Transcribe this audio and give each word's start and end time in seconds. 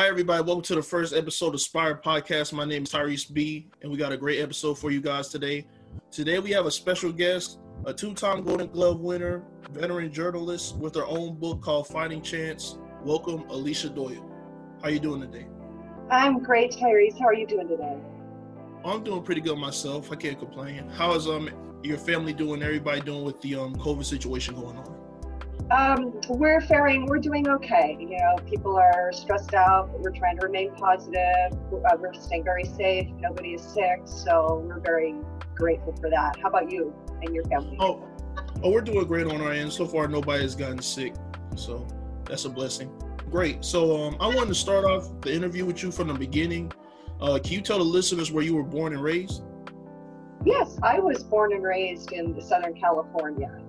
Hi, 0.00 0.08
everybody. 0.08 0.42
Welcome 0.42 0.62
to 0.62 0.76
the 0.76 0.82
first 0.82 1.12
episode 1.12 1.52
of 1.52 1.60
Spire 1.60 1.94
Podcast. 1.94 2.54
My 2.54 2.64
name 2.64 2.84
is 2.84 2.88
Tyrese 2.90 3.30
B, 3.30 3.68
and 3.82 3.92
we 3.92 3.98
got 3.98 4.12
a 4.12 4.16
great 4.16 4.40
episode 4.40 4.78
for 4.78 4.90
you 4.90 4.98
guys 4.98 5.28
today. 5.28 5.66
Today, 6.10 6.38
we 6.38 6.52
have 6.52 6.64
a 6.64 6.70
special 6.70 7.12
guest, 7.12 7.58
a 7.84 7.92
two 7.92 8.14
time 8.14 8.42
Golden 8.42 8.68
Glove 8.68 9.00
winner, 9.00 9.44
veteran 9.72 10.10
journalist 10.10 10.78
with 10.78 10.94
her 10.94 11.04
own 11.04 11.34
book 11.34 11.60
called 11.60 11.86
Fighting 11.86 12.22
Chance. 12.22 12.78
Welcome, 13.04 13.42
Alicia 13.50 13.90
Doyle. 13.90 14.26
How 14.80 14.88
are 14.88 14.90
you 14.90 15.00
doing 15.00 15.20
today? 15.20 15.46
I'm 16.10 16.42
great, 16.42 16.72
Tyrese. 16.72 17.18
How 17.18 17.26
are 17.26 17.34
you 17.34 17.46
doing 17.46 17.68
today? 17.68 17.98
I'm 18.86 19.04
doing 19.04 19.22
pretty 19.22 19.42
good 19.42 19.58
myself. 19.58 20.10
I 20.10 20.16
can't 20.16 20.38
complain. 20.38 20.88
How 20.88 21.12
is 21.12 21.28
um 21.28 21.50
your 21.82 21.98
family 21.98 22.32
doing? 22.32 22.62
Everybody 22.62 23.02
doing 23.02 23.22
with 23.22 23.38
the 23.42 23.56
um 23.56 23.76
COVID 23.76 24.06
situation 24.06 24.54
going 24.54 24.78
on? 24.78 24.99
Um, 25.70 26.20
we're 26.28 26.60
faring, 26.60 27.06
we're 27.06 27.18
doing 27.18 27.48
okay. 27.48 27.96
You 28.00 28.18
know, 28.18 28.36
people 28.44 28.76
are 28.76 29.12
stressed 29.12 29.54
out, 29.54 29.92
but 29.92 30.00
we're 30.00 30.10
trying 30.10 30.36
to 30.38 30.46
remain 30.46 30.74
positive. 30.74 31.52
Uh, 31.72 31.96
we're 31.96 32.12
staying 32.14 32.42
very 32.42 32.64
safe. 32.64 33.08
Nobody 33.20 33.50
is 33.50 33.62
sick, 33.62 34.00
so 34.04 34.64
we're 34.66 34.80
very 34.80 35.14
grateful 35.54 35.94
for 36.00 36.10
that. 36.10 36.40
How 36.42 36.48
about 36.48 36.72
you 36.72 36.92
and 37.22 37.32
your 37.32 37.44
family? 37.44 37.76
Oh, 37.78 38.04
oh, 38.64 38.70
we're 38.70 38.80
doing 38.80 39.06
great 39.06 39.28
on 39.28 39.40
our 39.40 39.52
end. 39.52 39.72
So 39.72 39.86
far, 39.86 40.08
nobody 40.08 40.42
has 40.42 40.56
gotten 40.56 40.82
sick, 40.82 41.14
so 41.54 41.86
that's 42.24 42.46
a 42.46 42.50
blessing. 42.50 42.90
Great. 43.30 43.64
So, 43.64 43.96
um, 43.96 44.16
I 44.18 44.26
wanted 44.26 44.48
to 44.48 44.56
start 44.56 44.84
off 44.84 45.20
the 45.20 45.32
interview 45.32 45.64
with 45.64 45.84
you 45.84 45.92
from 45.92 46.08
the 46.08 46.14
beginning. 46.14 46.72
Uh, 47.20 47.38
can 47.38 47.52
you 47.52 47.60
tell 47.60 47.78
the 47.78 47.84
listeners 47.84 48.32
where 48.32 48.42
you 48.42 48.56
were 48.56 48.64
born 48.64 48.92
and 48.92 49.00
raised? 49.00 49.44
Yes, 50.44 50.76
I 50.82 50.98
was 50.98 51.22
born 51.22 51.52
and 51.52 51.62
raised 51.62 52.10
in 52.10 52.40
Southern 52.40 52.74
California 52.74 53.60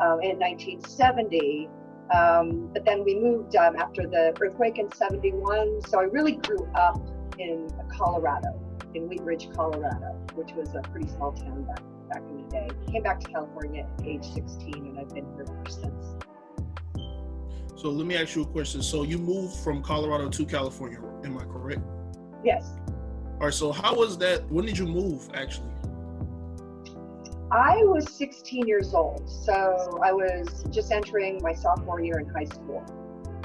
um, 0.00 0.20
in 0.22 0.38
1970. 0.38 1.68
Um, 2.14 2.70
but 2.72 2.84
then 2.84 3.04
we 3.04 3.14
moved 3.14 3.54
um, 3.56 3.76
after 3.76 4.06
the 4.06 4.36
earthquake 4.40 4.78
in 4.78 4.90
71. 4.92 5.82
So 5.88 6.00
I 6.00 6.04
really 6.04 6.36
grew 6.36 6.66
up 6.74 7.00
in 7.38 7.70
Colorado, 7.88 8.60
in 8.94 9.08
Wheat 9.08 9.22
Ridge, 9.22 9.48
Colorado, 9.54 10.18
which 10.34 10.52
was 10.52 10.74
a 10.74 10.80
pretty 10.90 11.08
small 11.08 11.32
town 11.32 11.64
back, 11.64 11.82
back 12.12 12.22
in 12.28 12.42
the 12.42 12.50
day. 12.50 12.68
Came 12.90 13.02
back 13.02 13.20
to 13.20 13.30
California 13.30 13.86
at 13.98 14.06
age 14.06 14.24
16, 14.24 14.74
and 14.74 14.98
I've 14.98 15.08
been 15.10 15.24
here 15.34 15.44
ever 15.48 15.70
since. 15.70 16.06
So 17.76 17.88
let 17.88 18.06
me 18.06 18.16
ask 18.16 18.34
you 18.34 18.42
a 18.42 18.46
question. 18.46 18.82
So 18.82 19.04
you 19.04 19.16
moved 19.16 19.56
from 19.56 19.82
Colorado 19.82 20.28
to 20.28 20.44
California, 20.44 21.00
am 21.24 21.38
I 21.38 21.44
correct? 21.44 21.80
Yes. 22.44 22.72
All 23.40 23.46
right. 23.46 23.54
So 23.54 23.72
how 23.72 23.94
was 23.94 24.18
that? 24.18 24.50
When 24.50 24.66
did 24.66 24.76
you 24.76 24.86
move 24.86 25.30
actually? 25.32 25.70
I 27.52 27.82
was 27.82 28.08
16 28.12 28.68
years 28.68 28.94
old, 28.94 29.28
so 29.28 29.98
I 30.04 30.12
was 30.12 30.64
just 30.70 30.92
entering 30.92 31.40
my 31.42 31.52
sophomore 31.52 32.00
year 32.00 32.20
in 32.20 32.28
high 32.28 32.44
school. 32.44 32.84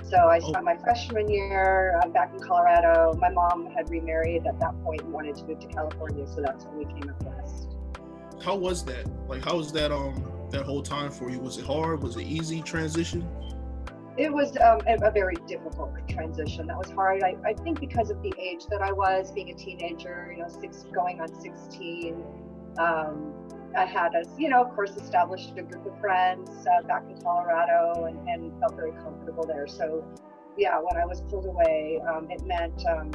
So 0.03 0.27
I 0.27 0.37
spent 0.37 0.57
oh. 0.57 0.61
my 0.61 0.77
freshman 0.77 1.27
year 1.27 1.99
uh, 2.03 2.09
back 2.09 2.31
in 2.31 2.39
Colorado. 2.39 3.17
My 3.19 3.29
mom 3.29 3.65
had 3.75 3.89
remarried 3.89 4.45
at 4.45 4.59
that 4.59 4.79
point 4.83 5.01
and 5.01 5.11
wanted 5.11 5.35
to 5.37 5.45
move 5.45 5.59
to 5.59 5.67
California, 5.67 6.27
so 6.27 6.41
that's 6.41 6.65
when 6.65 6.77
we 6.77 6.85
came 6.85 7.09
out 7.09 7.23
west. 7.23 7.77
How 8.43 8.55
was 8.55 8.85
that? 8.85 9.07
Like, 9.27 9.43
how 9.43 9.57
was 9.57 9.71
that 9.73 9.91
um 9.91 10.31
that 10.51 10.65
whole 10.65 10.83
time 10.83 11.09
for 11.09 11.31
you? 11.31 11.39
Was 11.39 11.57
it 11.57 11.65
hard? 11.65 12.03
Was 12.03 12.15
it 12.15 12.27
easy 12.27 12.61
transition? 12.61 13.27
It 14.17 14.31
was 14.31 14.55
um, 14.57 14.79
a, 14.87 15.07
a, 15.07 15.11
very 15.11 15.35
difficult 15.47 15.91
transition. 16.07 16.67
That 16.67 16.77
was 16.77 16.89
hard. 16.91 17.21
I, 17.21 17.35
I 17.43 17.53
think 17.53 17.81
because 17.81 18.11
of 18.11 18.21
the 18.21 18.33
age 18.39 18.65
that 18.67 18.81
I 18.81 18.93
was, 18.93 19.31
being 19.31 19.49
a 19.49 19.53
teenager, 19.55 20.31
you 20.31 20.41
know, 20.41 20.47
six 20.47 20.83
going 20.93 21.19
on 21.19 21.27
16. 21.41 22.23
Um, 22.77 23.33
I 23.75 23.85
had, 23.85 24.15
a, 24.15 24.23
you 24.37 24.49
know, 24.49 24.63
of 24.63 24.73
course, 24.73 24.91
established 24.91 25.51
a 25.57 25.63
group 25.63 25.85
of 25.85 25.99
friends 25.99 26.49
uh, 26.65 26.81
back 26.87 27.03
in 27.09 27.21
Colorado 27.21 28.05
and, 28.05 28.27
and, 28.27 28.57
felt 28.59 28.75
very 28.75 28.93
comfortable 28.93 29.45
there. 29.45 29.67
So, 29.67 30.05
yeah, 30.57 30.79
when 30.79 31.01
I 31.01 31.05
was 31.05 31.21
pulled 31.21 31.45
away, 31.45 32.01
um, 32.09 32.31
it 32.31 32.41
meant 32.45 32.85
um, 32.85 33.11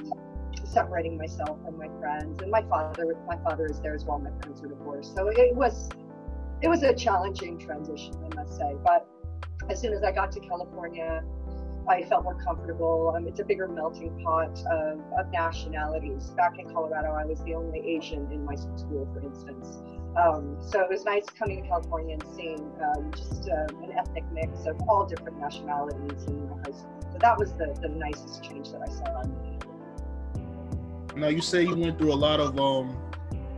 separating 0.64 1.16
myself 1.16 1.58
from 1.64 1.78
my 1.78 1.88
friends. 1.98 2.42
And 2.42 2.50
my 2.50 2.62
father, 2.62 3.16
my 3.26 3.36
father 3.42 3.66
is 3.66 3.80
there 3.80 3.94
as 3.94 4.04
well. 4.04 4.18
My 4.18 4.30
parents 4.30 4.62
are 4.62 4.68
divorced, 4.68 5.14
so 5.14 5.28
it 5.28 5.54
was, 5.54 5.88
it 6.60 6.68
was 6.68 6.82
a 6.82 6.94
challenging 6.94 7.58
transition, 7.58 8.14
I 8.30 8.34
must 8.34 8.56
say. 8.56 8.76
But 8.84 9.08
as 9.70 9.80
soon 9.80 9.94
as 9.94 10.02
I 10.02 10.12
got 10.12 10.30
to 10.32 10.40
California, 10.40 11.22
I 11.90 12.04
felt 12.04 12.22
more 12.22 12.36
comfortable. 12.36 13.12
Um, 13.16 13.26
it's 13.26 13.40
a 13.40 13.44
bigger 13.44 13.66
melting 13.66 14.22
pot 14.22 14.56
of, 14.70 15.00
of, 15.18 15.30
nationalities. 15.32 16.30
Back 16.30 16.56
in 16.60 16.72
Colorado, 16.72 17.08
I 17.08 17.24
was 17.24 17.42
the 17.42 17.54
only 17.54 17.80
Asian 17.80 18.30
in 18.30 18.44
my 18.44 18.54
school, 18.54 19.08
for 19.12 19.20
instance. 19.20 19.82
Um, 20.16 20.56
so 20.60 20.82
it 20.82 20.88
was 20.88 21.04
nice 21.04 21.24
coming 21.26 21.62
to 21.62 21.68
California 21.68 22.14
and 22.14 22.24
seeing 22.36 22.70
um, 22.80 23.10
just 23.10 23.48
uh, 23.50 23.66
an 23.82 23.90
ethnic 23.98 24.22
mix 24.32 24.66
of 24.66 24.80
all 24.88 25.04
different 25.04 25.40
nationalities 25.40 26.22
in 26.28 26.48
my 26.48 26.56
high 26.58 26.70
school. 26.70 27.00
So 27.12 27.18
that 27.18 27.36
was 27.36 27.52
the, 27.54 27.76
the 27.82 27.88
nicest 27.88 28.44
change 28.44 28.70
that 28.70 28.82
I 28.82 28.90
saw. 28.92 29.24
Now, 31.16 31.26
you 31.26 31.40
say 31.40 31.64
you 31.64 31.76
went 31.76 31.98
through 31.98 32.12
a 32.12 32.14
lot 32.14 32.38
of 32.38 32.56
um, 32.60 32.96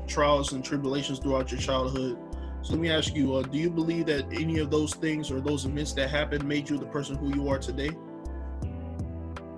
trials 0.07 0.53
and 0.55 0.65
tribulations 0.65 1.19
throughout 1.19 1.53
your 1.53 1.61
childhood. 1.61 2.17
So 2.63 2.73
let 2.73 2.81
me 2.81 2.91
ask 2.91 3.15
you: 3.15 3.35
uh, 3.35 3.43
Do 3.43 3.59
you 3.59 3.69
believe 3.69 4.07
that 4.07 4.25
any 4.33 4.59
of 4.59 4.71
those 4.71 4.95
things 4.95 5.31
or 5.31 5.43
those 5.43 5.67
events 5.67 5.93
that 5.95 6.09
happened 6.09 6.45
made 6.45 6.71
you 6.71 6.79
the 6.79 6.87
person 6.87 7.17
who 7.17 7.35
you 7.35 7.51
are 7.51 7.59
today? 7.59 7.91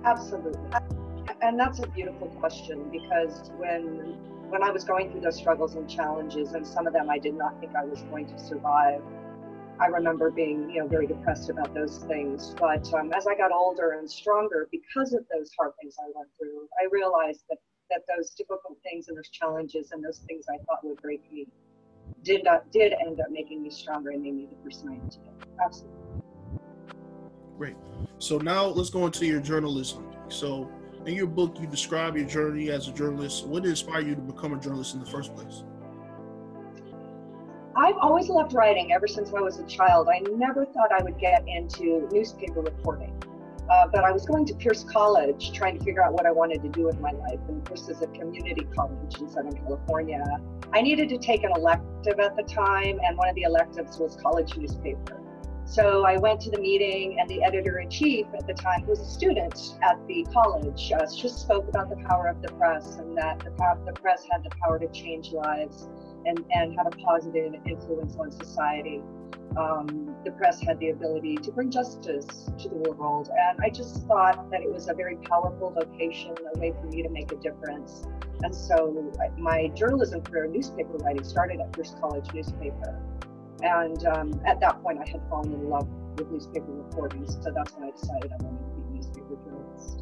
Absolutely, 0.05 0.69
and 1.41 1.59
that's 1.59 1.79
a 1.79 1.87
beautiful 1.87 2.27
question 2.39 2.89
because 2.91 3.51
when 3.57 4.15
when 4.49 4.61
I 4.63 4.69
was 4.69 4.83
going 4.83 5.11
through 5.11 5.21
those 5.21 5.37
struggles 5.37 5.75
and 5.75 5.89
challenges, 5.89 6.53
and 6.53 6.65
some 6.65 6.85
of 6.87 6.93
them 6.93 7.09
I 7.09 7.17
did 7.17 7.35
not 7.35 7.59
think 7.59 7.75
I 7.75 7.83
was 7.83 8.01
going 8.03 8.27
to 8.27 8.37
survive. 8.39 9.01
I 9.79 9.87
remember 9.87 10.31
being, 10.31 10.69
you 10.69 10.81
know, 10.81 10.87
very 10.87 11.07
depressed 11.07 11.49
about 11.49 11.73
those 11.73 11.97
things. 12.07 12.55
But 12.57 12.91
um, 12.93 13.11
as 13.11 13.27
I 13.27 13.35
got 13.35 13.51
older 13.51 13.97
and 13.99 14.09
stronger, 14.09 14.69
because 14.71 15.13
of 15.13 15.25
those 15.33 15.51
hard 15.57 15.71
things 15.81 15.95
I 15.99 16.09
went 16.15 16.29
through, 16.39 16.69
I 16.79 16.87
realized 16.91 17.43
that 17.49 17.57
that 17.89 18.01
those 18.15 18.31
difficult 18.31 18.77
things 18.83 19.09
and 19.09 19.17
those 19.17 19.29
challenges 19.29 19.91
and 19.91 20.03
those 20.03 20.19
things 20.27 20.45
I 20.49 20.57
thought 20.65 20.79
would 20.83 21.01
break 21.01 21.21
me 21.31 21.47
did 22.23 22.43
not 22.43 22.71
did 22.71 22.93
end 22.93 23.19
up 23.19 23.27
making 23.29 23.61
me 23.61 23.69
stronger 23.69 24.11
and 24.11 24.23
made 24.23 24.35
me 24.35 24.47
the 24.49 24.55
person 24.63 24.89
I 24.89 24.93
am 24.93 25.09
today. 25.09 25.29
Absolutely. 25.63 26.04
Great. 27.57 27.75
So 28.19 28.37
now 28.37 28.65
let's 28.65 28.89
go 28.89 29.05
into 29.05 29.25
your 29.25 29.39
journalism. 29.39 30.05
So 30.29 30.69
in 31.05 31.13
your 31.13 31.27
book, 31.27 31.57
you 31.59 31.67
describe 31.67 32.17
your 32.17 32.25
journey 32.25 32.69
as 32.69 32.87
a 32.87 32.91
journalist. 32.91 33.45
What 33.45 33.65
inspired 33.65 34.07
you 34.07 34.15
to 34.15 34.21
become 34.21 34.53
a 34.53 34.59
journalist 34.59 34.93
in 34.93 34.99
the 34.99 35.05
first 35.05 35.35
place? 35.35 35.63
I've 37.77 37.97
always 37.97 38.29
loved 38.29 38.53
writing 38.53 38.93
ever 38.93 39.07
since 39.07 39.33
I 39.33 39.41
was 39.41 39.59
a 39.59 39.65
child. 39.65 40.07
I 40.09 40.19
never 40.31 40.65
thought 40.65 40.91
I 40.97 41.03
would 41.03 41.19
get 41.19 41.43
into 41.47 42.07
newspaper 42.11 42.61
reporting. 42.61 43.13
Uh, 43.69 43.87
but 43.91 44.03
I 44.03 44.11
was 44.11 44.25
going 44.25 44.45
to 44.45 44.53
Pierce 44.53 44.83
College 44.83 45.51
trying 45.51 45.79
to 45.79 45.83
figure 45.83 46.03
out 46.03 46.13
what 46.13 46.25
I 46.25 46.31
wanted 46.31 46.61
to 46.63 46.69
do 46.69 46.83
with 46.83 46.99
my 46.99 47.11
life. 47.11 47.39
And 47.47 47.65
this 47.65 47.89
is 47.89 48.01
a 48.01 48.07
community 48.07 48.67
college 48.75 49.19
in 49.19 49.27
Southern 49.27 49.57
California. 49.57 50.23
I 50.71 50.81
needed 50.81 51.09
to 51.09 51.17
take 51.17 51.43
an 51.43 51.51
elective 51.55 52.19
at 52.19 52.35
the 52.35 52.43
time, 52.43 52.99
and 53.03 53.17
one 53.17 53.27
of 53.27 53.35
the 53.35 53.43
electives 53.43 53.97
was 53.97 54.15
college 54.17 54.55
newspaper. 54.55 55.19
So 55.65 56.05
I 56.05 56.17
went 56.17 56.39
to 56.41 56.51
the 56.51 56.59
meeting, 56.59 57.19
and 57.19 57.27
the 57.27 57.43
editor 57.43 57.79
in 57.79 57.89
chief 57.89 58.27
at 58.37 58.45
the 58.45 58.53
time, 58.53 58.81
who 58.81 58.91
was 58.91 58.99
a 58.99 59.05
student 59.05 59.75
at 59.81 59.97
the 60.07 60.23
college, 60.31 60.91
uh, 60.91 61.05
just 61.05 61.39
spoke 61.39 61.67
about 61.67 61.89
the 61.89 61.97
power 62.07 62.27
of 62.27 62.41
the 62.41 62.49
press 62.53 62.97
and 62.97 63.17
that 63.17 63.39
the, 63.39 63.49
the 63.85 63.93
press 63.99 64.25
had 64.31 64.43
the 64.43 64.51
power 64.61 64.77
to 64.77 64.87
change 64.89 65.31
lives 65.31 65.89
and, 66.25 66.45
and 66.51 66.75
have 66.77 66.87
a 66.87 66.91
positive 66.91 67.55
influence 67.65 68.15
on 68.15 68.31
society. 68.31 69.01
Um, 69.57 70.15
the 70.23 70.31
press 70.31 70.61
had 70.61 70.79
the 70.79 70.89
ability 70.89 71.37
to 71.37 71.51
bring 71.51 71.71
justice 71.71 72.49
to 72.59 72.69
the 72.69 72.91
world. 72.91 73.29
And 73.29 73.59
I 73.63 73.69
just 73.69 74.05
thought 74.05 74.51
that 74.51 74.61
it 74.61 74.71
was 74.71 74.87
a 74.87 74.93
very 74.93 75.15
powerful 75.17 75.73
location, 75.75 76.35
a 76.55 76.59
way 76.59 76.73
for 76.79 76.87
me 76.87 77.01
to 77.01 77.09
make 77.09 77.31
a 77.31 77.37
difference. 77.37 78.05
And 78.43 78.53
so 78.53 79.11
my 79.37 79.67
journalism 79.75 80.21
career, 80.21 80.47
newspaper 80.47 80.97
writing, 80.97 81.23
started 81.23 81.59
at 81.61 81.71
Pierce 81.71 81.95
College 81.99 82.31
newspaper. 82.33 83.01
And 83.61 84.05
um, 84.05 84.41
at 84.45 84.59
that 84.59 84.81
point, 84.81 84.99
I 84.99 85.09
had 85.09 85.21
fallen 85.29 85.53
in 85.53 85.69
love 85.69 85.87
with 86.17 86.29
newspaper 86.29 86.71
reporting. 86.71 87.25
So 87.29 87.51
that's 87.55 87.73
when 87.73 87.89
I 87.89 87.91
decided 87.91 88.31
I 88.31 88.43
wanted 88.43 88.59
to 88.59 88.81
be 88.81 88.81
a 88.81 88.95
newspaper 88.95 89.35
journalist. 89.43 90.01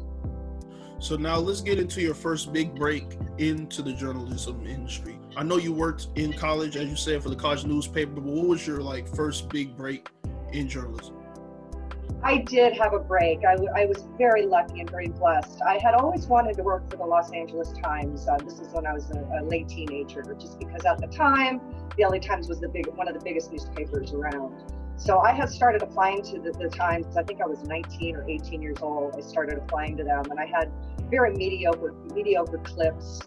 So 0.98 1.16
now 1.16 1.36
let's 1.36 1.60
get 1.60 1.78
into 1.78 2.00
your 2.00 2.14
first 2.14 2.52
big 2.52 2.74
break 2.74 3.18
into 3.38 3.82
the 3.82 3.92
journalism 3.92 4.66
industry. 4.66 5.18
I 5.36 5.42
know 5.42 5.56
you 5.56 5.72
worked 5.72 6.08
in 6.14 6.32
college, 6.32 6.76
as 6.76 6.88
you 6.88 6.96
said, 6.96 7.22
for 7.22 7.28
the 7.28 7.36
college 7.36 7.64
newspaper, 7.64 8.12
but 8.12 8.24
what 8.24 8.46
was 8.46 8.66
your 8.66 8.80
like 8.80 9.08
first 9.14 9.48
big 9.48 9.76
break 9.76 10.08
in 10.52 10.68
journalism? 10.68 11.16
I 12.24 12.38
did 12.38 12.72
have 12.78 12.94
a 12.94 12.98
break. 12.98 13.40
I, 13.44 13.56
I 13.76 13.84
was 13.84 14.06
very 14.16 14.46
lucky 14.46 14.80
and 14.80 14.88
very 14.90 15.08
blessed. 15.08 15.60
I 15.60 15.78
had 15.78 15.92
always 15.92 16.26
wanted 16.26 16.56
to 16.56 16.62
work 16.62 16.90
for 16.90 16.96
the 16.96 17.04
Los 17.04 17.30
Angeles 17.32 17.70
Times. 17.82 18.26
Uh, 18.26 18.38
this 18.38 18.60
is 18.60 18.72
when 18.72 18.86
I 18.86 18.94
was 18.94 19.10
a, 19.10 19.40
a, 19.40 19.44
late 19.44 19.68
teenager, 19.68 20.22
just 20.40 20.58
because 20.58 20.86
at 20.86 20.98
the 21.02 21.06
time, 21.08 21.60
the 21.98 22.04
LA 22.04 22.18
Times 22.18 22.48
was 22.48 22.60
the 22.60 22.68
big, 22.68 22.86
one 22.94 23.08
of 23.08 23.14
the 23.14 23.20
biggest 23.20 23.52
newspapers 23.52 24.14
around. 24.14 24.54
So 24.96 25.18
I 25.18 25.32
had 25.32 25.50
started 25.50 25.82
applying 25.82 26.22
to 26.22 26.38
the, 26.38 26.52
the 26.52 26.68
Times. 26.68 27.14
I 27.14 27.24
think 27.24 27.42
I 27.42 27.46
was 27.46 27.62
19 27.64 28.16
or 28.16 28.26
18 28.26 28.62
years 28.62 28.78
old. 28.80 29.14
I 29.18 29.20
started 29.20 29.58
applying 29.58 29.98
to 29.98 30.04
them, 30.04 30.24
and 30.30 30.40
I 30.40 30.46
had 30.46 30.72
very 31.10 31.34
mediocre, 31.34 31.92
mediocre 32.14 32.58
clips, 32.58 33.20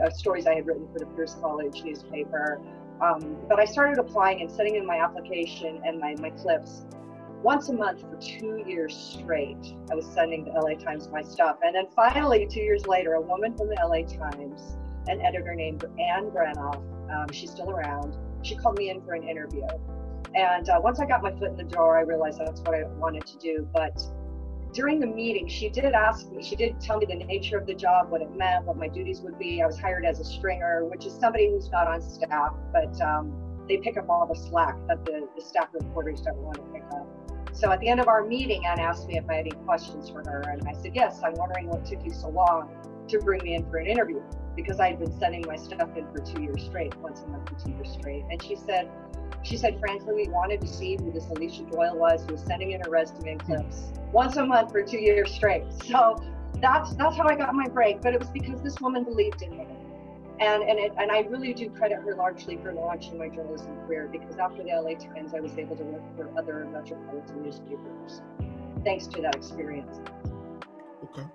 uh, 0.00 0.10
stories 0.10 0.46
I 0.46 0.54
had 0.54 0.66
written 0.68 0.86
for 0.92 1.00
the 1.00 1.06
Pierce 1.06 1.34
College 1.40 1.82
newspaper. 1.82 2.60
Um, 3.00 3.36
but 3.48 3.58
I 3.58 3.64
started 3.64 3.98
applying 3.98 4.40
and 4.42 4.50
sending 4.50 4.76
in 4.76 4.86
my 4.86 4.98
application 4.98 5.80
and 5.84 5.98
my, 5.98 6.14
my 6.20 6.30
clips 6.30 6.84
once 7.44 7.68
a 7.68 7.72
month 7.74 8.00
for 8.00 8.16
two 8.16 8.64
years 8.66 8.96
straight. 8.96 9.74
I 9.92 9.94
was 9.94 10.06
sending 10.06 10.46
the 10.46 10.52
LA 10.52 10.78
Times 10.82 11.10
my 11.12 11.20
stuff. 11.20 11.58
And 11.62 11.74
then 11.74 11.84
finally, 11.94 12.46
two 12.50 12.62
years 12.62 12.86
later, 12.86 13.14
a 13.14 13.20
woman 13.20 13.54
from 13.54 13.68
the 13.68 13.74
LA 13.74 14.06
Times, 14.30 14.78
an 15.08 15.20
editor 15.20 15.54
named 15.54 15.84
Anne 16.00 16.30
Granoff, 16.30 16.82
um, 17.12 17.26
she's 17.30 17.50
still 17.50 17.70
around, 17.70 18.16
she 18.42 18.56
called 18.56 18.78
me 18.78 18.88
in 18.88 19.02
for 19.02 19.12
an 19.12 19.28
interview. 19.28 19.66
And 20.34 20.70
uh, 20.70 20.80
once 20.82 21.00
I 21.00 21.04
got 21.04 21.22
my 21.22 21.32
foot 21.32 21.50
in 21.50 21.56
the 21.58 21.64
door, 21.64 21.98
I 21.98 22.00
realized 22.00 22.40
that's 22.40 22.62
what 22.62 22.74
I 22.74 22.84
wanted 22.98 23.26
to 23.26 23.36
do. 23.36 23.68
But 23.74 24.02
during 24.72 24.98
the 24.98 25.06
meeting, 25.06 25.46
she 25.46 25.68
did 25.68 25.92
ask 25.92 26.32
me, 26.32 26.42
she 26.42 26.56
did 26.56 26.80
tell 26.80 26.96
me 26.96 27.04
the 27.04 27.26
nature 27.26 27.58
of 27.58 27.66
the 27.66 27.74
job, 27.74 28.10
what 28.10 28.22
it 28.22 28.34
meant, 28.34 28.64
what 28.64 28.78
my 28.78 28.88
duties 28.88 29.20
would 29.20 29.38
be. 29.38 29.60
I 29.60 29.66
was 29.66 29.78
hired 29.78 30.06
as 30.06 30.18
a 30.18 30.24
stringer, 30.24 30.86
which 30.86 31.04
is 31.04 31.12
somebody 31.12 31.50
who's 31.50 31.70
not 31.70 31.88
on 31.88 32.00
staff, 32.00 32.54
but 32.72 32.98
um, 33.02 33.34
they 33.68 33.76
pick 33.76 33.98
up 33.98 34.08
all 34.08 34.26
the 34.26 34.34
slack 34.34 34.78
that 34.88 35.04
the, 35.04 35.28
the 35.36 35.42
staff 35.42 35.68
reporters 35.74 36.22
don't 36.22 36.38
want 36.38 36.56
to 36.56 36.62
pick 36.72 36.84
up. 36.90 37.06
So 37.54 37.70
at 37.70 37.78
the 37.78 37.88
end 37.88 38.00
of 38.00 38.08
our 38.08 38.24
meeting, 38.24 38.66
Anne 38.66 38.80
asked 38.80 39.06
me 39.06 39.16
if 39.16 39.30
I 39.30 39.34
had 39.34 39.46
any 39.46 39.52
questions 39.64 40.10
for 40.10 40.24
her. 40.28 40.40
And 40.50 40.68
I 40.68 40.72
said, 40.72 40.94
Yes, 40.94 41.20
I'm 41.24 41.34
wondering 41.34 41.68
what 41.68 41.86
took 41.86 42.04
you 42.04 42.12
so 42.12 42.28
long 42.28 42.68
to 43.06 43.18
bring 43.20 43.42
me 43.44 43.54
in 43.54 43.64
for 43.70 43.76
an 43.76 43.86
interview 43.86 44.20
because 44.56 44.80
I 44.80 44.88
had 44.88 44.98
been 44.98 45.16
sending 45.18 45.44
my 45.46 45.56
stuff 45.56 45.88
in 45.96 46.06
for 46.12 46.18
two 46.18 46.42
years 46.42 46.64
straight, 46.64 46.96
once 46.96 47.22
a 47.22 47.26
month 47.28 47.48
for 47.48 47.54
two 47.64 47.72
years 47.72 47.92
straight. 47.92 48.24
And 48.28 48.42
she 48.42 48.56
said, 48.56 48.90
she 49.42 49.56
said, 49.56 49.78
frankly, 49.78 50.14
we 50.14 50.28
wanted 50.28 50.60
to 50.62 50.66
see 50.66 50.96
who 50.96 51.12
this 51.12 51.26
Alicia 51.28 51.64
Doyle 51.64 51.96
was, 51.96 52.24
who 52.26 52.32
was 52.34 52.42
sending 52.42 52.72
in 52.72 52.80
her 52.80 52.90
resume 52.90 53.34
hmm. 53.34 53.46
clips 53.46 53.92
once 54.12 54.36
a 54.36 54.44
month 54.44 54.72
for 54.72 54.82
two 54.82 55.00
years 55.00 55.32
straight. 55.32 55.64
So 55.84 56.16
that's 56.60 56.94
that's 56.94 57.16
how 57.16 57.28
I 57.28 57.36
got 57.36 57.54
my 57.54 57.68
break. 57.68 58.00
But 58.00 58.14
it 58.14 58.20
was 58.20 58.30
because 58.30 58.62
this 58.62 58.80
woman 58.80 59.04
believed 59.04 59.42
in 59.42 59.56
me. 59.56 59.66
And 60.40 60.62
and 60.62 60.78
it, 60.78 60.92
and 60.98 61.12
I 61.12 61.20
really 61.20 61.54
do 61.54 61.70
credit 61.70 61.98
her 61.98 62.16
largely 62.16 62.56
for 62.56 62.72
launching 62.72 63.18
my 63.18 63.28
journalism 63.28 63.76
career 63.86 64.08
because 64.10 64.36
after 64.36 64.62
the 64.62 64.70
LA 64.70 64.98
Times 64.98 65.32
I 65.34 65.40
was 65.40 65.56
able 65.56 65.76
to 65.76 65.84
work 65.84 66.02
for 66.16 66.38
other 66.38 66.66
metropolitan 66.72 67.42
newspapers 67.42 68.20
thanks 68.84 69.06
to 69.08 69.22
that 69.22 69.34
experience. 69.34 69.98
Okay. 71.04 71.26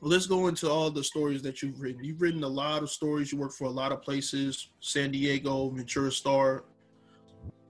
Well, 0.00 0.10
let's 0.10 0.26
go 0.26 0.48
into 0.48 0.68
all 0.68 0.90
the 0.90 1.04
stories 1.04 1.42
that 1.42 1.62
you've 1.62 1.80
written. 1.80 2.02
You've 2.02 2.20
written 2.20 2.42
a 2.42 2.48
lot 2.48 2.82
of 2.82 2.90
stories. 2.90 3.30
You 3.30 3.38
work 3.38 3.52
for 3.52 3.64
a 3.64 3.70
lot 3.70 3.92
of 3.92 4.02
places, 4.02 4.70
San 4.80 5.12
Diego, 5.12 5.70
Ventura 5.70 6.10
Star. 6.10 6.64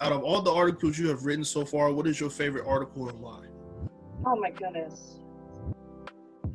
Out 0.01 0.13
of 0.13 0.23
all 0.23 0.41
the 0.41 0.53
articles 0.53 0.99
you 0.99 1.09
have 1.09 1.25
written 1.27 1.45
so 1.45 1.65
far, 1.65 1.93
what 1.93 2.07
is 2.07 2.19
your 2.19 2.31
favorite 2.31 2.67
article 2.67 3.09
and 3.09 3.21
why? 3.21 3.45
Oh 4.25 4.37
my 4.37 4.51
goodness. 4.51 5.19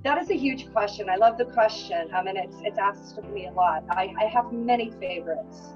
That 0.04 0.22
is 0.22 0.30
a 0.30 0.36
huge 0.36 0.72
question. 0.72 1.10
I 1.10 1.16
love 1.16 1.38
the 1.38 1.46
question. 1.46 2.10
I 2.14 2.24
mean, 2.24 2.38
it's 2.38 2.58
it's 2.62 2.78
asked 2.78 3.18
of 3.18 3.30
me 3.30 3.48
a 3.48 3.52
lot. 3.52 3.84
I, 3.90 4.14
I 4.20 4.26
have 4.26 4.52
many 4.52 4.92
favorites 4.92 5.74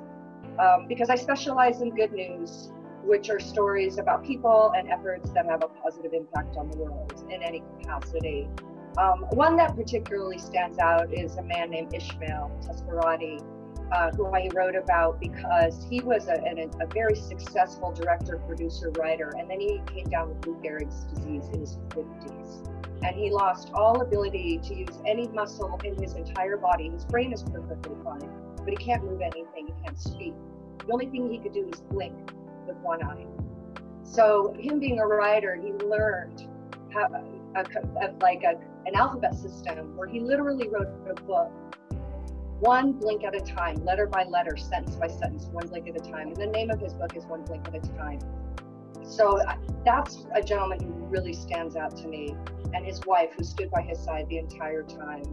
um, 0.60 0.88
because 0.88 1.10
I 1.10 1.16
specialize 1.16 1.82
in 1.82 1.90
good 1.96 2.12
news, 2.12 2.72
which 3.04 3.30
are 3.30 3.40
stories 3.40 3.98
about 3.98 4.24
people 4.24 4.74
and 4.76 4.90
efforts 4.90 5.32
that 5.32 5.46
have 5.48 5.64
a 5.64 5.68
positive 5.68 6.14
impact 6.14 6.56
on 6.56 6.70
the 6.70 6.78
world 6.78 7.26
in 7.30 7.42
any 7.42 7.64
capacity. 7.80 8.48
Um, 8.98 9.26
one 9.32 9.56
that 9.58 9.76
particularly 9.76 10.38
stands 10.38 10.78
out 10.78 11.14
is 11.14 11.38
a 11.38 11.44
man 11.44 11.72
named 11.72 11.94
Ishmael 11.94 12.52
Tasbarani, 12.62 13.42
uh, 13.92 14.12
who 14.12 14.28
I 14.28 14.50
wrote 14.54 14.76
about 14.76 15.20
because 15.20 15.88
he 15.90 16.02
was 16.02 16.28
a, 16.28 16.34
a, 16.34 16.84
a, 16.84 16.88
very 16.88 17.16
successful 17.16 17.92
director, 17.94 18.38
producer, 18.48 18.92
writer, 19.00 19.34
and 19.38 19.50
then 19.50 19.60
he 19.62 19.82
came 19.88 20.10
down 20.10 20.30
with 20.30 20.46
Lou 20.46 20.56
Gehrig's 20.62 21.06
disease 21.06 21.50
in 21.54 21.62
his 21.62 21.78
50s. 21.90 22.71
And 23.04 23.16
he 23.16 23.32
lost 23.32 23.72
all 23.74 24.02
ability 24.02 24.60
to 24.64 24.76
use 24.76 25.00
any 25.06 25.28
muscle 25.30 25.80
in 25.84 26.02
his 26.02 26.14
entire 26.14 26.58
body. 26.58 26.90
His 26.90 27.06
brain 27.06 27.34
is 27.34 27.44
perfectly 27.44 27.96
fine, 28.04 28.30
but 28.58 28.70
he 28.70 28.76
can't 28.76 29.04
move 29.04 29.22
anything, 29.22 29.68
he 29.68 29.84
can't 29.84 30.00
speak. 30.00 30.34
The 30.86 30.94
only 30.94 31.08
thing 31.08 31.32
he 31.32 31.40
could 31.40 31.54
do 31.54 31.68
is 31.72 31.82
blink 31.82 32.16
with 32.68 32.78
one 32.78 33.04
eye. 33.04 33.26
So, 34.04 34.54
him 34.60 34.80
being 34.80 35.00
a 35.00 35.06
writer, 35.06 35.56
he 35.56 35.72
learned 35.86 36.48
how, 36.94 37.08
a, 37.56 37.62
a, 37.62 38.14
like 38.22 38.44
a, 38.44 38.60
an 38.86 38.96
alphabet 38.96 39.36
system 39.36 39.96
where 39.96 40.08
he 40.08 40.20
literally 40.20 40.68
wrote 40.68 40.90
a 41.10 41.14
book 41.22 41.52
one 42.62 42.92
blink 42.92 43.24
at 43.24 43.36
a 43.36 43.40
time, 43.40 43.84
letter 43.84 44.06
by 44.06 44.24
letter, 44.26 44.56
sentence 44.56 44.96
by 44.96 45.08
sentence, 45.08 45.46
one 45.46 45.68
blink 45.68 45.88
at 45.90 45.96
a 45.96 46.12
time. 46.12 46.28
And 46.28 46.38
the 46.38 46.46
name 46.46 46.70
of 46.70 46.80
his 46.80 46.94
book 46.94 47.16
is 47.16 47.26
One 47.26 47.42
Blink 47.42 47.68
at 47.68 47.76
a 47.76 47.80
Time. 47.98 48.20
So 49.12 49.42
that's 49.84 50.26
a 50.34 50.42
gentleman 50.42 50.80
who 50.80 50.94
really 51.08 51.34
stands 51.34 51.76
out 51.76 51.98
to 51.98 52.08
me, 52.08 52.34
and 52.74 52.86
his 52.86 53.02
wife 53.06 53.34
who 53.38 53.44
stood 53.44 53.70
by 53.70 53.82
his 53.82 54.00
side 54.00 54.30
the 54.30 54.38
entire 54.38 54.84
time. 54.84 55.24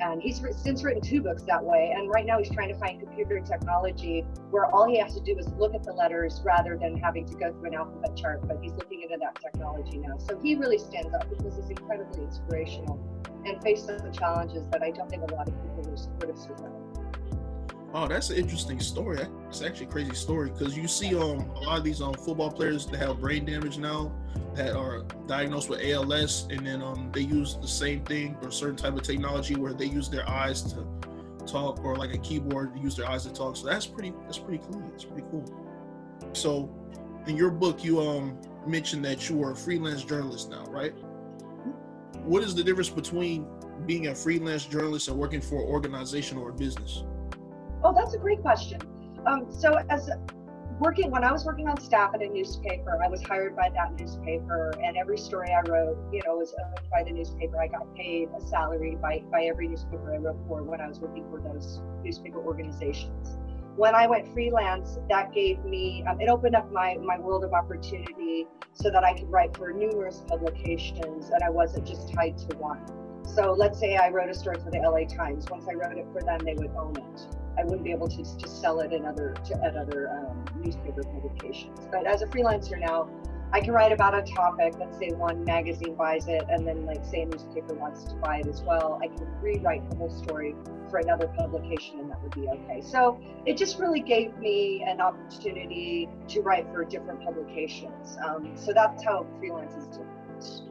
And 0.00 0.22
he's 0.22 0.42
since 0.56 0.82
written 0.82 1.02
two 1.02 1.20
books 1.20 1.42
that 1.42 1.62
way. 1.62 1.94
And 1.96 2.08
right 2.08 2.26
now 2.26 2.38
he's 2.38 2.50
trying 2.50 2.72
to 2.72 2.74
find 2.74 2.98
computer 2.98 3.38
technology 3.40 4.24
where 4.50 4.66
all 4.66 4.88
he 4.88 4.98
has 4.98 5.14
to 5.14 5.20
do 5.20 5.38
is 5.38 5.46
look 5.58 5.74
at 5.74 5.84
the 5.84 5.92
letters 5.92 6.40
rather 6.44 6.76
than 6.76 6.96
having 6.96 7.26
to 7.26 7.34
go 7.34 7.52
through 7.52 7.68
an 7.68 7.74
alphabet 7.74 8.16
chart. 8.16 8.48
But 8.48 8.58
he's 8.60 8.72
looking 8.72 9.02
into 9.02 9.18
that 9.20 9.38
technology 9.40 9.98
now. 9.98 10.16
So 10.18 10.40
he 10.42 10.56
really 10.56 10.78
stands 10.78 11.14
out 11.14 11.28
because 11.30 11.56
he's 11.56 11.68
incredibly 11.68 12.24
inspirational 12.24 12.98
and 13.44 13.62
faced 13.62 13.86
some 13.86 14.10
challenges 14.12 14.66
that 14.70 14.82
I 14.82 14.90
don't 14.90 15.08
think 15.08 15.30
a 15.30 15.34
lot 15.34 15.46
of 15.46 15.54
people 15.62 15.96
would 16.18 16.28
have 16.28 16.38
survived. 16.38 16.83
Oh, 17.96 18.08
that's 18.08 18.30
an 18.30 18.36
interesting 18.36 18.80
story. 18.80 19.20
It's 19.48 19.62
actually 19.62 19.86
a 19.86 19.90
crazy 19.90 20.14
story 20.14 20.50
because 20.50 20.76
you 20.76 20.88
see 20.88 21.14
um 21.14 21.48
a 21.54 21.60
lot 21.60 21.78
of 21.78 21.84
these 21.84 22.02
um 22.02 22.12
football 22.14 22.50
players 22.50 22.86
that 22.86 22.96
have 22.98 23.20
brain 23.20 23.44
damage 23.44 23.78
now 23.78 24.12
that 24.56 24.74
are 24.74 25.02
diagnosed 25.28 25.68
with 25.68 25.80
ALS, 25.80 26.48
and 26.50 26.66
then 26.66 26.82
um 26.82 27.10
they 27.12 27.20
use 27.20 27.56
the 27.62 27.68
same 27.68 28.04
thing 28.04 28.36
or 28.42 28.50
certain 28.50 28.74
type 28.74 28.94
of 28.94 29.02
technology 29.02 29.54
where 29.54 29.72
they 29.72 29.84
use 29.84 30.08
their 30.08 30.28
eyes 30.28 30.60
to 30.74 30.84
talk 31.46 31.84
or 31.84 31.94
like 31.94 32.12
a 32.12 32.18
keyboard 32.18 32.74
to 32.74 32.80
use 32.80 32.96
their 32.96 33.08
eyes 33.08 33.26
to 33.26 33.32
talk. 33.32 33.56
So 33.56 33.66
that's 33.66 33.86
pretty 33.86 34.12
that's 34.24 34.40
pretty 34.40 34.64
cool. 34.68 34.82
It's 34.92 35.04
pretty 35.04 35.26
cool. 35.30 35.44
So 36.32 36.74
in 37.28 37.36
your 37.36 37.50
book, 37.52 37.84
you 37.84 38.00
um 38.00 38.36
mentioned 38.66 39.04
that 39.04 39.30
you 39.30 39.40
are 39.44 39.52
a 39.52 39.56
freelance 39.56 40.02
journalist 40.02 40.50
now, 40.50 40.64
right? 40.64 40.94
What 42.24 42.42
is 42.42 42.56
the 42.56 42.64
difference 42.64 42.90
between 42.90 43.46
being 43.86 44.08
a 44.08 44.14
freelance 44.16 44.66
journalist 44.66 45.06
and 45.06 45.16
working 45.16 45.40
for 45.40 45.62
an 45.62 45.68
organization 45.68 46.38
or 46.38 46.50
a 46.50 46.52
business? 46.52 47.04
Oh, 47.86 47.92
that's 47.92 48.14
a 48.14 48.18
great 48.18 48.40
question. 48.40 48.80
Um, 49.26 49.46
so, 49.50 49.74
as 49.90 50.08
working 50.80 51.10
when 51.10 51.22
I 51.22 51.30
was 51.30 51.44
working 51.44 51.68
on 51.68 51.78
staff 51.78 52.14
at 52.14 52.22
a 52.22 52.26
newspaper, 52.26 52.98
I 53.04 53.08
was 53.08 53.22
hired 53.22 53.54
by 53.54 53.68
that 53.74 54.00
newspaper, 54.00 54.72
and 54.82 54.96
every 54.96 55.18
story 55.18 55.52
I 55.52 55.60
wrote, 55.68 55.98
you 56.10 56.22
know, 56.24 56.36
was 56.36 56.54
owned 56.58 56.80
by 56.90 57.02
the 57.02 57.10
newspaper. 57.10 57.60
I 57.60 57.66
got 57.66 57.94
paid 57.94 58.30
a 58.34 58.40
salary 58.40 58.96
by 59.00 59.22
by 59.30 59.44
every 59.44 59.68
newspaper 59.68 60.14
I 60.14 60.16
wrote 60.16 60.38
for 60.48 60.62
when 60.62 60.80
I 60.80 60.88
was 60.88 60.98
working 60.98 61.28
for 61.30 61.40
those 61.40 61.82
newspaper 62.02 62.38
organizations. 62.38 63.36
When 63.76 63.94
I 63.94 64.06
went 64.06 64.32
freelance, 64.32 64.96
that 65.10 65.34
gave 65.34 65.62
me 65.66 66.04
um, 66.08 66.18
it 66.22 66.30
opened 66.30 66.56
up 66.56 66.72
my 66.72 66.96
my 67.02 67.18
world 67.18 67.44
of 67.44 67.52
opportunity 67.52 68.46
so 68.72 68.90
that 68.90 69.04
I 69.04 69.12
could 69.12 69.30
write 69.30 69.54
for 69.58 69.72
numerous 69.72 70.24
publications, 70.26 71.28
and 71.28 71.42
I 71.42 71.50
wasn't 71.50 71.86
just 71.86 72.14
tied 72.14 72.38
to 72.48 72.56
one. 72.56 72.80
So 73.26 73.52
let's 73.52 73.78
say 73.78 73.96
I 73.96 74.08
wrote 74.08 74.30
a 74.30 74.34
story 74.34 74.58
for 74.58 74.70
the 74.70 74.78
LA 74.78 75.04
Times. 75.04 75.44
Once 75.50 75.66
I 75.68 75.74
wrote 75.74 75.98
it 75.98 76.06
for 76.14 76.22
them, 76.22 76.40
they 76.46 76.54
would 76.54 76.70
own 76.76 76.96
it. 76.96 77.43
I 77.58 77.64
wouldn't 77.64 77.84
be 77.84 77.92
able 77.92 78.08
to 78.08 78.16
just 78.16 78.60
sell 78.60 78.80
it 78.80 78.92
in 78.92 79.04
other 79.04 79.34
to, 79.46 79.64
at 79.64 79.76
other 79.76 80.10
um, 80.10 80.44
newspaper 80.62 81.02
publications. 81.02 81.78
But 81.90 82.06
as 82.06 82.22
a 82.22 82.26
freelancer 82.26 82.78
now, 82.78 83.08
I 83.52 83.60
can 83.60 83.72
write 83.72 83.92
about 83.92 84.14
a 84.14 84.22
topic. 84.22 84.74
Let's 84.80 84.98
say 84.98 85.10
one 85.10 85.44
magazine 85.44 85.94
buys 85.94 86.26
it, 86.26 86.42
and 86.48 86.66
then 86.66 86.86
like 86.86 87.04
say 87.04 87.22
a 87.22 87.26
newspaper 87.26 87.74
wants 87.74 88.02
to 88.04 88.14
buy 88.16 88.38
it 88.38 88.48
as 88.48 88.62
well. 88.62 88.98
I 89.00 89.06
can 89.06 89.28
rewrite 89.40 89.88
the 89.90 89.96
whole 89.96 90.10
story 90.10 90.56
for 90.90 90.98
another 90.98 91.28
publication, 91.28 92.00
and 92.00 92.10
that 92.10 92.20
would 92.20 92.34
be 92.34 92.48
okay. 92.48 92.80
So 92.80 93.20
it 93.46 93.56
just 93.56 93.78
really 93.78 94.00
gave 94.00 94.36
me 94.38 94.84
an 94.84 95.00
opportunity 95.00 96.08
to 96.28 96.40
write 96.40 96.66
for 96.72 96.84
different 96.84 97.24
publications. 97.24 98.16
Um, 98.26 98.56
so 98.56 98.72
that's 98.72 99.04
how 99.04 99.24
freelance 99.38 99.74
is 99.74 99.86
different. 99.86 100.62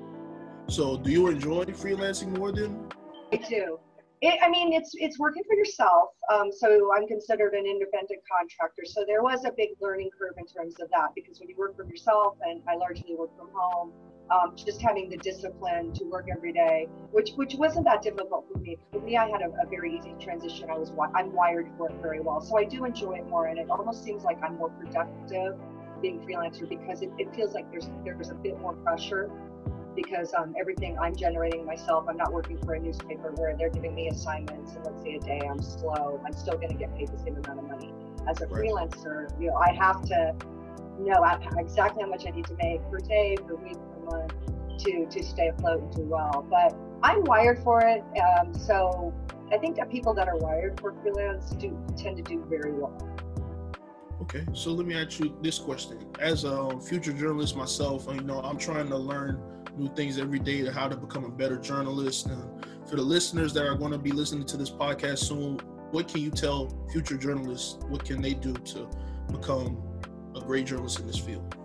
So, 0.67 0.97
do 0.97 1.11
you 1.11 1.27
enjoy 1.27 1.65
freelancing 1.65 2.37
more 2.37 2.51
than? 2.51 2.89
I 3.31 3.37
do. 3.37 3.79
It, 4.23 4.39
I 4.41 4.49
mean, 4.49 4.71
it's 4.71 4.91
it's 4.93 5.19
working 5.19 5.43
for 5.45 5.53
yourself. 5.53 6.11
Um, 6.31 6.49
so 6.49 6.93
I'm 6.95 7.05
considered 7.07 7.53
an 7.55 7.65
independent 7.65 8.21
contractor. 8.31 8.83
So 8.85 9.03
there 9.05 9.21
was 9.21 9.43
a 9.43 9.51
big 9.51 9.71
learning 9.81 10.11
curve 10.17 10.35
in 10.37 10.45
terms 10.47 10.79
of 10.79 10.89
that 10.91 11.09
because 11.13 11.41
when 11.41 11.49
you 11.49 11.57
work 11.57 11.75
for 11.75 11.83
yourself, 11.83 12.37
and 12.41 12.61
I 12.65 12.77
largely 12.77 13.15
work 13.15 13.37
from 13.37 13.49
home, 13.53 13.91
um, 14.31 14.55
just 14.55 14.81
having 14.81 15.09
the 15.09 15.17
discipline 15.17 15.91
to 15.95 16.05
work 16.05 16.27
every 16.31 16.53
day, 16.53 16.87
which 17.11 17.31
which 17.31 17.55
wasn't 17.55 17.83
that 17.83 18.01
difficult 18.01 18.45
for 18.49 18.59
me. 18.59 18.77
For 18.93 19.01
me, 19.01 19.17
I 19.17 19.27
had 19.27 19.41
a, 19.41 19.49
a 19.61 19.67
very 19.69 19.93
easy 19.97 20.15
transition. 20.21 20.69
I 20.69 20.77
was 20.77 20.93
I'm 21.13 21.33
wired 21.33 21.67
for 21.77 21.89
it 21.89 21.95
very 22.01 22.21
well, 22.21 22.39
so 22.39 22.57
I 22.57 22.63
do 22.63 22.85
enjoy 22.85 23.15
it 23.17 23.27
more, 23.27 23.47
and 23.47 23.59
it 23.59 23.69
almost 23.69 24.05
seems 24.05 24.23
like 24.23 24.41
I'm 24.41 24.55
more 24.55 24.69
productive 24.69 25.59
being 26.01 26.21
freelancer 26.21 26.67
because 26.67 27.01
it, 27.01 27.11
it 27.17 27.35
feels 27.35 27.53
like 27.53 27.69
there's 27.71 27.89
there's 28.05 28.29
a 28.29 28.35
bit 28.35 28.57
more 28.61 28.71
pressure 28.71 29.29
because 29.95 30.33
um, 30.37 30.55
everything 30.59 30.97
I'm 30.99 31.15
generating 31.15 31.65
myself, 31.65 32.05
I'm 32.07 32.17
not 32.17 32.31
working 32.31 32.57
for 32.59 32.73
a 32.73 32.79
newspaper 32.79 33.31
where 33.35 33.55
they're 33.57 33.69
giving 33.69 33.95
me 33.95 34.07
assignments 34.07 34.73
and 34.73 34.85
let's 34.85 35.01
say 35.03 35.15
a 35.15 35.19
day 35.19 35.41
I'm 35.49 35.61
slow, 35.61 36.21
I'm 36.25 36.33
still 36.33 36.55
going 36.55 36.69
to 36.69 36.75
get 36.75 36.95
paid 36.95 37.09
the 37.09 37.17
same 37.19 37.35
amount 37.37 37.59
of 37.59 37.69
money. 37.69 37.93
As 38.27 38.41
a 38.41 38.47
right. 38.47 38.63
freelancer, 38.63 39.29
you 39.39 39.47
know, 39.47 39.55
I 39.55 39.73
have 39.73 40.01
to 40.05 40.35
know 40.99 41.23
exactly 41.57 42.03
how 42.03 42.09
much 42.09 42.25
I 42.27 42.31
need 42.31 42.45
to 42.45 42.55
make 42.55 42.81
per 42.89 42.99
day, 42.99 43.35
per 43.45 43.55
week, 43.55 43.73
per 43.73 44.17
month 44.17 44.33
to 44.79 45.05
to 45.05 45.23
stay 45.23 45.47
afloat 45.49 45.81
and 45.81 45.93
do 45.93 46.01
well. 46.03 46.45
But 46.49 46.75
I'm 47.03 47.23
wired 47.23 47.63
for 47.63 47.81
it, 47.81 48.03
um, 48.21 48.53
so 48.53 49.13
I 49.51 49.57
think 49.57 49.75
that 49.77 49.89
people 49.89 50.13
that 50.15 50.27
are 50.27 50.37
wired 50.37 50.79
for 50.79 50.93
freelance 51.01 51.51
do 51.51 51.77
tend 51.97 52.17
to 52.17 52.23
do 52.23 52.43
very 52.49 52.71
well. 52.71 52.95
Okay, 54.21 54.45
so 54.53 54.71
let 54.71 54.85
me 54.87 54.95
ask 54.95 55.19
you 55.19 55.37
this 55.41 55.59
question: 55.59 55.99
As 56.19 56.43
a 56.43 56.79
future 56.79 57.13
journalist 57.13 57.55
myself, 57.55 58.07
you 58.13 58.21
know, 58.21 58.39
I'm 58.39 58.57
trying 58.57 58.87
to 58.89 58.97
learn 58.97 59.41
new 59.77 59.93
things 59.95 60.17
every 60.19 60.39
day 60.39 60.61
to 60.61 60.71
how 60.71 60.87
to 60.87 60.95
become 60.95 61.25
a 61.25 61.29
better 61.29 61.57
journalist. 61.57 62.27
And 62.27 62.65
for 62.87 62.95
the 62.95 63.01
listeners 63.01 63.53
that 63.53 63.65
are 63.65 63.75
going 63.75 63.91
to 63.91 63.97
be 63.97 64.11
listening 64.11 64.45
to 64.45 64.57
this 64.57 64.69
podcast 64.69 65.19
soon, 65.19 65.57
what 65.91 66.07
can 66.07 66.21
you 66.21 66.29
tell 66.29 66.69
future 66.91 67.17
journalists? 67.17 67.83
What 67.87 68.05
can 68.05 68.21
they 68.21 68.33
do 68.33 68.53
to 68.53 68.89
become 69.31 69.81
a 70.35 70.41
great 70.41 70.67
journalist 70.67 70.99
in 70.99 71.07
this 71.07 71.17
field? 71.17 71.55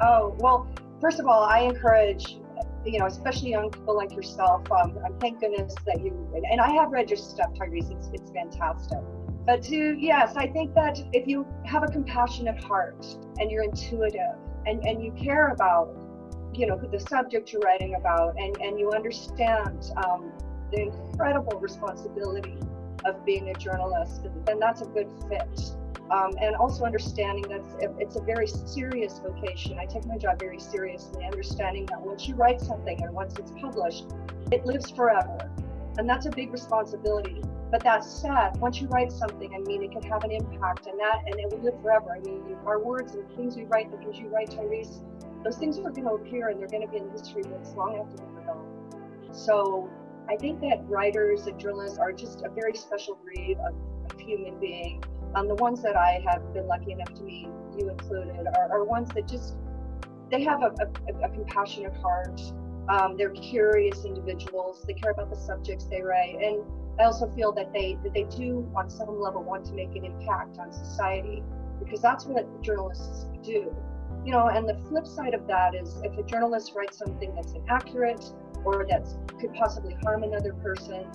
Oh 0.00 0.34
well, 0.38 0.68
first 1.00 1.20
of 1.20 1.26
all, 1.26 1.42
I 1.42 1.60
encourage 1.60 2.36
you 2.84 2.98
know, 2.98 3.06
especially 3.06 3.50
young 3.50 3.70
people 3.70 3.94
like 3.94 4.12
yourself. 4.12 4.70
Um, 4.72 4.98
thank 5.20 5.40
goodness 5.40 5.74
that 5.86 6.00
you 6.00 6.12
and 6.50 6.60
I 6.60 6.70
have 6.72 6.90
read 6.90 7.10
your 7.10 7.18
stuff, 7.18 7.52
Tyrese. 7.54 7.90
It's 7.90 8.08
it's 8.12 8.30
fantastic. 8.30 8.98
But 9.46 9.62
to 9.64 9.96
yes, 9.98 10.34
I 10.36 10.46
think 10.46 10.74
that 10.74 11.02
if 11.12 11.26
you 11.26 11.46
have 11.64 11.82
a 11.82 11.88
compassionate 11.88 12.62
heart 12.62 13.04
and 13.38 13.50
you're 13.50 13.64
intuitive 13.64 14.36
and 14.66 14.84
and 14.84 15.02
you 15.02 15.12
care 15.12 15.48
about 15.48 15.96
you 16.52 16.66
know 16.66 16.76
the 16.76 17.00
subject 17.00 17.52
you're 17.52 17.62
writing 17.62 17.94
about 17.94 18.36
and 18.38 18.56
and 18.60 18.78
you 18.78 18.90
understand 18.92 19.90
um, 19.96 20.32
the 20.72 20.82
incredible 20.82 21.58
responsibility 21.58 22.56
of 23.04 23.24
being 23.24 23.48
a 23.48 23.54
journalist, 23.54 24.26
then 24.44 24.58
that's 24.58 24.82
a 24.82 24.86
good 24.86 25.08
fit. 25.28 25.74
Um, 26.10 26.32
and 26.40 26.56
also 26.56 26.84
understanding 26.84 27.44
that 27.48 27.94
it's 28.00 28.16
a 28.16 28.20
very 28.20 28.46
serious 28.46 29.20
vocation. 29.20 29.78
I 29.78 29.86
take 29.86 30.06
my 30.06 30.18
job 30.18 30.40
very 30.40 30.58
seriously, 30.58 31.24
understanding 31.24 31.86
that 31.86 32.00
once 32.00 32.26
you 32.26 32.34
write 32.34 32.60
something 32.60 33.00
and 33.00 33.14
once 33.14 33.38
it's 33.38 33.52
published, 33.52 34.06
it 34.50 34.66
lives 34.66 34.90
forever. 34.90 35.50
And 35.98 36.08
that's 36.08 36.26
a 36.26 36.30
big 36.30 36.52
responsibility. 36.52 37.40
But 37.70 37.84
that 37.84 38.04
said, 38.04 38.56
once 38.58 38.80
you 38.80 38.88
write 38.88 39.12
something, 39.12 39.54
I 39.54 39.58
mean, 39.58 39.82
it 39.82 39.92
can 39.92 40.02
have 40.02 40.24
an 40.24 40.32
impact 40.32 40.86
and 40.86 40.98
that, 40.98 41.22
and 41.26 41.38
it 41.38 41.50
will 41.50 41.62
live 41.62 41.80
forever. 41.82 42.12
I 42.16 42.20
mean, 42.20 42.56
our 42.66 42.80
words 42.82 43.14
and 43.14 43.28
the 43.28 43.36
things 43.36 43.56
we 43.56 43.64
write, 43.64 43.90
the 43.90 43.98
things 43.98 44.18
you 44.18 44.28
write, 44.28 44.50
Tyrese, 44.50 45.02
those 45.44 45.56
things 45.56 45.78
are 45.78 45.90
going 45.90 46.04
to 46.04 46.14
appear 46.14 46.48
and 46.48 46.58
they're 46.58 46.68
going 46.68 46.82
to 46.82 46.88
be 46.88 46.98
in 46.98 47.10
history 47.10 47.42
books 47.42 47.72
long 47.76 47.96
after 47.96 48.24
we're 48.24 48.40
gone. 48.42 49.32
So 49.32 49.88
I 50.28 50.36
think 50.36 50.60
that 50.60 50.84
writers 50.88 51.46
and 51.46 51.58
journalists 51.58 51.98
are 51.98 52.12
just 52.12 52.42
a 52.42 52.50
very 52.50 52.74
special 52.74 53.18
breed 53.24 53.56
of, 53.64 53.74
of 54.10 54.20
human 54.20 54.58
being 54.58 55.02
um, 55.34 55.48
the 55.48 55.54
ones 55.56 55.82
that 55.82 55.96
I 55.96 56.22
have 56.26 56.52
been 56.52 56.66
lucky 56.66 56.92
enough 56.92 57.14
to 57.14 57.22
meet, 57.22 57.48
you 57.78 57.88
included, 57.88 58.46
are, 58.56 58.72
are 58.72 58.84
ones 58.84 59.08
that 59.14 59.28
just 59.28 59.56
they 60.30 60.42
have 60.42 60.62
a, 60.62 60.72
a, 61.08 61.26
a 61.26 61.28
compassionate 61.28 61.94
heart. 61.96 62.40
Um, 62.88 63.16
they're 63.16 63.30
curious 63.30 64.04
individuals. 64.04 64.82
They 64.86 64.94
care 64.94 65.12
about 65.12 65.30
the 65.30 65.36
subjects 65.36 65.86
they 65.86 66.02
write, 66.02 66.36
and 66.42 66.62
I 66.98 67.04
also 67.04 67.30
feel 67.30 67.52
that 67.52 67.72
they 67.72 67.98
that 68.02 68.12
they 68.12 68.24
do, 68.24 68.70
on 68.76 68.90
some 68.90 69.20
level, 69.20 69.42
want 69.42 69.64
to 69.66 69.72
make 69.72 69.94
an 69.96 70.04
impact 70.04 70.58
on 70.58 70.72
society 70.72 71.42
because 71.78 72.00
that's 72.00 72.26
what 72.26 72.62
journalists 72.62 73.26
do. 73.42 73.74
You 74.24 74.32
know, 74.32 74.48
and 74.48 74.68
the 74.68 74.76
flip 74.88 75.06
side 75.06 75.32
of 75.32 75.46
that 75.46 75.74
is 75.74 76.00
if 76.04 76.16
a 76.18 76.22
journalist 76.22 76.72
writes 76.74 76.98
something 76.98 77.34
that's 77.34 77.52
inaccurate 77.52 78.24
or 78.64 78.86
that 78.90 79.06
could 79.40 79.54
possibly 79.54 79.96
harm 80.02 80.24
another 80.24 80.52
person, 80.52 81.06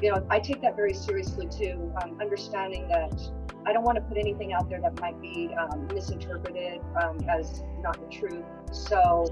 you 0.00 0.10
know, 0.10 0.26
I 0.30 0.38
take 0.38 0.62
that 0.62 0.76
very 0.76 0.94
seriously 0.94 1.46
too. 1.46 1.92
Um, 2.02 2.18
understanding 2.20 2.88
that 2.88 3.20
I 3.66 3.72
don't 3.72 3.84
want 3.84 3.96
to 3.96 4.02
put 4.02 4.16
anything 4.16 4.54
out 4.54 4.70
there 4.70 4.80
that 4.80 4.98
might 5.00 5.20
be 5.20 5.50
um, 5.60 5.86
misinterpreted 5.92 6.80
um, 7.02 7.18
as 7.28 7.62
not 7.82 8.00
the 8.00 8.06
truth. 8.06 8.44
So 8.72 9.26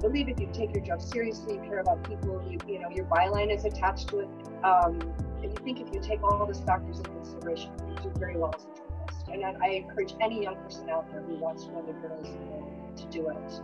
believe 0.00 0.28
if 0.28 0.40
you 0.40 0.48
take 0.52 0.74
your 0.74 0.84
job 0.84 1.00
seriously, 1.00 1.54
you 1.54 1.60
care 1.60 1.80
about 1.80 2.02
people, 2.04 2.42
you, 2.48 2.58
you 2.66 2.80
know, 2.80 2.90
your 2.90 3.04
byline 3.06 3.54
is 3.54 3.64
attached 3.64 4.08
to 4.08 4.20
it. 4.20 4.28
Um, 4.64 5.00
and 5.42 5.44
you 5.44 5.64
think 5.64 5.80
if 5.80 5.92
you 5.94 6.00
take 6.00 6.22
all 6.22 6.44
those 6.46 6.60
factors 6.60 6.98
into 6.98 7.10
consideration, 7.10 7.70
you 7.88 7.96
do 8.02 8.12
very 8.16 8.36
well 8.36 8.54
as 8.54 8.64
a 8.64 8.76
journalist. 8.76 9.28
And 9.32 9.62
I 9.62 9.68
encourage 9.68 10.14
any 10.20 10.42
young 10.42 10.56
person 10.56 10.90
out 10.90 11.10
there 11.10 11.22
who 11.22 11.36
wants 11.36 11.64
to 11.64 11.70
run 11.70 11.86
the 11.86 11.92
journalism 11.92 12.38
to 12.96 13.04
do 13.06 13.28
it. 13.28 13.60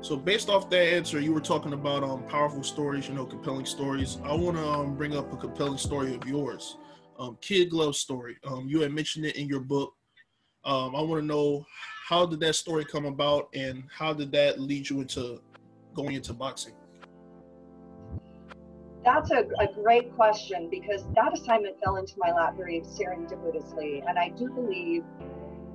So 0.00 0.16
based 0.16 0.50
off 0.50 0.68
that 0.70 0.92
answer, 0.92 1.20
you 1.20 1.32
were 1.32 1.40
talking 1.40 1.72
about 1.72 2.02
um, 2.02 2.24
powerful 2.24 2.62
stories, 2.62 3.08
you 3.08 3.14
know, 3.14 3.24
compelling 3.24 3.64
stories. 3.64 4.18
I 4.24 4.34
want 4.34 4.56
to 4.56 4.66
um, 4.66 4.96
bring 4.96 5.16
up 5.16 5.32
a 5.32 5.36
compelling 5.36 5.78
story 5.78 6.14
of 6.14 6.26
yours 6.26 6.76
um, 7.18 7.38
kid 7.40 7.70
glove 7.70 7.96
story. 7.96 8.36
Um, 8.46 8.68
you 8.68 8.80
had 8.80 8.92
mentioned 8.92 9.26
it 9.26 9.36
in 9.36 9.48
your 9.48 9.60
book. 9.60 9.94
Um, 10.64 10.96
I 10.96 11.00
want 11.02 11.20
to 11.20 11.26
know 11.26 11.66
how 12.08 12.26
did 12.26 12.40
that 12.40 12.54
story 12.54 12.84
come 12.84 13.06
about, 13.06 13.48
and 13.54 13.84
how 13.90 14.12
did 14.12 14.32
that 14.32 14.60
lead 14.60 14.88
you 14.88 15.00
into 15.00 15.40
going 15.94 16.14
into 16.14 16.32
boxing? 16.32 16.74
That's 19.04 19.30
a, 19.30 19.46
a 19.60 19.68
great 19.82 20.14
question 20.16 20.68
because 20.70 21.04
that 21.14 21.34
assignment 21.34 21.76
fell 21.84 21.96
into 21.96 22.14
my 22.16 22.32
lap 22.32 22.56
very 22.56 22.80
serendipitously, 22.80 24.02
and 24.08 24.18
I 24.18 24.30
do 24.30 24.48
believe 24.48 25.04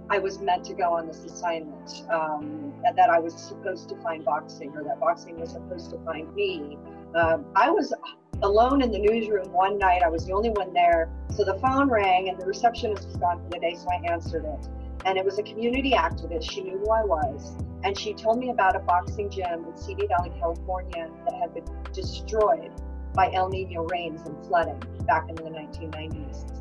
I 0.09 0.17
was 0.17 0.39
meant 0.39 0.65
to 0.65 0.73
go 0.73 0.93
on 0.93 1.05
this 1.05 1.23
assignment, 1.23 2.03
um, 2.09 2.73
and 2.83 2.97
that 2.97 3.11
I 3.11 3.19
was 3.19 3.35
supposed 3.35 3.87
to 3.89 3.95
find 3.97 4.25
boxing, 4.25 4.71
or 4.75 4.83
that 4.83 4.99
boxing 4.99 5.39
was 5.39 5.51
supposed 5.51 5.91
to 5.91 5.99
find 5.99 6.33
me. 6.33 6.79
Um, 7.13 7.45
I 7.55 7.69
was 7.69 7.93
alone 8.41 8.81
in 8.81 8.91
the 8.91 8.97
newsroom 8.97 9.51
one 9.51 9.77
night. 9.77 10.01
I 10.03 10.09
was 10.09 10.25
the 10.25 10.33
only 10.33 10.49
one 10.49 10.73
there. 10.73 11.09
So 11.35 11.43
the 11.43 11.59
phone 11.59 11.89
rang 11.89 12.29
and 12.29 12.39
the 12.39 12.45
receptionist 12.45 13.05
was 13.05 13.17
gone 13.17 13.43
for 13.43 13.49
the 13.49 13.59
day, 13.59 13.75
so 13.75 13.87
I 13.91 14.11
answered 14.11 14.45
it. 14.45 14.67
And 15.05 15.17
it 15.17 15.23
was 15.23 15.37
a 15.37 15.43
community 15.43 15.91
activist. 15.91 16.49
She 16.49 16.61
knew 16.61 16.77
who 16.79 16.89
I 16.91 17.03
was. 17.03 17.55
And 17.83 17.97
she 17.97 18.13
told 18.13 18.39
me 18.39 18.49
about 18.49 18.75
a 18.75 18.79
boxing 18.79 19.29
gym 19.29 19.65
in 19.65 19.77
Cedar 19.77 20.07
Valley, 20.07 20.31
California 20.39 21.09
that 21.25 21.35
had 21.35 21.53
been 21.53 21.65
destroyed 21.93 22.71
by 23.13 23.31
El 23.33 23.49
Nino 23.49 23.83
rains 23.85 24.21
and 24.27 24.45
flooding 24.45 24.81
back 25.05 25.29
in 25.29 25.35
the 25.35 25.43
1990s. 25.43 26.59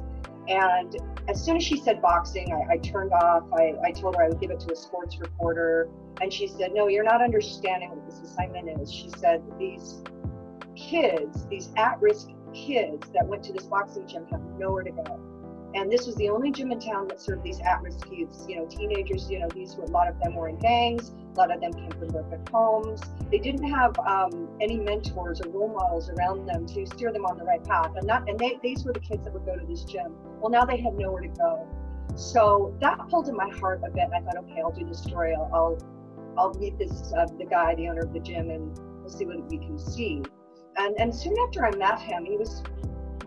And 0.49 0.97
as 1.29 1.45
soon 1.45 1.57
as 1.57 1.65
she 1.65 1.79
said 1.79 2.01
boxing, 2.01 2.53
I, 2.53 2.75
I 2.75 2.77
turned 2.79 3.13
off. 3.13 3.45
I, 3.53 3.75
I 3.85 3.91
told 3.91 4.17
her 4.17 4.25
I 4.25 4.29
would 4.29 4.41
give 4.41 4.51
it 4.51 4.61
to 4.61 4.73
a 4.73 4.77
sports 4.77 5.19
reporter. 5.19 5.91
And 6.23 6.33
she 6.33 6.47
said, 6.47 6.73
No, 6.73 6.89
you're 6.89 7.05
not 7.05 7.21
understanding 7.21 7.91
what 7.91 8.07
this 8.07 8.21
assignment 8.21 8.81
is. 8.81 8.93
She 8.93 9.11
said, 9.19 9.43
These 9.59 10.03
kids, 10.75 11.47
these 11.47 11.71
at 11.77 12.01
risk 12.01 12.29
kids 12.55 13.09
that 13.11 13.27
went 13.27 13.43
to 13.45 13.53
this 13.53 13.65
boxing 13.65 14.07
gym 14.07 14.27
have 14.31 14.41
nowhere 14.59 14.85
to 14.85 14.91
go. 14.91 15.38
And 15.75 15.93
this 15.93 16.07
was 16.07 16.17
the 16.17 16.31
only 16.31 16.51
gym 16.51 16.73
in 16.73 16.81
town 16.81 17.09
that 17.09 17.21
served 17.21 17.43
these 17.43 17.61
at 17.61 17.83
risk 17.83 18.07
youths, 18.11 18.47
you 18.49 18.57
know, 18.57 18.67
teenagers, 18.67 19.31
you 19.31 19.39
know, 19.39 19.49
these 19.55 19.77
were 19.77 19.85
a 19.85 19.91
lot 19.91 20.09
of 20.09 20.19
them 20.21 20.35
were 20.35 20.49
in 20.49 20.59
gangs, 20.59 21.13
a 21.35 21.39
lot 21.39 21.55
of 21.55 21.61
them 21.61 21.73
came 21.73 21.91
from 21.91 22.09
broken 22.09 22.43
homes. 22.51 23.03
They 23.31 23.39
didn't 23.39 23.69
have 23.69 23.99
um, 23.99 24.49
any 24.61 24.79
mentors 24.79 25.41
or 25.41 25.51
role 25.51 25.69
models 25.69 26.09
around 26.11 26.47
them 26.47 26.67
to 26.69 26.87
steer 26.87 27.13
them 27.13 27.27
on 27.27 27.37
the 27.37 27.45
right 27.45 27.63
path. 27.63 27.93
And 27.97 28.09
that, 28.09 28.29
and 28.29 28.39
they, 28.39 28.59
these 28.63 28.85
were 28.85 28.93
the 28.93 29.01
kids 29.01 29.25
that 29.25 29.35
would 29.35 29.45
go 29.45 29.57
to 29.57 29.67
this 29.67 29.85
gym. 29.85 30.15
Well, 30.41 30.51
now 30.51 30.65
they 30.65 30.79
had 30.79 30.95
nowhere 30.95 31.23
to 31.23 31.29
go. 31.29 31.69
So 32.17 32.75
that 32.81 32.99
pulled 33.11 33.29
in 33.29 33.37
my 33.37 33.51
heart 33.51 33.83
a 33.87 33.91
bit. 33.91 34.05
And 34.05 34.15
I 34.15 34.21
thought, 34.21 34.43
okay, 34.45 34.61
I'll 34.61 34.73
do 34.73 34.85
this 34.87 35.03
story. 35.03 35.35
I'll, 35.35 35.51
I'll, 35.53 35.79
I'll 36.37 36.55
meet 36.55 36.79
this, 36.79 37.13
uh, 37.17 37.27
the 37.39 37.45
guy, 37.45 37.75
the 37.75 37.89
owner 37.89 38.03
of 38.03 38.13
the 38.13 38.21
gym, 38.21 38.51
and 38.51 38.77
we'll 39.01 39.11
see 39.11 39.27
what 39.27 39.49
we 39.51 39.59
can 39.59 39.79
see. 39.79 40.23
And, 40.77 40.99
and 40.99 41.15
soon 41.15 41.35
after 41.47 41.65
I 41.65 41.77
met 41.77 42.01
him, 42.01 42.25
he 42.25 42.37
was 42.37 42.63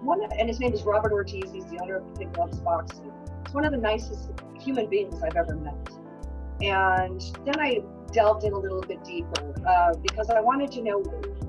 one, 0.01 0.21
and 0.37 0.47
his 0.47 0.59
name 0.59 0.73
is 0.73 0.83
Robert 0.83 1.11
Ortiz. 1.11 1.51
He's 1.51 1.65
the 1.65 1.79
owner 1.79 1.97
of 1.97 2.17
Kid 2.17 2.33
Gloves 2.33 2.59
Boxing. 2.59 3.11
He's 3.45 3.53
one 3.53 3.65
of 3.65 3.71
the 3.71 3.77
nicest 3.77 4.29
human 4.59 4.89
beings 4.89 5.21
I've 5.23 5.35
ever 5.35 5.55
met. 5.55 5.75
And 6.61 7.21
then 7.43 7.59
I 7.59 7.79
delved 8.11 8.43
in 8.43 8.53
a 8.53 8.57
little 8.57 8.81
bit 8.81 9.03
deeper 9.03 9.53
uh, 9.67 9.93
because 9.95 10.29
I 10.29 10.41
wanted 10.41 10.71
to 10.73 10.83
know 10.83 10.99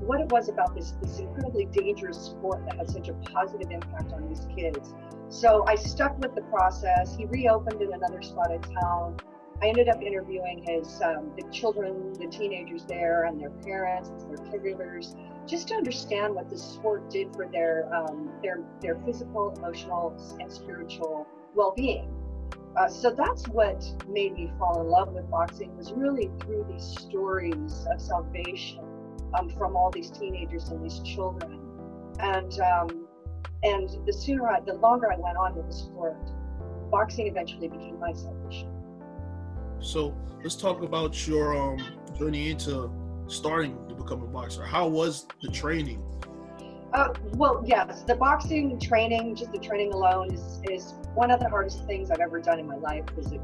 what 0.01 0.21
it 0.21 0.31
was 0.31 0.49
about 0.49 0.75
this, 0.75 0.95
this 1.03 1.19
incredibly 1.19 1.67
dangerous 1.67 2.19
sport 2.19 2.65
that 2.67 2.77
had 2.77 2.91
such 2.91 3.09
a 3.09 3.13
positive 3.13 3.71
impact 3.71 4.13
on 4.13 4.29
these 4.29 4.47
kids. 4.57 4.95
So 5.29 5.65
I 5.67 5.75
stuck 5.75 6.19
with 6.19 6.35
the 6.35 6.43
process. 6.43 7.17
He 7.17 7.27
reopened 7.27 7.81
in 7.81 7.93
another 7.93 8.23
spot 8.23 8.51
in 8.53 8.61
town. 8.61 9.17
I 9.63 9.69
ended 9.69 9.89
up 9.89 10.03
interviewing 10.03 10.65
his 10.67 11.01
um, 11.03 11.31
the 11.37 11.49
children, 11.51 12.13
the 12.15 12.27
teenagers 12.27 12.85
there, 12.85 13.25
and 13.25 13.41
their 13.41 13.51
parents, 13.51 14.11
their 14.25 14.39
caregivers, 14.39 15.15
just 15.47 15.69
to 15.69 15.75
understand 15.75 16.35
what 16.35 16.49
the 16.49 16.59
sport 16.59 17.11
did 17.11 17.35
for 17.35 17.47
their 17.49 17.93
um, 17.95 18.31
their 18.43 18.61
their 18.81 18.97
physical, 19.05 19.53
emotional, 19.57 20.17
and 20.41 20.53
spiritual 20.53 21.27
well-being. 21.55 22.09
Uh, 22.77 22.89
so 22.89 23.11
that's 23.11 23.47
what 23.49 23.85
made 24.09 24.33
me 24.33 24.51
fall 24.59 24.81
in 24.81 24.87
love 24.89 25.13
with 25.13 25.31
boxing 25.31 25.77
was 25.77 25.93
really 25.93 26.31
through 26.41 26.65
these 26.71 26.85
stories 26.85 27.87
of 27.93 28.01
salvation 28.01 28.81
um, 29.35 29.51
from 29.51 29.77
all 29.77 29.91
these 29.91 30.11
teenagers 30.11 30.71
and 30.71 30.83
these 30.83 31.01
children, 31.01 31.61
and 32.21 32.61
um, 32.61 33.07
and 33.63 33.91
the 34.07 34.13
sooner 34.13 34.49
I, 34.49 34.61
the 34.61 34.75
longer 34.75 35.13
I 35.13 35.17
went 35.17 35.37
on 35.37 35.55
with 35.55 35.67
the 35.67 35.73
sport, 35.73 36.17
boxing 36.91 37.27
eventually 37.27 37.69
became 37.69 37.99
my 37.99 38.13
salvation. 38.13 38.71
So 39.81 40.17
let's 40.43 40.57
talk 40.57 40.83
about 40.83 41.27
your 41.27 41.57
um, 41.57 41.79
journey 42.17 42.51
into 42.51 42.91
starting 43.27 43.77
become 44.03 44.23
a 44.23 44.27
boxer. 44.27 44.65
How 44.65 44.87
was 44.87 45.27
the 45.41 45.49
training? 45.49 46.03
Uh, 46.93 47.09
well, 47.35 47.63
yes, 47.67 48.03
the 48.03 48.15
boxing 48.15 48.79
training, 48.79 49.35
just 49.35 49.53
the 49.53 49.59
training 49.59 49.93
alone, 49.93 50.33
is 50.33 50.61
is 50.71 50.95
one 51.15 51.31
of 51.31 51.41
the 51.41 51.49
hardest 51.49 51.87
things 51.87 52.11
I've 52.11 52.21
ever 52.21 52.39
done 52.41 52.59
in 52.59 52.67
my 52.67 52.77
life 52.77 53.05
physically. 53.15 53.41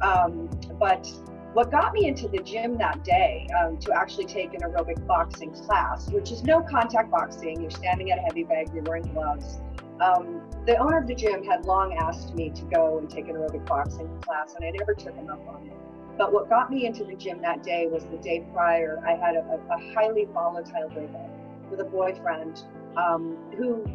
Um, 0.00 0.48
but 0.78 1.06
what 1.52 1.70
got 1.70 1.92
me 1.92 2.06
into 2.06 2.28
the 2.28 2.38
gym 2.38 2.78
that 2.78 3.02
day 3.02 3.48
um, 3.60 3.76
to 3.78 3.92
actually 3.92 4.26
take 4.26 4.54
an 4.54 4.60
aerobic 4.60 5.04
boxing 5.06 5.52
class, 5.52 6.08
which 6.10 6.30
is 6.30 6.44
no 6.44 6.62
contact 6.62 7.10
boxing, 7.10 7.60
you're 7.60 7.70
standing 7.70 8.12
at 8.12 8.18
a 8.18 8.22
heavy 8.22 8.44
bag, 8.44 8.70
you're 8.72 8.84
wearing 8.84 9.02
gloves. 9.12 9.58
Um, 10.00 10.40
the 10.64 10.76
owner 10.76 10.98
of 10.98 11.08
the 11.08 11.14
gym 11.14 11.42
had 11.44 11.64
long 11.64 11.94
asked 11.94 12.34
me 12.34 12.50
to 12.50 12.62
go 12.66 12.98
and 12.98 13.10
take 13.10 13.28
an 13.28 13.34
aerobic 13.34 13.66
boxing 13.66 14.08
class, 14.20 14.54
and 14.54 14.64
I 14.64 14.70
never 14.70 14.94
took 14.94 15.14
him 15.14 15.28
up 15.28 15.46
on 15.48 15.66
it. 15.66 15.89
But 16.20 16.34
what 16.34 16.50
got 16.50 16.70
me 16.70 16.84
into 16.84 17.02
the 17.02 17.14
gym 17.14 17.40
that 17.40 17.62
day 17.62 17.86
was 17.90 18.04
the 18.04 18.18
day 18.18 18.46
prior, 18.52 19.02
I 19.06 19.12
had 19.12 19.36
a, 19.36 19.58
a 19.70 19.94
highly 19.94 20.26
volatile 20.26 20.90
breakup 20.90 21.30
with 21.70 21.80
a 21.80 21.84
boyfriend 21.84 22.62
um, 22.94 23.38
who 23.56 23.86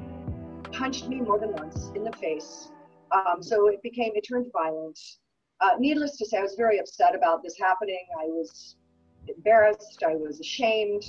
punched 0.72 1.08
me 1.08 1.22
more 1.22 1.38
than 1.38 1.52
once 1.52 1.92
in 1.94 2.04
the 2.04 2.12
face. 2.14 2.72
Um, 3.12 3.44
so 3.44 3.68
it 3.68 3.80
became, 3.84 4.14
it 4.16 4.26
turned 4.28 4.48
violent. 4.52 5.00
Uh, 5.62 5.74
needless 5.78 6.18
to 6.18 6.26
say, 6.26 6.40
I 6.40 6.42
was 6.42 6.56
very 6.56 6.80
upset 6.80 7.14
about 7.14 7.44
this 7.44 7.60
happening. 7.60 8.04
I 8.20 8.26
was 8.26 8.76
embarrassed, 9.28 10.02
I 10.04 10.16
was 10.16 10.40
ashamed, 10.40 11.04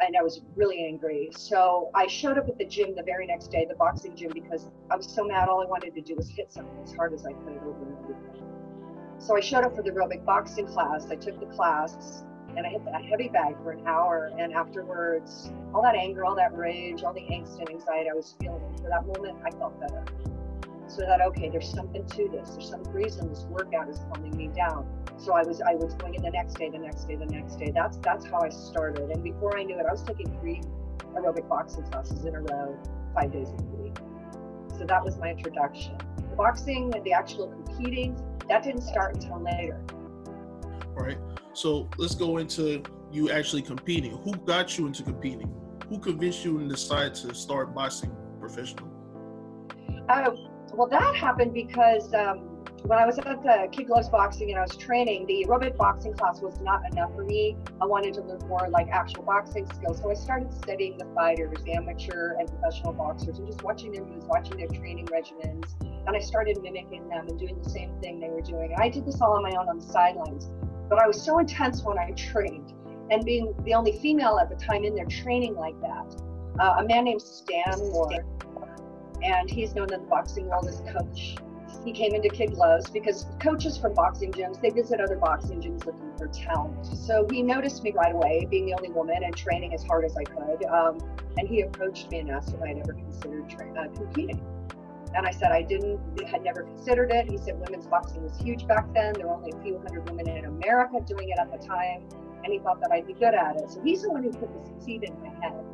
and 0.00 0.16
I 0.18 0.22
was 0.24 0.40
really 0.56 0.84
angry. 0.84 1.28
So 1.30 1.92
I 1.94 2.08
showed 2.08 2.38
up 2.38 2.48
at 2.48 2.58
the 2.58 2.66
gym 2.66 2.96
the 2.96 3.04
very 3.04 3.28
next 3.28 3.52
day, 3.52 3.66
the 3.68 3.76
boxing 3.76 4.16
gym, 4.16 4.32
because 4.34 4.68
I 4.90 4.96
was 4.96 5.06
so 5.06 5.24
mad. 5.24 5.48
All 5.48 5.62
I 5.62 5.66
wanted 5.66 5.94
to 5.94 6.00
do 6.00 6.16
was 6.16 6.28
hit 6.28 6.52
something 6.52 6.82
as 6.82 6.92
hard 6.92 7.14
as 7.14 7.24
I 7.24 7.34
could 7.34 7.58
over 7.58 7.84
and 7.84 7.98
over. 7.98 8.55
So 9.18 9.36
I 9.36 9.40
showed 9.40 9.64
up 9.64 9.74
for 9.74 9.82
the 9.82 9.90
aerobic 9.90 10.24
boxing 10.24 10.66
class. 10.66 11.06
I 11.10 11.16
took 11.16 11.40
the 11.40 11.46
class 11.46 12.22
and 12.56 12.66
I 12.66 12.70
hit 12.70 12.84
that 12.84 13.04
heavy 13.04 13.28
bag 13.28 13.56
for 13.62 13.72
an 13.72 13.86
hour. 13.86 14.30
And 14.38 14.52
afterwards, 14.52 15.50
all 15.74 15.82
that 15.82 15.94
anger, 15.94 16.24
all 16.24 16.36
that 16.36 16.56
rage, 16.56 17.02
all 17.02 17.12
the 17.12 17.20
angst 17.20 17.58
and 17.58 17.68
anxiety 17.68 18.10
I 18.10 18.14
was 18.14 18.34
feeling 18.40 18.62
for 18.80 18.88
that 18.88 19.06
moment, 19.06 19.38
I 19.44 19.50
felt 19.50 19.78
better. 19.80 20.04
So 20.88 21.02
that 21.02 21.20
okay, 21.20 21.48
there's 21.48 21.68
something 21.68 22.06
to 22.06 22.28
this. 22.28 22.50
There's 22.50 22.70
some 22.70 22.82
reason 22.84 23.28
this 23.28 23.44
workout 23.50 23.88
is 23.88 23.98
calming 24.12 24.36
me 24.36 24.48
down. 24.48 24.86
So 25.18 25.32
I 25.34 25.42
was 25.42 25.60
I 25.60 25.74
was 25.74 25.94
going 25.94 26.14
in 26.14 26.22
the 26.22 26.30
next 26.30 26.54
day, 26.54 26.70
the 26.70 26.78
next 26.78 27.08
day, 27.08 27.16
the 27.16 27.26
next 27.26 27.56
day. 27.56 27.72
That's 27.74 27.96
that's 27.98 28.24
how 28.26 28.40
I 28.40 28.50
started. 28.50 29.10
And 29.10 29.22
before 29.22 29.58
I 29.58 29.64
knew 29.64 29.78
it, 29.78 29.86
I 29.86 29.90
was 29.90 30.02
taking 30.02 30.26
three 30.38 30.62
aerobic 31.14 31.48
boxing 31.48 31.82
classes 31.84 32.24
in 32.24 32.34
a 32.36 32.40
row, 32.40 32.78
five 33.14 33.32
days 33.32 33.48
a 33.48 33.62
week. 33.64 33.75
So 34.78 34.84
that 34.84 35.04
was 35.04 35.16
my 35.18 35.30
introduction. 35.30 35.96
The 36.16 36.36
boxing 36.36 36.94
and 36.94 37.04
the 37.04 37.12
actual 37.12 37.48
competing, 37.48 38.20
that 38.48 38.62
didn't 38.62 38.82
start 38.82 39.14
until 39.14 39.42
later. 39.42 39.80
All 40.96 41.04
right. 41.04 41.18
So 41.52 41.88
let's 41.96 42.14
go 42.14 42.38
into 42.38 42.82
you 43.10 43.30
actually 43.30 43.62
competing. 43.62 44.16
Who 44.18 44.34
got 44.36 44.76
you 44.76 44.86
into 44.86 45.02
competing? 45.02 45.52
Who 45.88 45.98
convinced 45.98 46.44
you 46.44 46.58
and 46.58 46.68
decided 46.68 47.14
to 47.16 47.34
start 47.34 47.74
boxing 47.74 48.14
professional? 48.40 48.88
Uh, 50.08 50.30
well, 50.74 50.88
that 50.88 51.16
happened 51.16 51.54
because 51.54 52.12
um, 52.12 52.55
when 52.86 53.00
I 53.00 53.06
was 53.06 53.18
at 53.18 53.42
the 53.42 53.68
Kid 53.72 53.88
Gloves 53.88 54.08
Boxing 54.08 54.50
and 54.50 54.58
I 54.58 54.62
was 54.62 54.76
training, 54.76 55.26
the 55.26 55.44
aerobic 55.44 55.76
boxing 55.76 56.14
class 56.14 56.40
was 56.40 56.60
not 56.60 56.82
enough 56.92 57.12
for 57.16 57.24
me. 57.24 57.56
I 57.82 57.86
wanted 57.86 58.14
to 58.14 58.20
learn 58.20 58.38
more 58.46 58.68
like 58.70 58.88
actual 58.90 59.24
boxing 59.24 59.66
skills. 59.66 59.98
So 59.98 60.10
I 60.10 60.14
started 60.14 60.52
studying 60.54 60.96
the 60.96 61.06
fighters, 61.12 61.58
the 61.64 61.72
amateur 61.72 62.36
and 62.38 62.48
professional 62.48 62.92
boxers, 62.92 63.38
and 63.38 63.46
just 63.48 63.64
watching 63.64 63.90
their 63.90 64.04
moves, 64.04 64.26
watching 64.26 64.58
their 64.58 64.68
training 64.68 65.06
regimens. 65.06 65.64
And 66.06 66.16
I 66.16 66.20
started 66.20 66.62
mimicking 66.62 67.08
them 67.08 67.26
and 67.26 67.36
doing 67.36 67.60
the 67.60 67.68
same 67.68 67.90
thing 68.00 68.20
they 68.20 68.28
were 68.28 68.40
doing. 68.40 68.72
And 68.72 68.80
I 68.80 68.88
did 68.88 69.04
this 69.04 69.20
all 69.20 69.32
on 69.32 69.42
my 69.42 69.50
own 69.58 69.68
on 69.68 69.78
the 69.78 69.84
sidelines. 69.84 70.48
But 70.88 71.02
I 71.02 71.08
was 71.08 71.20
so 71.20 71.40
intense 71.40 71.82
when 71.82 71.98
I 71.98 72.12
trained. 72.12 72.72
And 73.10 73.24
being 73.24 73.52
the 73.64 73.74
only 73.74 73.98
female 73.98 74.38
at 74.38 74.48
the 74.48 74.56
time 74.56 74.84
in 74.84 74.94
there 74.94 75.06
training 75.06 75.56
like 75.56 75.80
that, 75.80 76.22
uh, 76.60 76.76
a 76.78 76.84
man 76.84 77.04
named 77.04 77.22
Stan 77.22 77.80
and 79.22 79.50
he's 79.50 79.74
known 79.74 79.92
in 79.92 80.00
the 80.00 80.06
boxing 80.06 80.46
world 80.46 80.68
as 80.68 80.80
Coach. 80.92 81.36
He 81.84 81.92
came 81.92 82.14
into 82.14 82.28
Kid 82.28 82.54
Gloves 82.54 82.90
because 82.90 83.26
coaches 83.40 83.76
from 83.76 83.94
boxing 83.94 84.32
gyms 84.32 84.60
they 84.60 84.70
visit 84.70 85.00
other 85.00 85.16
boxing 85.16 85.60
gyms 85.60 85.86
looking 85.86 86.12
for 86.18 86.26
talent. 86.28 86.84
So 86.86 87.26
he 87.30 87.42
noticed 87.42 87.82
me 87.82 87.92
right 87.92 88.12
away, 88.12 88.46
being 88.50 88.66
the 88.66 88.74
only 88.74 88.90
woman 88.90 89.22
and 89.22 89.36
training 89.36 89.72
as 89.72 89.84
hard 89.84 90.04
as 90.04 90.16
I 90.16 90.24
could. 90.24 90.64
Um, 90.66 90.98
and 91.38 91.48
he 91.48 91.60
approached 91.60 92.10
me 92.10 92.20
and 92.20 92.30
asked 92.30 92.54
if 92.54 92.62
I 92.62 92.68
had 92.68 92.78
ever 92.78 92.94
considered 92.94 93.48
tra- 93.48 93.72
uh, 93.78 93.88
competing. 93.94 94.40
And 95.14 95.26
I 95.26 95.30
said 95.30 95.52
I 95.52 95.62
didn't, 95.62 96.00
had 96.28 96.42
never 96.42 96.64
considered 96.64 97.10
it. 97.10 97.30
He 97.30 97.38
said 97.38 97.58
women's 97.58 97.86
boxing 97.86 98.22
was 98.22 98.36
huge 98.38 98.66
back 98.66 98.92
then. 98.92 99.14
There 99.14 99.28
were 99.28 99.34
only 99.34 99.52
a 99.56 99.62
few 99.62 99.78
hundred 99.78 100.08
women 100.10 100.28
in 100.28 100.44
America 100.44 101.00
doing 101.06 101.28
it 101.30 101.38
at 101.38 101.50
the 101.50 101.64
time, 101.64 102.02
and 102.44 102.52
he 102.52 102.58
thought 102.58 102.80
that 102.80 102.90
I'd 102.92 103.06
be 103.06 103.14
good 103.14 103.34
at 103.34 103.56
it. 103.56 103.70
So 103.70 103.80
he's 103.82 104.02
the 104.02 104.10
one 104.10 104.24
who 104.24 104.30
put 104.30 104.48
the 104.52 104.82
seed 104.82 105.04
in 105.04 105.18
my 105.22 105.28
head, 105.40 105.64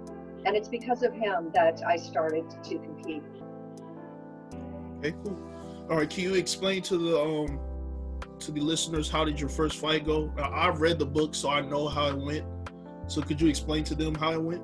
and 0.44 0.56
it's 0.56 0.68
because 0.68 1.02
of 1.02 1.12
him 1.14 1.50
that 1.54 1.80
I 1.86 1.96
started 1.96 2.48
to 2.50 2.78
compete. 2.78 3.22
Okay, 4.98 5.14
cool. 5.24 5.36
All 5.90 5.96
right, 5.96 6.08
can 6.08 6.24
you 6.24 6.34
explain 6.34 6.82
to 6.82 6.96
the 6.96 7.20
um 7.20 7.60
to 8.38 8.52
the 8.52 8.60
listeners 8.60 9.08
how 9.10 9.24
did 9.24 9.38
your 9.38 9.48
first 9.48 9.78
fight 9.78 10.04
go? 10.04 10.32
I've 10.38 10.80
read 10.80 10.98
the 10.98 11.06
book, 11.06 11.34
so 11.34 11.50
I 11.50 11.60
know 11.60 11.88
how 11.88 12.08
it 12.08 12.16
went. 12.16 12.44
So 13.06 13.20
could 13.20 13.40
you 13.40 13.48
explain 13.48 13.84
to 13.84 13.94
them 13.94 14.14
how 14.14 14.32
it 14.32 14.42
went? 14.42 14.62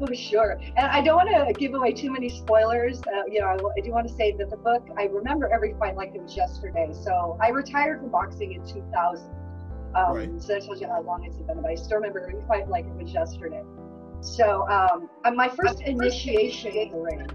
Oh, 0.00 0.12
sure. 0.12 0.60
And 0.76 0.86
I 0.86 1.00
don't 1.00 1.16
want 1.16 1.30
to 1.30 1.52
give 1.58 1.72
away 1.74 1.92
too 1.92 2.12
many 2.12 2.28
spoilers. 2.28 3.00
Uh, 3.00 3.22
you 3.30 3.40
know, 3.40 3.46
I, 3.46 3.54
I, 3.54 3.80
do 3.82 3.92
want 3.92 4.06
to 4.06 4.12
say 4.12 4.32
that 4.32 4.50
the 4.50 4.56
book, 4.58 4.86
I 4.98 5.04
remember 5.04 5.50
every 5.50 5.74
fight 5.78 5.96
like 5.96 6.14
it 6.14 6.22
was 6.22 6.36
yesterday. 6.36 6.90
So 6.92 7.38
I 7.40 7.48
retired 7.48 8.00
from 8.00 8.10
boxing 8.10 8.52
in 8.52 8.66
2000. 8.66 9.30
Um, 9.94 10.14
right. 10.14 10.30
So 10.42 10.52
that 10.52 10.64
tells 10.64 10.82
you 10.82 10.88
how 10.88 11.00
long 11.00 11.24
it's 11.24 11.36
been. 11.36 11.62
But 11.62 11.70
I 11.70 11.76
still 11.76 11.96
remember 11.96 12.20
every 12.20 12.42
fight 12.46 12.68
like 12.68 12.84
it 12.84 13.02
was 13.02 13.12
yesterday. 13.12 13.62
So 14.20 14.68
um, 14.68 15.08
my 15.34 15.48
first 15.48 15.80
initiation 15.80 16.72
in 16.72 16.90
the 16.90 16.98
ring 16.98 17.30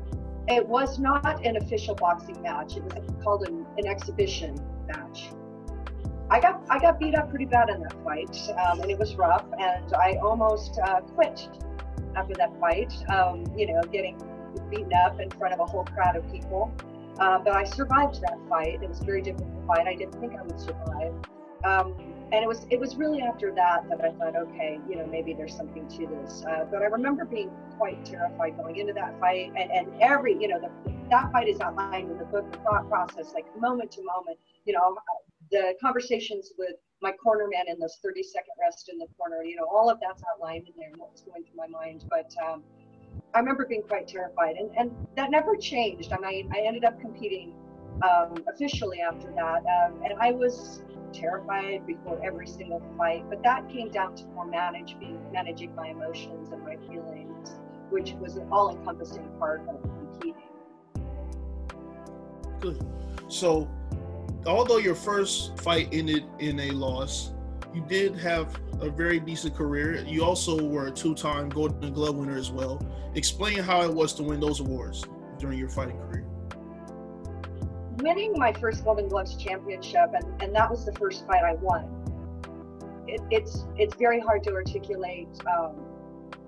it 0.51 0.67
was 0.67 0.99
not 0.99 1.45
an 1.45 1.57
official 1.57 1.95
boxing 1.95 2.41
match. 2.41 2.77
It 2.77 2.83
was 2.83 2.93
called 3.23 3.47
an, 3.47 3.65
an 3.77 3.87
exhibition 3.87 4.55
match. 4.87 5.31
I 6.29 6.39
got 6.39 6.63
I 6.69 6.79
got 6.79 6.99
beat 6.99 7.15
up 7.15 7.29
pretty 7.29 7.45
bad 7.45 7.69
in 7.69 7.81
that 7.81 7.95
fight, 8.03 8.37
um, 8.57 8.79
and 8.81 8.89
it 8.89 8.97
was 8.97 9.15
rough. 9.15 9.45
And 9.59 9.93
I 9.93 10.17
almost 10.23 10.79
uh, 10.79 11.01
quit 11.01 11.49
after 12.15 12.33
that 12.35 12.57
fight. 12.59 12.93
Um, 13.09 13.45
you 13.57 13.67
know, 13.67 13.81
getting 13.91 14.17
beaten 14.69 14.93
up 14.93 15.19
in 15.19 15.29
front 15.31 15.53
of 15.53 15.59
a 15.59 15.65
whole 15.65 15.85
crowd 15.85 16.15
of 16.15 16.29
people. 16.31 16.73
Uh, 17.19 17.39
but 17.39 17.53
I 17.53 17.63
survived 17.63 18.21
that 18.21 18.37
fight. 18.49 18.81
It 18.81 18.89
was 18.89 19.01
a 19.01 19.03
very 19.03 19.21
difficult 19.21 19.67
fight. 19.67 19.87
I 19.87 19.95
didn't 19.95 20.19
think 20.19 20.33
I 20.33 20.41
would 20.41 20.59
survive. 20.59 21.13
Um, 21.63 22.10
and 22.31 22.43
it 22.43 22.47
was 22.47 22.65
it 22.69 22.79
was 22.79 22.95
really 22.95 23.21
after 23.21 23.53
that 23.53 23.87
that 23.89 24.01
I 24.01 24.11
thought, 24.11 24.35
okay, 24.35 24.79
you 24.89 24.95
know, 24.95 25.05
maybe 25.05 25.33
there's 25.33 25.55
something 25.55 25.87
to 25.89 26.07
this. 26.07 26.43
Uh, 26.47 26.65
but 26.71 26.81
I 26.81 26.85
remember 26.85 27.25
being 27.25 27.51
quite 27.77 28.05
terrified 28.05 28.57
going 28.57 28.77
into 28.77 28.93
that 28.93 29.19
fight, 29.19 29.51
and, 29.57 29.69
and 29.71 30.01
every 30.01 30.37
you 30.39 30.47
know 30.47 30.59
the, 30.59 30.71
that 31.09 31.31
fight 31.31 31.49
is 31.49 31.59
outlined 31.59 32.09
in 32.09 32.17
the 32.17 32.25
book, 32.25 32.49
the 32.51 32.57
thought 32.59 32.87
process, 32.87 33.33
like 33.33 33.45
moment 33.59 33.91
to 33.93 34.03
moment. 34.03 34.37
You 34.65 34.73
know, 34.73 34.97
the 35.51 35.73
conversations 35.81 36.53
with 36.57 36.75
my 37.01 37.11
corner 37.11 37.47
man 37.51 37.65
in 37.67 37.79
those 37.79 37.97
30 38.01 38.23
second 38.23 38.53
rest 38.61 38.89
in 38.89 38.97
the 38.97 39.07
corner. 39.17 39.43
You 39.43 39.57
know, 39.57 39.65
all 39.65 39.89
of 39.89 39.99
that's 39.99 40.23
outlined 40.31 40.67
in 40.67 40.73
there 40.77 40.89
and 40.89 40.97
what 40.97 41.11
was 41.11 41.21
going 41.21 41.43
through 41.43 41.57
my 41.57 41.67
mind. 41.67 42.05
But 42.09 42.33
um, 42.45 42.63
I 43.33 43.39
remember 43.39 43.65
being 43.65 43.83
quite 43.83 44.07
terrified, 44.07 44.55
and 44.55 44.71
and 44.77 44.95
that 45.17 45.31
never 45.31 45.57
changed. 45.57 46.13
I 46.13 46.17
mean, 46.17 46.49
I 46.53 46.61
ended 46.61 46.85
up 46.85 46.97
competing 47.01 47.53
um, 48.01 48.43
officially 48.53 49.01
after 49.01 49.31
that, 49.31 49.63
um, 49.65 50.01
and 50.03 50.13
I 50.19 50.31
was 50.31 50.81
terrified 51.13 51.85
before 51.85 52.19
every 52.23 52.47
single 52.47 52.81
fight, 52.97 53.23
but 53.29 53.43
that 53.43 53.69
came 53.69 53.91
down 53.91 54.15
to 54.15 54.25
more 54.27 54.45
managing 54.45 55.19
managing 55.31 55.75
my 55.75 55.89
emotions 55.89 56.51
and 56.51 56.63
my 56.63 56.77
feelings, 56.87 57.59
which 57.89 58.13
was 58.13 58.37
an 58.37 58.47
all-encompassing 58.51 59.27
part 59.37 59.61
of 59.67 59.81
competing. 59.81 60.35
Good. 62.59 62.85
So, 63.27 63.69
although 64.45 64.77
your 64.77 64.95
first 64.95 65.59
fight 65.59 65.89
ended 65.91 66.23
in 66.39 66.59
a 66.59 66.71
loss, 66.71 67.33
you 67.73 67.81
did 67.87 68.17
have 68.17 68.59
a 68.81 68.89
very 68.89 69.19
decent 69.19 69.55
career. 69.55 70.03
You 70.05 70.23
also 70.23 70.61
were 70.61 70.87
a 70.87 70.91
two-time 70.91 71.49
Golden 71.49 71.93
Glove 71.93 72.15
winner 72.15 72.37
as 72.37 72.51
well. 72.51 72.85
Explain 73.15 73.59
how 73.59 73.81
it 73.83 73.93
was 73.93 74.13
to 74.15 74.23
win 74.23 74.39
those 74.39 74.59
awards 74.59 75.05
during 75.37 75.57
your 75.57 75.69
fighting 75.69 75.97
career 75.97 76.30
winning 78.01 78.33
my 78.35 78.53
first 78.53 78.83
Golden 78.83 79.07
Gloves 79.07 79.35
championship, 79.35 80.11
and, 80.13 80.41
and 80.41 80.55
that 80.55 80.69
was 80.69 80.85
the 80.85 80.93
first 80.93 81.25
fight 81.27 81.43
I 81.43 81.53
won. 81.55 81.85
It, 83.07 83.21
it's 83.31 83.65
it's 83.77 83.95
very 83.95 84.19
hard 84.19 84.43
to 84.43 84.53
articulate 84.53 85.27
um, 85.47 85.75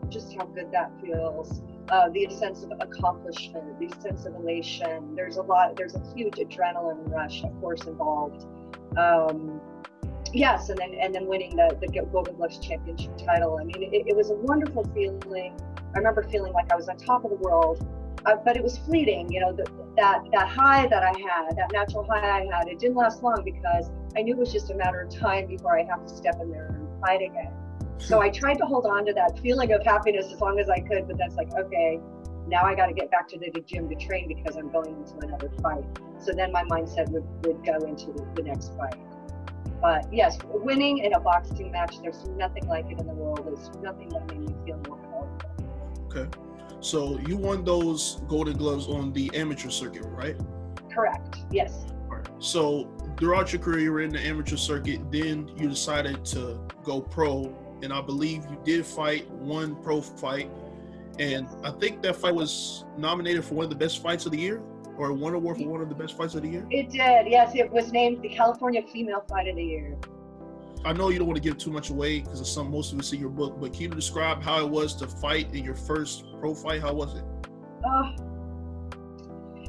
just 0.10 0.34
how 0.36 0.46
good 0.46 0.72
that 0.72 0.92
feels. 1.02 1.62
Uh, 1.89 2.10
the 2.10 2.28
sense 2.30 2.63
of 2.63 2.72
accomplishment, 2.80 3.80
the 3.80 3.89
sense 4.02 4.26
of 4.26 4.36
elation. 4.36 5.16
There's 5.16 5.38
a 5.38 5.42
lot. 5.42 5.76
There's 5.76 5.96
a 5.96 6.16
huge 6.16 6.36
adrenaline 6.36 7.12
rush, 7.12 7.44
of 7.44 7.60
course, 7.60 7.84
involved. 7.86 8.46
Um, 8.98 9.60
yes, 10.32 10.70
and 10.70 10.78
then 10.78 10.94
and 10.94 11.13
then 11.13 11.28
winning 11.28 11.56
the 11.56 11.78
the 11.82 11.88
Golden 12.12 12.36
Gloves 12.36 12.60
championship 12.60 13.18
title. 13.18 13.58
I 13.60 13.66
mean, 13.66 13.84
it, 13.94 14.08
it 14.08 14.16
was 14.16 14.30
a 14.30 14.36
wonderful 14.36 14.84
feeling. 14.94 15.60
I 15.94 15.98
remember 15.98 16.24
feeling 16.24 16.54
like 16.54 16.72
I 16.72 16.76
was 16.76 16.89
on 16.89 16.98
top 16.98 17.24
of 17.24 17.30
the 17.30 17.38
world 17.38 17.86
uh, 18.26 18.36
but 18.44 18.56
it 18.56 18.64
was 18.64 18.78
fleeting. 18.78 19.32
You 19.32 19.42
know, 19.42 19.54
the, 19.54 19.66
that 19.98 20.24
that 20.32 20.48
high 20.48 20.88
that 20.88 21.04
I 21.04 21.14
had, 21.20 21.56
that 21.58 21.72
natural 21.72 22.06
high 22.10 22.42
I 22.42 22.46
had, 22.56 22.68
it 22.68 22.80
didn't 22.80 22.96
last 22.96 23.24
long 23.24 23.44
because 23.44 23.90
I 24.16 24.22
knew 24.22 24.34
it 24.34 24.40
was 24.40 24.52
just 24.52 24.72
a 24.72 24.76
matter 24.76 25.02
of 25.02 25.10
time 25.10 25.48
before 25.48 25.78
I 25.78 25.84
have 25.84 26.06
to 26.06 26.16
step 26.16 26.40
in 26.42 26.52
there 26.52 26.68
and 26.68 27.02
fight 27.02 27.22
again. 27.22 27.54
So 27.98 28.22
I 28.22 28.30
tried 28.30 28.56
to 28.56 28.66
hold 28.66 28.86
on 28.86 29.06
to 29.06 29.14
that 29.14 29.40
feeling 29.40 29.72
of 29.72 29.84
happiness 29.84 30.32
as 30.32 30.42
long 30.42 30.60
as 30.60 30.70
I 30.70 30.80
could, 30.80 31.08
but 31.08 31.18
that's 31.18 31.36
like, 31.36 31.54
okay, 31.54 32.00
now 32.48 32.64
I 32.64 32.76
got 32.76 32.88
to 32.88 32.94
get 32.94 33.10
back 33.10 33.28
to 33.30 33.40
the 33.40 33.50
gym 33.62 33.88
to 33.90 33.96
train 33.96 34.28
because 34.28 34.58
I'm 34.58 34.70
going 34.70 34.96
into 34.96 35.26
another 35.26 35.50
fight. 35.62 35.86
So 36.20 36.34
then 36.34 36.52
my 36.52 36.64
mindset 36.64 37.10
would, 37.10 37.24
would 37.46 37.66
go 37.66 37.76
into 37.86 38.12
the, 38.36 38.44
next 38.44 38.74
fight. 38.78 38.96
But 39.82 40.12
yes, 40.14 40.38
winning 40.44 41.00
in 41.00 41.14
a 41.14 41.20
boxing 41.20 41.72
match, 41.72 41.96
there's 42.02 42.26
nothing 42.38 42.68
like 42.68 42.86
it 42.92 43.00
in 43.00 43.08
the 43.08 43.14
world. 43.14 43.46
There's 43.46 43.70
nothing 43.82 44.10
that 44.10 44.28
made 44.28 44.42
me 44.42 44.56
feel 44.66 44.82
more 44.88 44.98
powerful. 44.98 45.40
Okay. 46.08 46.38
So 46.84 47.17
you 47.28 47.38
won 47.38 47.63
those 47.63 48.22
Golden 48.28 48.58
Gloves 48.58 48.88
on 48.88 49.13
the 49.13 49.32
amateur 49.34 49.69
circuit, 49.69 50.04
right? 50.04 50.36
Correct. 50.93 51.38
Yes. 51.50 51.86
Right. 52.10 52.28
So 52.39 52.91
throughout 53.17 53.54
your 53.54 53.62
career, 53.62 53.80
you 53.80 53.91
were 53.93 54.02
in 54.02 54.12
the 54.12 54.19
amateur 54.19 54.58
circuit. 54.58 55.00
Then 55.10 55.50
you 55.56 55.69
decided 55.69 56.26
to 56.26 56.60
go 56.84 57.00
pro, 57.00 57.56
and 57.82 57.93
I 57.93 58.02
believe 58.02 58.43
you 58.50 58.60
did 58.65 58.86
fight 58.86 59.32
one 59.32 59.82
pro 59.82 60.02
fight, 60.02 60.52
and 61.19 61.48
I 61.63 61.72
think 61.72 62.02
that 62.02 62.17
fight 62.17 62.36
was 62.36 62.84
nominated 62.98 63.46
for 63.46 63.56
one 63.56 63.63
of 63.63 63.69
the 63.69 63.78
best 63.78 64.04
fights 64.04 64.26
of 64.26 64.34
the 64.34 64.39
year, 64.39 64.62
or 64.98 65.13
one 65.13 65.36
award 65.36 65.60
for 65.60 65.69
one 65.69 65.80
of 65.80 65.88
the 65.88 65.96
best 65.96 66.17
fights 66.17 66.36
of 66.36 66.41
the 66.41 66.50
year. 66.50 66.67
It 66.69 66.89
did. 66.89 67.28
Yes, 67.30 67.56
it 67.56 67.72
was 67.72 67.93
named 67.93 68.22
the 68.22 68.30
California 68.30 68.82
Female 68.91 69.24
Fight 69.30 69.48
of 69.48 69.56
the 69.56 69.63
Year. 69.63 69.98
I 70.86 70.91
know 70.91 71.10
you 71.10 71.17
don't 71.17 71.28
want 71.28 71.38
to 71.38 71.43
give 71.43 71.58
too 71.58 71.72
much 71.72 71.89
away 71.89 72.19
because 72.19 72.41
of 72.41 72.48
some 72.48 72.69
most 72.69 72.91
of 72.91 73.00
us 73.00 73.13
in 73.13 73.19
your 73.19 73.30
book, 73.30 73.60
but 73.60 73.72
can 73.72 73.84
you 73.84 73.89
describe 73.89 74.43
how 74.43 74.60
it 74.60 74.69
was 74.69 74.96
to 74.98 75.08
fight 75.08 75.54
in 75.54 75.63
your 75.63 75.76
first 75.76 76.26
pro 76.39 76.54
fight? 76.54 76.82
How 76.82 76.93
was 76.93 77.15
it? 77.15 77.24
Oh, 77.86 78.13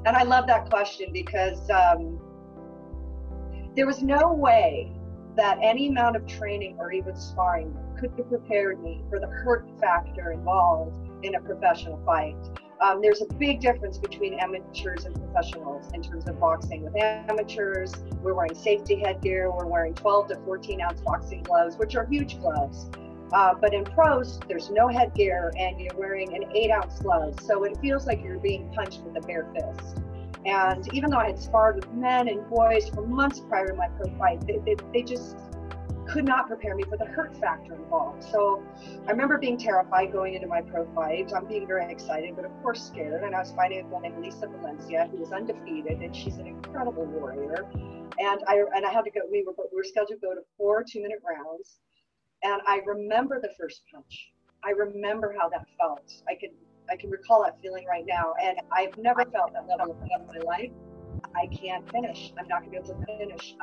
and 0.06 0.16
I 0.16 0.24
love 0.24 0.46
that 0.48 0.68
question 0.68 1.12
because 1.12 1.70
um, 1.70 2.20
there 3.76 3.86
was 3.86 4.02
no 4.02 4.32
way 4.32 4.92
that 5.36 5.58
any 5.62 5.88
amount 5.88 6.16
of 6.16 6.26
training 6.26 6.76
or 6.78 6.92
even 6.92 7.16
sparring 7.16 7.76
could 7.98 8.10
have 8.16 8.28
prepared 8.28 8.82
me 8.82 9.02
for 9.08 9.20
the 9.20 9.26
hurt 9.26 9.68
factor 9.80 10.32
involved 10.32 10.96
in 11.22 11.36
a 11.36 11.40
professional 11.40 12.00
fight. 12.04 12.36
Um, 12.84 13.00
there's 13.00 13.22
a 13.22 13.34
big 13.36 13.60
difference 13.60 13.96
between 13.96 14.34
amateurs 14.34 15.06
and 15.06 15.14
professionals 15.14 15.90
in 15.94 16.02
terms 16.02 16.28
of 16.28 16.38
boxing. 16.38 16.82
With 16.82 16.94
amateurs, 16.96 17.94
we're 18.20 18.34
wearing 18.34 18.54
safety 18.54 18.96
headgear, 18.96 19.50
we're 19.50 19.64
wearing 19.64 19.94
12 19.94 20.28
to 20.28 20.36
14 20.44 20.82
ounce 20.82 21.00
boxing 21.00 21.42
gloves, 21.44 21.78
which 21.78 21.96
are 21.96 22.04
huge 22.04 22.38
gloves. 22.40 22.90
Uh, 23.32 23.54
but 23.58 23.72
in 23.72 23.84
pros, 23.84 24.38
there's 24.48 24.68
no 24.68 24.86
headgear 24.86 25.50
and 25.58 25.80
you're 25.80 25.96
wearing 25.96 26.36
an 26.36 26.44
eight 26.54 26.70
ounce 26.70 26.98
glove. 26.98 27.40
So 27.40 27.64
it 27.64 27.78
feels 27.80 28.06
like 28.06 28.22
you're 28.22 28.38
being 28.38 28.70
punched 28.74 29.00
with 29.00 29.16
a 29.16 29.26
bare 29.26 29.50
fist. 29.54 30.02
And 30.44 30.86
even 30.92 31.10
though 31.10 31.16
I 31.16 31.28
had 31.28 31.38
sparred 31.38 31.76
with 31.76 31.90
men 31.94 32.28
and 32.28 32.46
boys 32.50 32.90
for 32.90 33.00
months 33.00 33.40
prior 33.40 33.68
to 33.68 33.74
my 33.74 33.88
pro 33.96 34.14
fight, 34.18 34.46
they, 34.46 34.58
they, 34.58 34.76
they 34.92 35.02
just 35.02 35.38
could 36.06 36.24
not 36.24 36.46
prepare 36.46 36.74
me 36.74 36.84
for 36.84 36.96
the 36.96 37.04
hurt 37.04 37.36
factor 37.38 37.74
involved. 37.74 38.22
So 38.24 38.62
I 39.06 39.10
remember 39.10 39.38
being 39.38 39.58
terrified 39.58 40.12
going 40.12 40.34
into 40.34 40.46
my 40.46 40.60
pro 40.62 40.86
fight. 40.94 41.32
I'm 41.34 41.46
being 41.46 41.66
very 41.66 41.90
excited, 41.90 42.36
but 42.36 42.44
of 42.44 42.52
course 42.62 42.82
scared. 42.86 43.22
And 43.22 43.34
I 43.34 43.40
was 43.40 43.52
fighting 43.52 43.80
a 43.80 43.82
girl 43.84 44.00
named 44.00 44.20
Lisa 44.20 44.46
Valencia, 44.46 45.08
who 45.10 45.18
was 45.18 45.32
undefeated, 45.32 46.00
and 46.00 46.14
she's 46.14 46.36
an 46.36 46.46
incredible 46.46 47.04
warrior. 47.04 47.66
And 48.18 48.40
I 48.46 48.64
and 48.74 48.84
I 48.86 48.90
had 48.90 49.02
to 49.02 49.10
go. 49.10 49.20
We 49.30 49.44
were 49.44 49.54
we 49.72 49.76
were 49.76 49.84
scheduled 49.84 50.20
to 50.20 50.26
go 50.26 50.34
to 50.34 50.40
four 50.56 50.84
two 50.84 51.02
minute 51.02 51.20
rounds, 51.26 51.78
and 52.42 52.60
I 52.66 52.80
remember 52.86 53.40
the 53.40 53.50
first 53.58 53.82
punch. 53.92 54.30
I 54.62 54.70
remember 54.70 55.34
how 55.38 55.48
that 55.48 55.66
felt. 55.78 56.12
I 56.28 56.34
can 56.34 56.50
I 56.90 56.96
can 56.96 57.10
recall 57.10 57.42
that 57.44 57.60
feeling 57.62 57.86
right 57.86 58.04
now, 58.06 58.34
and 58.42 58.58
I've 58.72 58.96
never 58.98 59.24
felt 59.24 59.52
that 59.54 59.66
level 59.66 59.92
of 59.92 60.00
pain 60.00 60.20
in 60.20 60.26
my 60.26 60.38
life. 60.44 60.70
I 61.34 61.46
can't 61.46 61.90
finish. 61.90 62.32
I'm 62.38 62.46
not 62.48 62.60
going 62.60 62.72
to 62.72 62.80
be 62.82 62.92
able 62.92 63.00
to 63.00 63.06
finish. 63.18 63.54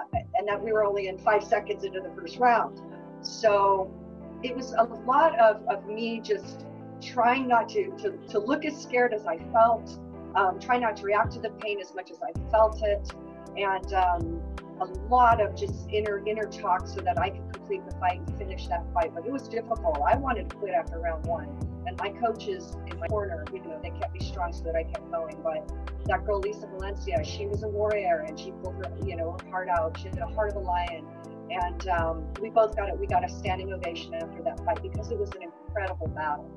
And 0.42 0.48
that 0.48 0.64
we 0.64 0.72
were 0.72 0.84
only 0.84 1.08
in 1.08 1.20
five 1.20 1.44
seconds 1.44 1.84
into 1.84 2.00
the 2.00 2.10
first 2.20 2.40
round. 2.40 2.82
So 3.22 3.94
it 4.42 4.56
was 4.56 4.74
a 4.74 4.86
lot 5.06 5.38
of, 5.40 5.62
of 5.68 5.86
me 5.86 6.20
just 6.20 6.66
trying 7.00 7.48
not 7.48 7.70
to, 7.70 7.92
to, 8.00 8.18
to 8.30 8.40
look 8.40 8.66
as 8.66 8.76
scared 8.82 9.14
as 9.14 9.28
I 9.28 9.38
felt, 9.54 10.00
um, 10.34 10.60
trying 10.60 10.82
not 10.82 10.98
to 10.98 11.04
react 11.04 11.34
to 11.34 11.40
the 11.40 11.52
pain 11.52 11.80
as 11.80 11.94
much 11.94 12.10
as 12.10 12.18
I 12.24 12.32
felt 12.50 12.82
it, 12.82 13.08
and 13.56 13.94
um, 13.94 14.42
a 14.80 14.86
lot 15.10 15.40
of 15.40 15.56
just 15.56 15.88
inner 15.92 16.28
inner 16.28 16.46
talk 16.46 16.88
so 16.88 17.02
that 17.02 17.20
I 17.20 17.30
could 17.30 17.54
complete 17.54 17.86
the 17.88 17.96
fight 17.98 18.22
and 18.22 18.38
finish 18.40 18.66
that 18.66 18.84
fight. 18.96 19.14
But 19.14 19.28
it 19.28 19.32
was 19.32 19.48
difficult. 19.48 20.00
I 20.08 20.18
wanted 20.18 20.50
to 20.50 20.56
quit 20.56 20.74
after 20.74 20.98
round 20.98 21.24
one 21.28 21.56
and 21.88 21.98
my 21.98 22.10
coaches 22.10 22.76
in 22.88 23.00
my 23.00 23.08
corner, 23.08 23.44
you 23.54 23.60
know, 23.64 23.80
they 23.82 23.90
kept 23.90 24.14
me 24.14 24.20
strong 24.20 24.54
so 24.54 24.64
that 24.64 24.76
I 24.76 24.84
kept 24.84 25.10
going. 25.12 25.38
But 25.44 25.72
that 26.06 26.26
girl 26.26 26.40
Lisa 26.40 26.68
Valencia, 26.68 27.24
she 27.24 27.48
was 27.48 27.64
a 27.64 27.68
warrior 27.68 28.26
and 28.28 28.40
she 28.40 28.52
pulled 28.64 28.76
her, 28.76 28.92
you 29.06 29.16
know, 29.16 29.38
her 29.44 29.50
heart 29.50 29.70
out. 29.70 29.98
She 29.98 30.08
had 30.10 30.20
a 30.20 30.28
heart 30.28 30.52
of 30.52 30.58
a 30.58 30.60
lion, 30.60 31.06
and 31.50 31.88
um, 31.90 32.28
we 32.42 32.50
both 32.50 32.76
got 32.76 32.90
it. 32.90 32.98
We 32.98 33.08
got 33.08 33.26
a 33.26 33.30
standing 33.30 33.74
ovation 33.74 34.14
after 34.14 34.42
that 34.44 34.64
fight 34.64 34.82
because 34.82 35.12
it 35.12 35.18
was 35.18 35.32
an 35.32 35.44
incredible 35.44 36.08
battle. 36.08 36.50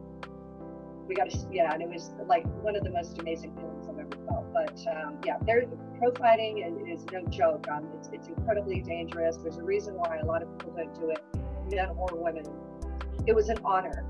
We 1.06 1.14
got 1.14 1.32
a 1.32 1.38
yeah, 1.50 1.72
and 1.72 1.82
it 1.82 1.88
was 1.88 2.12
like 2.26 2.44
one 2.62 2.76
of 2.76 2.84
the 2.84 2.90
most 2.90 3.18
amazing 3.18 3.54
feelings 3.56 3.86
I've 3.88 3.98
ever 3.98 4.24
felt. 4.26 4.52
But 4.52 4.78
um, 4.88 5.18
yeah, 5.24 5.36
there, 5.46 5.64
pro 5.98 6.12
fighting 6.12 6.58
is, 6.58 7.00
is 7.00 7.06
no 7.12 7.22
joke. 7.26 7.66
Um, 7.70 7.88
it's 7.98 8.08
it's 8.12 8.28
incredibly 8.28 8.80
dangerous. 8.80 9.36
There's 9.36 9.58
a 9.58 9.64
reason 9.64 9.94
why 9.94 10.18
a 10.18 10.24
lot 10.24 10.42
of 10.42 10.58
people 10.58 10.74
don't 10.76 10.94
do 10.94 11.10
it, 11.10 11.22
men 11.70 11.88
or 11.96 12.08
women. 12.12 12.44
It 13.26 13.34
was 13.34 13.48
an 13.48 13.58
honor 13.64 14.04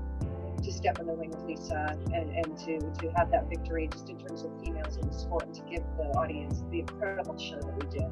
to 0.65 0.73
step 0.73 0.99
in 0.99 1.05
the 1.05 1.13
ring 1.13 1.29
with 1.29 1.43
Lisa 1.43 1.97
and, 2.13 2.29
and 2.31 2.57
to, 2.59 2.79
to 3.01 3.11
have 3.15 3.31
that 3.31 3.47
victory 3.49 3.87
just 3.91 4.09
in 4.09 4.17
terms 4.17 4.43
of 4.43 4.51
females 4.59 4.97
in 4.97 5.07
the 5.07 5.13
sport 5.13 5.45
and 5.45 5.55
to 5.55 5.61
give 5.61 5.83
the 5.97 6.03
audience 6.17 6.63
the 6.71 6.79
incredible 6.79 7.37
show 7.37 7.59
that 7.59 7.73
we 7.73 7.99
did. 7.99 8.09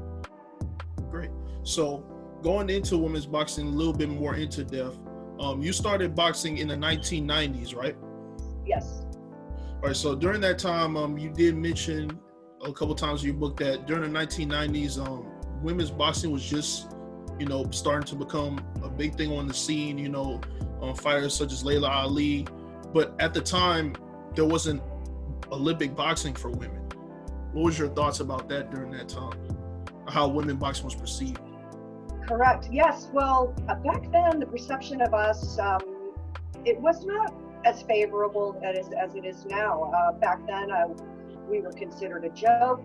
Great. 1.09 1.31
So 1.63 2.05
going 2.41 2.69
into 2.69 2.97
women's 2.97 3.25
boxing 3.25 3.67
a 3.67 3.71
little 3.71 3.93
bit 3.93 4.09
more 4.09 4.35
into 4.35 4.63
depth, 4.63 4.99
um, 5.39 5.61
you 5.61 5.73
started 5.73 6.15
boxing 6.15 6.59
in 6.59 6.67
the 6.67 6.75
1990s, 6.75 7.75
right? 7.75 7.95
Yes. 8.65 9.03
All 9.75 9.87
right. 9.87 9.95
So 9.95 10.15
during 10.15 10.41
that 10.41 10.59
time, 10.59 10.95
um, 10.95 11.17
you 11.17 11.29
did 11.29 11.57
mention 11.57 12.19
a 12.63 12.71
couple 12.71 12.95
times 12.95 13.23
you 13.23 13.33
booked 13.33 13.59
that 13.59 13.87
during 13.87 14.11
the 14.11 14.19
1990s, 14.19 15.05
um, 15.05 15.25
women's 15.61 15.91
boxing 15.91 16.31
was 16.31 16.43
just, 16.43 16.95
you 17.39 17.45
know, 17.45 17.65
starting 17.71 18.07
to 18.07 18.15
become 18.15 18.59
big 18.97 19.15
thing 19.15 19.32
on 19.32 19.47
the 19.47 19.53
scene. 19.53 19.97
You 19.97 20.10
know, 20.10 20.41
um, 20.82 20.95
fighters 20.95 21.34
such 21.34 21.51
as 21.51 21.63
Laila 21.63 21.89
Ali. 21.89 22.45
But 22.93 23.15
at 23.19 23.34
the 23.34 23.41
time, 23.41 23.95
there 24.36 24.45
wasn't 24.45 24.82
Olympic 25.51 25.95
boxing 25.95 26.34
for 26.34 26.49
women. 26.49 26.82
What 27.51 27.65
was 27.65 27.79
your 27.79 27.89
thoughts 27.89 28.19
about 28.19 28.49
that 28.49 28.71
during 28.71 28.91
that 28.91 29.10
time? 29.10 29.39
How 30.08 30.27
women 30.27 30.58
boxing 30.58 30.86
was 30.86 30.95
perceived? 30.95 31.39
Correct. 32.27 32.69
Yes. 32.71 33.10
Well, 33.13 33.53
uh, 33.67 33.75
back 33.75 34.12
then, 34.12 34.39
the 34.39 34.45
perception 34.45 35.01
of 35.01 35.13
us, 35.13 35.60
um, 35.60 35.82
it 36.65 36.79
was 36.79 37.06
not 37.06 37.34
as 37.65 37.82
favorable 37.84 38.60
as, 38.63 38.89
as 38.93 39.15
it 39.15 39.25
is 39.25 39.45
now. 39.45 39.91
Uh, 39.95 40.13
back 40.13 40.45
then, 40.47 40.71
uh, 40.71 40.88
we 41.49 41.62
were 41.62 41.71
considered 41.71 42.25
a 42.25 42.29
joke. 42.29 42.84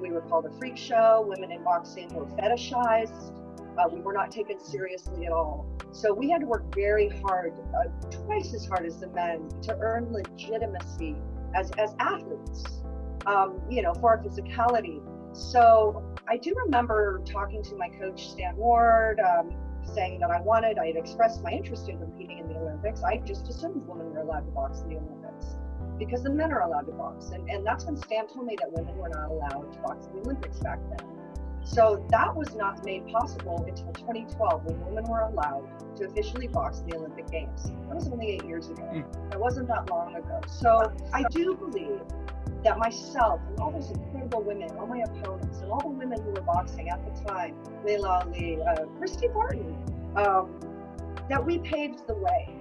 We 0.00 0.10
were 0.10 0.20
called 0.22 0.46
a 0.46 0.50
freak 0.58 0.76
show. 0.76 1.24
Women 1.26 1.52
in 1.52 1.62
boxing 1.62 2.08
were 2.14 2.26
fetishized. 2.26 3.36
Uh, 3.80 3.88
we 3.88 4.00
were 4.00 4.12
not 4.12 4.30
taken 4.30 4.60
seriously 4.60 5.26
at 5.26 5.32
all. 5.32 5.66
So 5.92 6.12
we 6.12 6.28
had 6.28 6.42
to 6.42 6.46
work 6.46 6.74
very 6.74 7.08
hard, 7.22 7.54
uh, 7.74 7.88
twice 8.10 8.52
as 8.52 8.66
hard 8.66 8.84
as 8.84 8.98
the 8.98 9.08
men, 9.08 9.48
to 9.62 9.76
earn 9.80 10.12
legitimacy 10.12 11.16
as, 11.54 11.70
as 11.78 11.94
athletes, 11.98 12.82
um, 13.26 13.60
you 13.70 13.82
know, 13.82 13.94
for 13.94 14.10
our 14.10 14.18
physicality. 14.18 15.00
So 15.32 16.04
I 16.28 16.36
do 16.36 16.54
remember 16.64 17.22
talking 17.24 17.62
to 17.62 17.74
my 17.76 17.88
coach, 17.88 18.28
Stan 18.28 18.56
Ward, 18.56 19.20
um, 19.20 19.56
saying 19.94 20.20
that 20.20 20.30
I 20.30 20.40
wanted, 20.40 20.78
I 20.78 20.88
had 20.88 20.96
expressed 20.96 21.42
my 21.42 21.50
interest 21.50 21.88
in 21.88 21.98
competing 21.98 22.38
in 22.38 22.48
the 22.48 22.56
Olympics. 22.56 23.02
I 23.02 23.16
just 23.18 23.48
assumed 23.48 23.86
women 23.86 24.12
were 24.12 24.20
allowed 24.20 24.44
to 24.44 24.52
box 24.52 24.80
in 24.80 24.90
the 24.90 24.96
Olympics 24.96 25.56
because 25.98 26.22
the 26.22 26.30
men 26.30 26.52
are 26.52 26.62
allowed 26.62 26.86
to 26.86 26.92
box. 26.92 27.30
And, 27.30 27.48
and 27.48 27.66
that's 27.66 27.84
when 27.86 27.96
Stan 27.96 28.28
told 28.28 28.46
me 28.46 28.56
that 28.60 28.70
women 28.72 28.96
were 28.96 29.08
not 29.08 29.30
allowed 29.30 29.72
to 29.72 29.78
box 29.80 30.06
in 30.06 30.16
the 30.16 30.20
Olympics 30.20 30.58
back 30.58 30.78
then. 30.90 31.19
So 31.64 32.04
that 32.10 32.34
was 32.34 32.54
not 32.54 32.84
made 32.84 33.06
possible 33.08 33.64
until 33.66 33.92
2012 33.92 34.64
when 34.64 34.84
women 34.86 35.04
were 35.04 35.20
allowed 35.20 35.68
to 35.96 36.06
officially 36.06 36.48
box 36.48 36.80
in 36.80 36.88
the 36.88 36.96
Olympic 36.96 37.30
Games. 37.30 37.70
That 37.88 37.94
was 37.94 38.08
only 38.08 38.30
eight 38.30 38.44
years 38.44 38.68
ago. 38.68 38.82
Mm. 38.82 39.30
That 39.30 39.40
wasn't 39.40 39.68
that 39.68 39.88
long 39.90 40.16
ago. 40.16 40.40
So 40.46 40.92
I 41.12 41.22
do 41.30 41.54
believe 41.54 42.00
that 42.64 42.78
myself 42.78 43.40
and 43.48 43.58
all 43.60 43.70
those 43.70 43.90
incredible 43.90 44.42
women, 44.42 44.70
all 44.78 44.86
my 44.86 44.98
opponents, 44.98 45.60
and 45.60 45.70
all 45.70 45.80
the 45.80 45.88
women 45.88 46.20
who 46.22 46.30
were 46.30 46.42
boxing 46.42 46.88
at 46.88 47.00
the 47.04 47.24
time, 47.24 47.56
Laila 47.84 48.24
Ali, 48.24 48.58
uh, 48.62 48.84
Christy 48.98 49.28
Martin, 49.28 49.76
um, 50.16 50.60
that 51.28 51.44
we 51.44 51.58
paved 51.58 52.06
the 52.06 52.14
way 52.14 52.59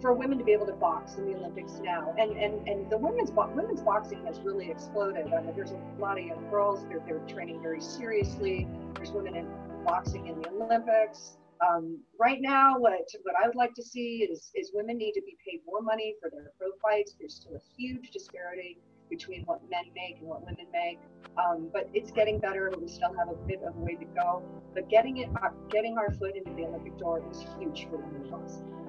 for 0.00 0.12
women 0.12 0.38
to 0.38 0.44
be 0.44 0.52
able 0.52 0.66
to 0.66 0.72
box 0.72 1.14
in 1.14 1.26
the 1.26 1.36
Olympics 1.36 1.80
now. 1.82 2.14
And 2.18 2.32
and, 2.32 2.68
and 2.68 2.90
the 2.90 2.98
women's 2.98 3.30
women's 3.30 3.80
boxing 3.80 4.24
has 4.26 4.40
really 4.40 4.70
exploded. 4.70 5.32
I 5.32 5.42
mean, 5.42 5.54
there's 5.54 5.72
a 5.72 5.80
lot 5.98 6.18
of 6.18 6.24
young 6.24 6.48
girls. 6.50 6.84
They're, 6.88 7.02
they're 7.06 7.26
training 7.26 7.62
very 7.62 7.80
seriously. 7.80 8.66
There's 8.94 9.10
women 9.10 9.36
in 9.36 9.48
boxing 9.84 10.26
in 10.26 10.40
the 10.40 10.48
Olympics. 10.50 11.38
Um, 11.66 12.00
right 12.18 12.38
now, 12.40 12.78
what 12.78 13.08
what 13.22 13.34
I 13.42 13.46
would 13.46 13.56
like 13.56 13.74
to 13.74 13.82
see 13.82 14.28
is 14.30 14.50
is 14.54 14.70
women 14.74 14.98
need 14.98 15.12
to 15.12 15.22
be 15.22 15.36
paid 15.46 15.60
more 15.66 15.80
money 15.80 16.14
for 16.20 16.30
their 16.30 16.52
pro 16.58 16.68
fights. 16.82 17.14
There's 17.18 17.34
still 17.34 17.56
a 17.56 17.62
huge 17.76 18.10
disparity 18.10 18.78
between 19.08 19.42
what 19.44 19.60
men 19.70 19.84
make 19.94 20.18
and 20.18 20.28
what 20.28 20.40
women 20.40 20.66
make. 20.72 20.98
Um, 21.38 21.68
but 21.72 21.88
it's 21.94 22.10
getting 22.10 22.38
better, 22.40 22.68
but 22.70 22.80
we 22.80 22.88
still 22.88 23.14
have 23.16 23.28
a 23.28 23.34
bit 23.46 23.62
of 23.62 23.76
a 23.76 23.78
way 23.78 23.94
to 23.94 24.04
go. 24.06 24.42
But 24.74 24.88
getting 24.88 25.18
it, 25.18 25.28
uh, 25.42 25.50
getting 25.70 25.96
our 25.96 26.10
foot 26.10 26.34
into 26.34 26.52
the 26.54 26.64
Olympic 26.64 26.98
door 26.98 27.22
is 27.30 27.44
huge 27.58 27.88
for 27.88 27.98
women 27.98 28.28
boxing 28.30 28.85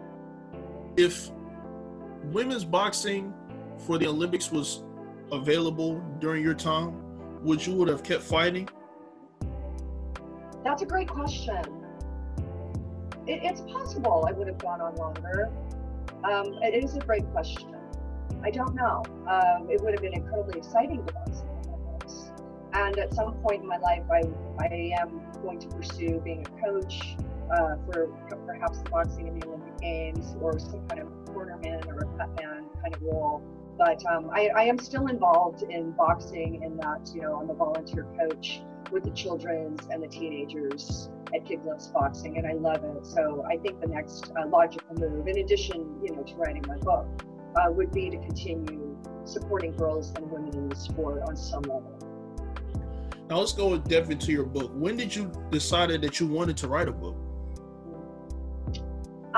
if 0.98 1.32
women's 2.26 2.66
boxing 2.66 3.34
for 3.86 3.98
the 3.98 4.08
Olympics 4.08 4.52
was 4.52 4.84
available 5.32 6.04
during 6.20 6.44
your 6.44 6.54
time, 6.54 6.94
would 7.44 7.66
you 7.66 7.74
would 7.74 7.88
have 7.88 8.04
kept 8.04 8.24
fighting? 8.24 8.68
That's 10.64 10.82
a 10.82 10.86
great 10.86 11.08
question. 11.08 11.62
It, 13.28 13.40
it's 13.44 13.62
possible 13.62 14.26
I 14.28 14.32
would 14.32 14.48
have 14.48 14.58
gone 14.58 14.82
on 14.82 14.96
longer. 14.96 15.50
Um, 16.24 16.54
it 16.64 16.84
is 16.84 16.96
a 16.96 17.00
great 17.00 17.26
question. 17.32 17.76
I 18.44 18.50
don't 18.50 18.76
know. 18.76 19.04
Um, 19.28 19.70
it 19.70 19.82
would 19.82 19.94
have 19.94 20.02
been 20.02 20.14
incredibly 20.14 20.60
exciting 20.60 21.06
to 21.06 21.14
box 21.14 21.44
and 22.74 22.98
at 23.00 23.14
some 23.14 23.34
point 23.36 23.62
in 23.62 23.68
my 23.68 23.78
life, 23.78 24.04
I, 24.12 24.24
I 24.60 24.94
am 25.00 25.22
going 25.42 25.60
to 25.60 25.68
pursue 25.68 26.22
being 26.24 26.46
a 26.46 26.62
coach 26.62 27.16
uh, 27.52 27.76
for 27.86 28.08
perhaps 28.46 28.80
boxing 28.92 29.28
in 29.28 29.40
the 29.40 29.48
Olympic 29.48 29.80
Games 29.80 30.36
or 30.42 30.60
some 30.60 30.86
kind 30.88 31.02
of 31.02 31.08
cornerman 31.26 31.88
or 31.88 32.00
a 32.00 32.18
cutman 32.18 32.66
kind 32.82 32.96
of 32.96 33.02
role. 33.02 33.42
But 33.78 34.04
um, 34.08 34.30
I, 34.34 34.50
I, 34.56 34.64
am 34.64 34.80
still 34.80 35.06
involved 35.06 35.62
in 35.62 35.92
boxing 35.92 36.64
in 36.64 36.78
that, 36.78 37.12
you 37.14 37.22
know, 37.22 37.40
I'm 37.40 37.50
a 37.50 37.54
volunteer 37.54 38.08
coach 38.18 38.62
with 38.92 39.04
the 39.04 39.12
children's 39.12 39.88
and 39.92 40.02
the 40.02 40.08
teenagers 40.08 41.10
at 41.36 41.46
Kid 41.46 41.62
Gloves 41.62 41.88
Boxing, 41.90 42.38
and 42.38 42.48
I 42.48 42.54
love 42.54 42.84
it. 42.84 43.06
So 43.06 43.46
I 43.48 43.58
think 43.58 43.80
the 43.80 43.88
next 43.88 44.32
uh, 44.36 44.48
logical 44.48 44.96
move, 44.96 45.28
in 45.28 45.38
addition, 45.38 46.00
you 46.04 46.16
know, 46.16 46.24
to 46.24 46.36
writing 46.36 46.64
my 46.68 46.78
book, 46.78 47.08
uh, 47.56 47.72
would 47.72 47.92
be 47.92 48.10
to 48.10 48.18
continue 48.18 48.98
supporting 49.26 49.76
girls 49.76 50.12
and 50.16 50.30
women 50.32 50.56
in 50.56 50.70
the 50.70 50.76
sport 50.76 51.22
on 51.28 51.36
some 51.36 51.62
level. 51.64 51.94
Now 53.30 53.40
let's 53.40 53.54
go 53.54 53.78
deep 53.78 54.10
into 54.10 54.32
your 54.32 54.46
book. 54.46 54.72
When 54.74 54.96
did 54.96 55.14
you 55.16 55.32
decided 55.52 56.02
that 56.02 56.20
you 56.20 56.28
wanted 56.28 56.56
to 56.58 56.68
write 56.68 56.88
a 56.88 56.94
book? 56.94 57.18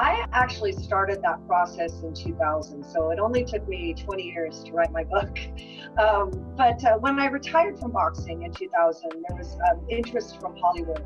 I 0.02 0.26
actually 0.32 0.72
started 0.72 1.22
that 1.24 1.46
process 1.46 2.04
in 2.04 2.14
2000, 2.14 2.86
so 2.86 3.10
it 3.10 3.20
only 3.20 3.44
took 3.44 3.68
me 3.68 3.94
20 3.94 4.24
years 4.24 4.64
to 4.64 4.72
write 4.72 4.92
my 4.92 5.04
book. 5.04 5.38
Um, 5.98 6.30
but 6.56 6.86
uh, 6.86 6.98
when 7.00 7.20
I 7.20 7.26
retired 7.26 7.78
from 7.78 7.92
boxing 7.92 8.44
in 8.44 8.54
2000, 8.54 9.10
there 9.12 9.38
was 9.38 9.58
um, 9.70 9.82
interest 9.90 10.40
from 10.40 10.56
Hollywood 10.56 11.04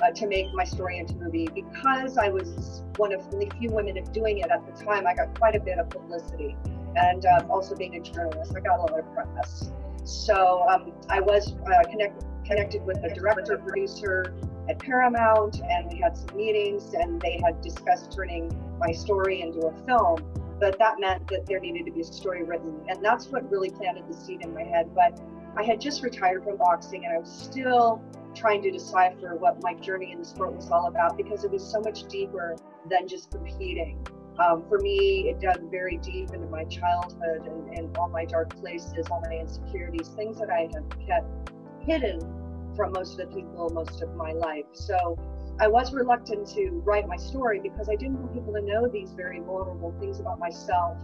uh, 0.00 0.10
to 0.10 0.28
make 0.28 0.52
my 0.52 0.62
story 0.62 0.98
into 0.98 1.14
a 1.14 1.18
movie. 1.24 1.48
Because 1.52 2.16
I 2.16 2.28
was 2.28 2.84
one 2.96 3.12
of 3.12 3.28
the 3.30 3.50
few 3.58 3.70
women 3.70 3.96
doing 4.12 4.38
it 4.38 4.50
at 4.50 4.64
the 4.64 4.84
time, 4.84 5.04
I 5.06 5.14
got 5.14 5.36
quite 5.36 5.56
a 5.56 5.60
bit 5.60 5.78
of 5.78 5.88
publicity. 5.88 6.54
And 6.94 7.26
um, 7.26 7.50
also 7.50 7.74
being 7.74 7.96
a 7.96 8.00
journalist, 8.00 8.52
I 8.54 8.60
got 8.60 8.78
a 8.78 8.82
lot 8.82 8.98
of 8.98 9.12
press. 9.14 9.72
So 10.04 10.64
um, 10.68 10.92
I 11.08 11.20
was 11.20 11.52
uh, 11.54 11.90
connect, 11.90 12.24
connected 12.44 12.84
with 12.84 12.98
a 13.02 13.12
director 13.12 13.58
producer 13.58 14.36
at 14.68 14.78
Paramount, 14.78 15.60
and 15.60 15.90
we 15.92 15.98
had 15.98 16.16
some 16.16 16.36
meetings, 16.36 16.94
and 16.94 17.20
they 17.20 17.40
had 17.44 17.60
discussed 17.60 18.12
turning 18.12 18.50
my 18.78 18.92
story 18.92 19.42
into 19.42 19.66
a 19.66 19.86
film. 19.86 20.18
But 20.58 20.78
that 20.78 20.98
meant 20.98 21.28
that 21.28 21.46
there 21.46 21.60
needed 21.60 21.84
to 21.86 21.92
be 21.92 22.00
a 22.00 22.04
story 22.04 22.42
written, 22.42 22.80
and 22.88 23.04
that's 23.04 23.28
what 23.28 23.50
really 23.50 23.70
planted 23.70 24.08
the 24.08 24.14
seed 24.14 24.42
in 24.42 24.54
my 24.54 24.62
head. 24.62 24.94
But 24.94 25.20
I 25.56 25.62
had 25.62 25.80
just 25.80 26.02
retired 26.02 26.44
from 26.44 26.56
boxing, 26.56 27.04
and 27.04 27.14
I 27.14 27.18
was 27.18 27.30
still 27.30 28.02
trying 28.34 28.62
to 28.62 28.70
decipher 28.70 29.36
what 29.36 29.62
my 29.62 29.74
journey 29.74 30.12
in 30.12 30.18
the 30.18 30.24
sport 30.24 30.54
was 30.54 30.70
all 30.70 30.88
about 30.88 31.16
because 31.16 31.44
it 31.44 31.50
was 31.50 31.64
so 31.64 31.80
much 31.80 32.04
deeper 32.04 32.56
than 32.88 33.08
just 33.08 33.30
competing. 33.30 34.06
Um, 34.38 34.64
for 34.68 34.78
me, 34.78 35.30
it 35.30 35.40
dug 35.40 35.70
very 35.70 35.96
deep 35.96 36.30
into 36.34 36.46
my 36.48 36.64
childhood 36.64 37.46
and, 37.46 37.78
and 37.78 37.96
all 37.96 38.08
my 38.08 38.26
dark 38.26 38.54
places, 38.60 39.06
all 39.10 39.22
my 39.22 39.36
insecurities, 39.36 40.08
things 40.08 40.38
that 40.38 40.50
I 40.50 40.68
had 40.72 41.06
kept 41.06 41.50
hidden 41.80 42.35
from 42.76 42.92
most 42.92 43.18
of 43.18 43.28
the 43.28 43.34
people 43.34 43.70
most 43.70 44.02
of 44.02 44.14
my 44.14 44.32
life. 44.32 44.66
So 44.72 45.18
I 45.58 45.68
was 45.68 45.92
reluctant 45.92 46.46
to 46.48 46.82
write 46.84 47.08
my 47.08 47.16
story 47.16 47.60
because 47.60 47.88
I 47.88 47.96
didn't 47.96 48.20
want 48.20 48.34
people 48.34 48.52
to 48.52 48.60
know 48.60 48.86
these 48.86 49.12
very 49.12 49.40
vulnerable 49.40 49.94
things 49.98 50.20
about 50.20 50.38
myself. 50.38 50.98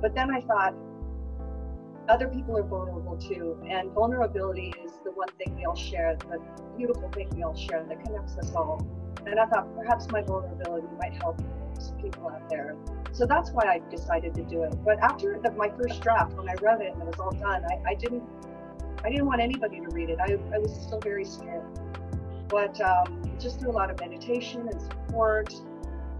But 0.00 0.14
then 0.14 0.30
I 0.30 0.40
thought, 0.40 0.74
other 2.08 2.26
people 2.26 2.56
are 2.56 2.62
vulnerable 2.62 3.16
too, 3.16 3.56
and 3.68 3.92
vulnerability 3.92 4.72
is 4.84 4.92
the 5.04 5.12
one 5.12 5.28
thing 5.38 5.54
we 5.54 5.64
all 5.64 5.76
share, 5.76 6.16
the 6.16 6.40
beautiful 6.76 7.08
thing 7.10 7.28
we 7.36 7.42
all 7.42 7.54
share 7.54 7.84
that 7.84 8.04
connects 8.04 8.36
us 8.38 8.52
all. 8.54 8.84
And 9.26 9.38
I 9.38 9.46
thought 9.46 9.68
perhaps 9.76 10.08
my 10.10 10.22
vulnerability 10.22 10.88
might 10.98 11.12
help 11.22 11.40
people 12.02 12.28
out 12.28 12.48
there. 12.48 12.76
So 13.12 13.26
that's 13.26 13.50
why 13.50 13.64
I 13.64 13.90
decided 13.90 14.34
to 14.34 14.42
do 14.42 14.62
it. 14.62 14.74
But 14.84 14.98
after 15.00 15.38
the, 15.42 15.50
my 15.52 15.68
first 15.68 16.00
draft, 16.00 16.34
when 16.34 16.48
I 16.48 16.54
wrote 16.62 16.80
it 16.80 16.92
and 16.92 17.02
it 17.02 17.06
was 17.06 17.18
all 17.18 17.32
done, 17.32 17.62
I, 17.70 17.90
I 17.90 17.94
didn't 17.94 18.22
I 19.02 19.08
didn't 19.08 19.26
want 19.26 19.40
anybody 19.40 19.80
to 19.80 19.88
read 19.88 20.10
it. 20.10 20.18
I, 20.20 20.38
I 20.54 20.58
was 20.58 20.72
still 20.74 21.00
very 21.00 21.24
scared. 21.24 21.64
But 22.48 22.80
um, 22.80 23.22
just 23.38 23.60
through 23.60 23.70
a 23.70 23.72
lot 23.72 23.90
of 23.90 23.98
meditation 24.00 24.68
and 24.68 24.80
support, 24.80 25.54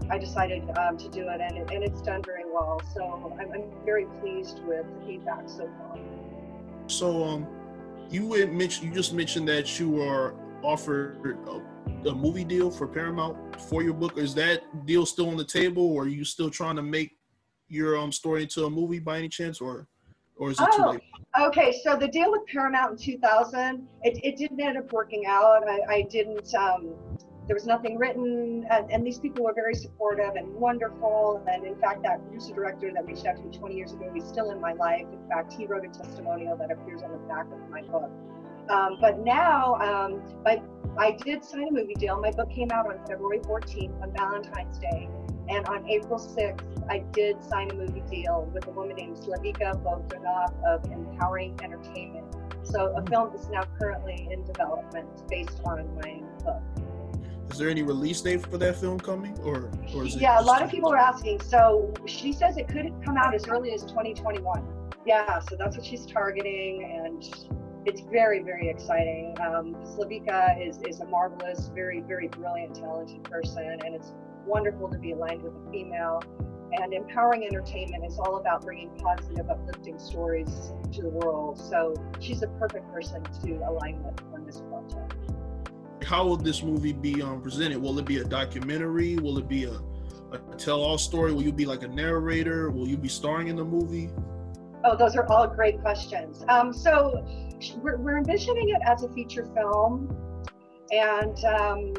I 0.09 0.17
decided 0.17 0.63
um, 0.77 0.97
to 0.97 1.09
do 1.09 1.27
it, 1.29 1.41
and, 1.41 1.57
it, 1.57 1.71
and 1.71 1.83
it's 1.83 2.01
done 2.01 2.23
very 2.23 2.43
well. 2.45 2.81
So 2.93 3.35
I'm, 3.39 3.51
I'm 3.51 3.85
very 3.85 4.05
pleased 4.19 4.61
with 4.65 4.85
the 4.99 5.05
feedback 5.05 5.47
so 5.47 5.69
far. 5.77 5.99
So 6.87 7.23
um, 7.23 7.47
you 8.09 8.47
mentioned 8.47 8.89
you 8.89 8.93
just 8.93 9.13
mentioned 9.13 9.47
that 9.49 9.79
you 9.79 10.01
are 10.01 10.33
offered 10.63 11.37
a, 11.47 12.09
a, 12.09 12.15
movie 12.15 12.43
deal 12.43 12.69
for 12.69 12.87
Paramount 12.87 13.59
for 13.61 13.83
your 13.83 13.93
book. 13.93 14.17
Is 14.17 14.33
that 14.35 14.85
deal 14.85 15.05
still 15.05 15.29
on 15.29 15.37
the 15.37 15.45
table, 15.45 15.83
or 15.83 16.03
are 16.03 16.07
you 16.07 16.25
still 16.25 16.49
trying 16.49 16.75
to 16.77 16.83
make 16.83 17.11
your 17.67 17.97
um 17.97 18.11
story 18.11 18.43
into 18.43 18.65
a 18.65 18.69
movie 18.69 18.99
by 18.99 19.17
any 19.17 19.29
chance, 19.29 19.61
or 19.61 19.87
or 20.41 20.49
is 20.51 20.59
it 20.59 20.67
oh? 20.71 20.97
Okay, 21.39 21.79
so 21.83 21.95
the 21.95 22.07
deal 22.07 22.31
with 22.31 22.41
Paramount 22.47 22.93
in 22.93 22.97
2000, 22.97 23.87
it, 24.01 24.19
it 24.23 24.37
didn't 24.37 24.59
end 24.59 24.77
up 24.77 24.91
working 24.91 25.25
out. 25.27 25.63
I, 25.69 25.79
I 25.87 26.01
didn't. 26.01 26.53
Um, 26.55 26.95
there 27.47 27.55
was 27.55 27.65
nothing 27.65 27.97
written, 27.97 28.65
and, 28.69 28.91
and, 28.91 29.05
these 29.05 29.19
people 29.19 29.45
were 29.45 29.53
very 29.53 29.75
supportive 29.75 30.35
and 30.35 30.53
wonderful. 30.55 31.43
And 31.51 31.65
in 31.65 31.75
fact, 31.75 32.03
that 32.03 32.23
producer 32.23 32.53
director 32.53 32.91
that 32.93 33.05
reached 33.05 33.25
out 33.25 33.37
to 33.37 33.43
me 33.43 33.57
20 33.57 33.75
years 33.75 33.93
ago, 33.93 34.09
he's 34.13 34.25
still 34.25 34.51
in 34.51 34.59
my 34.59 34.73
life. 34.73 35.05
In 35.11 35.27
fact, 35.29 35.53
he 35.53 35.65
wrote 35.65 35.85
a 35.85 35.89
testimonial 35.89 36.55
that 36.57 36.71
appears 36.71 37.01
on 37.01 37.11
the 37.11 37.17
back 37.17 37.45
of 37.51 37.69
my 37.69 37.81
book. 37.83 38.11
Um, 38.71 38.97
but 39.01 39.19
now, 39.19 39.75
um, 39.75 40.21
my, 40.45 40.61
I 40.97 41.11
did 41.11 41.43
sign 41.43 41.67
a 41.67 41.71
movie 41.71 41.93
deal. 41.95 42.19
My 42.21 42.31
book 42.31 42.49
came 42.49 42.71
out 42.71 42.87
on 42.87 43.05
February 43.05 43.39
14th 43.39 44.01
on 44.01 44.13
Valentine's 44.15 44.77
Day. 44.79 45.09
And 45.49 45.67
on 45.67 45.85
April 45.89 46.17
6th, 46.17 46.89
I 46.89 46.99
did 47.11 47.43
sign 47.43 47.69
a 47.71 47.73
movie 47.73 48.03
deal 48.09 48.49
with 48.53 48.67
a 48.67 48.71
woman 48.71 48.95
named 48.95 49.17
Slavika 49.17 49.83
Bogdanov 49.83 50.53
of 50.63 50.89
Empowering 50.89 51.59
Entertainment. 51.61 52.25
So 52.63 52.95
a 52.95 53.05
film 53.09 53.35
is 53.35 53.49
now 53.49 53.63
currently 53.77 54.29
in 54.31 54.45
development 54.45 55.27
based 55.27 55.59
on 55.65 55.93
my 55.95 56.21
book. 56.43 56.61
Is 57.51 57.57
there 57.57 57.69
any 57.69 57.83
release 57.83 58.21
date 58.21 58.47
for 58.49 58.57
that 58.59 58.77
film 58.77 58.97
coming, 58.97 59.37
or, 59.39 59.69
or 59.93 60.05
yeah? 60.05 60.39
A 60.39 60.43
lot 60.43 60.61
of 60.61 60.71
people 60.71 60.89
are 60.93 60.97
asking. 60.97 61.41
So 61.41 61.93
she 62.05 62.31
says 62.31 62.55
it 62.55 62.69
could 62.69 62.93
come 63.03 63.17
out 63.17 63.35
as 63.35 63.45
early 63.49 63.73
as 63.73 63.81
2021. 63.81 64.63
Yeah, 65.05 65.39
so 65.39 65.57
that's 65.57 65.75
what 65.75 65.85
she's 65.85 66.05
targeting, 66.05 66.83
and 66.83 67.60
it's 67.85 68.01
very, 68.01 68.43
very 68.43 68.69
exciting. 68.69 69.35
Um, 69.41 69.75
Slavika 69.83 70.55
is, 70.65 70.79
is 70.87 70.99
a 70.99 71.05
marvelous, 71.05 71.71
very, 71.73 72.01
very 72.01 72.27
brilliant, 72.27 72.75
talented 72.75 73.23
person, 73.23 73.79
and 73.83 73.95
it's 73.95 74.13
wonderful 74.45 74.89
to 74.89 74.97
be 74.97 75.11
aligned 75.11 75.41
with 75.41 75.53
a 75.53 75.71
female. 75.71 76.21
And 76.73 76.93
empowering 76.93 77.43
entertainment 77.43 78.05
is 78.05 78.17
all 78.17 78.37
about 78.37 78.63
bringing 78.63 78.89
positive, 78.97 79.49
uplifting 79.49 79.99
stories 79.99 80.71
to 80.93 81.01
the 81.01 81.09
world. 81.09 81.59
So 81.59 81.95
she's 82.19 82.43
a 82.43 82.47
perfect 82.47 82.89
person 82.93 83.23
to 83.43 83.51
align 83.67 84.01
with 84.03 84.21
on 84.33 84.45
this 84.45 84.61
project. 84.69 85.15
How 86.03 86.25
will 86.25 86.37
this 86.37 86.63
movie 86.63 86.93
be 86.93 87.21
um, 87.21 87.41
presented? 87.41 87.81
Will 87.81 87.97
it 87.99 88.05
be 88.05 88.17
a 88.17 88.23
documentary? 88.23 89.17
Will 89.17 89.37
it 89.37 89.49
be 89.49 89.65
a, 89.65 89.81
a 90.31 90.55
tell-all 90.57 90.97
story? 90.97 91.33
Will 91.33 91.43
you 91.43 91.51
be 91.51 91.65
like 91.65 91.83
a 91.83 91.87
narrator? 91.87 92.69
Will 92.69 92.87
you 92.87 92.97
be 92.97 93.09
starring 93.09 93.49
in 93.49 93.55
the 93.55 93.65
movie? 93.65 94.09
Oh, 94.83 94.95
those 94.95 95.15
are 95.15 95.25
all 95.31 95.47
great 95.47 95.79
questions. 95.81 96.43
Um, 96.49 96.73
so 96.73 97.25
we're, 97.77 97.97
we're, 97.97 98.17
envisioning 98.17 98.69
it 98.69 98.81
as 98.85 99.03
a 99.03 99.09
feature 99.09 99.45
film, 99.53 100.15
and 100.91 101.45
um, 101.45 101.93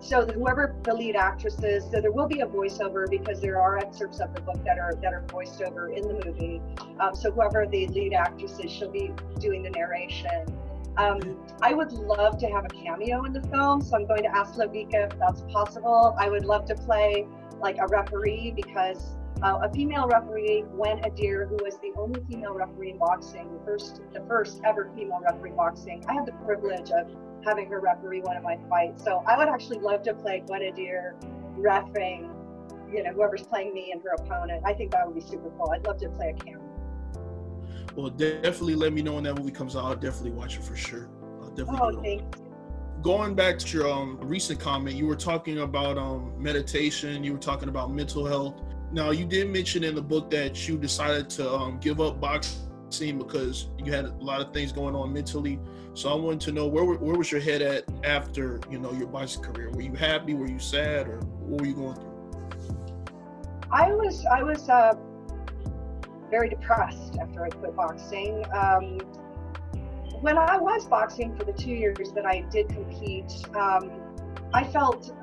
so 0.00 0.26
whoever 0.26 0.76
the 0.82 0.94
lead 0.94 1.16
actress 1.16 1.62
is, 1.62 1.84
so 1.84 2.00
there 2.00 2.12
will 2.12 2.28
be 2.28 2.40
a 2.40 2.46
voiceover 2.46 3.08
because 3.08 3.40
there 3.40 3.60
are 3.60 3.78
excerpts 3.78 4.20
of 4.20 4.34
the 4.34 4.40
book 4.40 4.62
that 4.64 4.78
are 4.78 4.94
that 5.02 5.12
are 5.12 5.24
voiced 5.28 5.62
over 5.62 5.90
in 5.90 6.02
the 6.02 6.20
movie. 6.24 6.60
Um, 7.00 7.14
so 7.14 7.30
whoever 7.30 7.66
the 7.66 7.86
lead 7.88 8.12
actress 8.12 8.58
is, 8.58 8.70
she'll 8.70 8.90
be 8.90 9.12
doing 9.40 9.62
the 9.62 9.70
narration. 9.70 10.44
Um, 10.96 11.20
I 11.62 11.72
would 11.72 11.92
love 11.92 12.38
to 12.38 12.46
have 12.48 12.64
a 12.66 12.68
cameo 12.68 13.24
in 13.24 13.32
the 13.32 13.42
film, 13.48 13.80
so 13.80 13.96
I'm 13.96 14.06
going 14.06 14.22
to 14.24 14.36
ask 14.36 14.54
Slavika 14.54 15.10
if 15.10 15.18
that's 15.18 15.42
possible. 15.52 16.14
I 16.18 16.28
would 16.28 16.44
love 16.44 16.66
to 16.66 16.74
play 16.74 17.26
like 17.60 17.78
a 17.78 17.86
referee 17.86 18.52
because 18.54 19.16
uh, 19.42 19.58
a 19.62 19.72
female 19.72 20.06
referee, 20.06 20.64
Gwen 20.74 21.04
Adair, 21.04 21.46
who 21.46 21.56
was 21.56 21.76
the 21.78 21.92
only 21.96 22.22
female 22.28 22.54
referee 22.54 22.90
in 22.90 22.98
boxing, 22.98 23.52
the 23.52 23.64
first, 23.64 24.00
the 24.12 24.20
first 24.28 24.60
ever 24.64 24.90
female 24.94 25.20
referee 25.20 25.50
in 25.50 25.56
boxing. 25.56 26.04
I 26.08 26.14
had 26.14 26.26
the 26.26 26.32
privilege 26.44 26.90
of 26.90 27.08
having 27.44 27.68
her 27.68 27.80
referee 27.80 28.20
one 28.20 28.36
of 28.36 28.42
my 28.42 28.56
fights. 28.68 29.02
So 29.02 29.22
I 29.26 29.36
would 29.36 29.48
actually 29.48 29.80
love 29.80 30.02
to 30.04 30.14
play 30.14 30.44
Gwen 30.46 30.62
Adair 30.62 31.16
refing, 31.58 32.30
you 32.92 33.02
know, 33.02 33.10
whoever's 33.12 33.42
playing 33.42 33.74
me 33.74 33.90
and 33.92 34.00
her 34.02 34.14
opponent. 34.18 34.62
I 34.64 34.74
think 34.74 34.92
that 34.92 35.06
would 35.06 35.14
be 35.14 35.20
super 35.20 35.50
cool. 35.58 35.70
I'd 35.70 35.84
love 35.86 35.98
to 35.98 36.08
play 36.10 36.34
a 36.38 36.44
camera. 36.44 36.62
Well, 37.96 38.10
definitely 38.10 38.76
let 38.76 38.92
me 38.92 39.02
know 39.02 39.14
when 39.14 39.24
that 39.24 39.36
movie 39.36 39.50
comes 39.50 39.76
out. 39.76 39.84
I'll 39.84 39.94
definitely 39.94 40.32
watch 40.32 40.56
it 40.56 40.64
for 40.64 40.76
sure. 40.76 41.10
I'll 41.42 41.50
definitely 41.50 41.96
oh, 41.96 42.02
thanks. 42.02 42.38
Going 43.02 43.34
back 43.34 43.58
to 43.58 43.76
your 43.76 43.90
um, 43.90 44.18
recent 44.22 44.60
comment, 44.60 44.94
you 44.94 45.06
were 45.06 45.16
talking 45.16 45.58
about 45.58 45.98
um, 45.98 46.32
meditation. 46.38 47.24
You 47.24 47.32
were 47.32 47.38
talking 47.38 47.68
about 47.68 47.90
mental 47.92 48.24
health 48.24 48.62
now, 48.92 49.10
you 49.10 49.24
did 49.24 49.50
mention 49.50 49.84
in 49.84 49.94
the 49.94 50.02
book 50.02 50.30
that 50.30 50.68
you 50.68 50.76
decided 50.76 51.30
to 51.30 51.50
um, 51.50 51.78
give 51.78 51.98
up 52.00 52.20
boxing 52.20 53.18
because 53.18 53.70
you 53.82 53.90
had 53.90 54.04
a 54.04 54.12
lot 54.20 54.42
of 54.42 54.52
things 54.52 54.70
going 54.70 54.94
on 54.94 55.12
mentally. 55.12 55.58
So 55.94 56.10
I 56.10 56.14
wanted 56.14 56.40
to 56.42 56.52
know 56.52 56.66
where 56.66 56.84
where 56.84 57.16
was 57.16 57.32
your 57.32 57.40
head 57.40 57.62
at 57.62 57.84
after 58.04 58.60
you 58.70 58.78
know 58.78 58.92
your 58.92 59.08
boxing 59.08 59.42
career? 59.42 59.70
Were 59.70 59.80
you 59.80 59.94
happy? 59.94 60.34
Were 60.34 60.46
you 60.46 60.58
sad? 60.58 61.08
Or 61.08 61.20
what 61.20 61.60
were 61.62 61.66
you 61.66 61.74
going 61.74 61.94
through? 61.94 62.12
I 63.70 63.92
was 63.92 64.26
I 64.26 64.42
was 64.42 64.68
uh, 64.68 64.94
very 66.30 66.50
depressed 66.50 67.16
after 67.18 67.44
I 67.44 67.48
quit 67.48 67.74
boxing. 67.74 68.44
Um, 68.54 68.98
when 70.20 70.36
I 70.36 70.58
was 70.58 70.86
boxing 70.86 71.34
for 71.36 71.44
the 71.44 71.52
two 71.52 71.72
years 71.72 72.12
that 72.12 72.26
I 72.26 72.40
did 72.50 72.68
compete, 72.68 73.32
um, 73.54 73.90
I 74.52 74.64
felt 74.64 75.14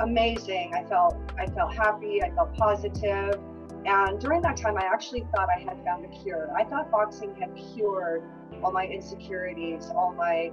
amazing. 0.00 0.72
I 0.74 0.84
felt 0.84 1.16
I 1.38 1.46
felt 1.46 1.74
happy. 1.74 2.22
I 2.22 2.30
felt 2.30 2.54
positive. 2.54 3.40
And 3.86 4.20
during 4.20 4.42
that 4.42 4.56
time, 4.56 4.76
I 4.76 4.84
actually 4.84 5.26
thought 5.34 5.48
I 5.54 5.60
had 5.60 5.82
found 5.84 6.04
a 6.04 6.08
cure. 6.08 6.50
I 6.56 6.64
thought 6.64 6.90
boxing 6.90 7.34
had 7.36 7.50
cured 7.74 8.22
all 8.62 8.72
my 8.72 8.86
insecurities, 8.86 9.90
all 9.94 10.12
my 10.12 10.50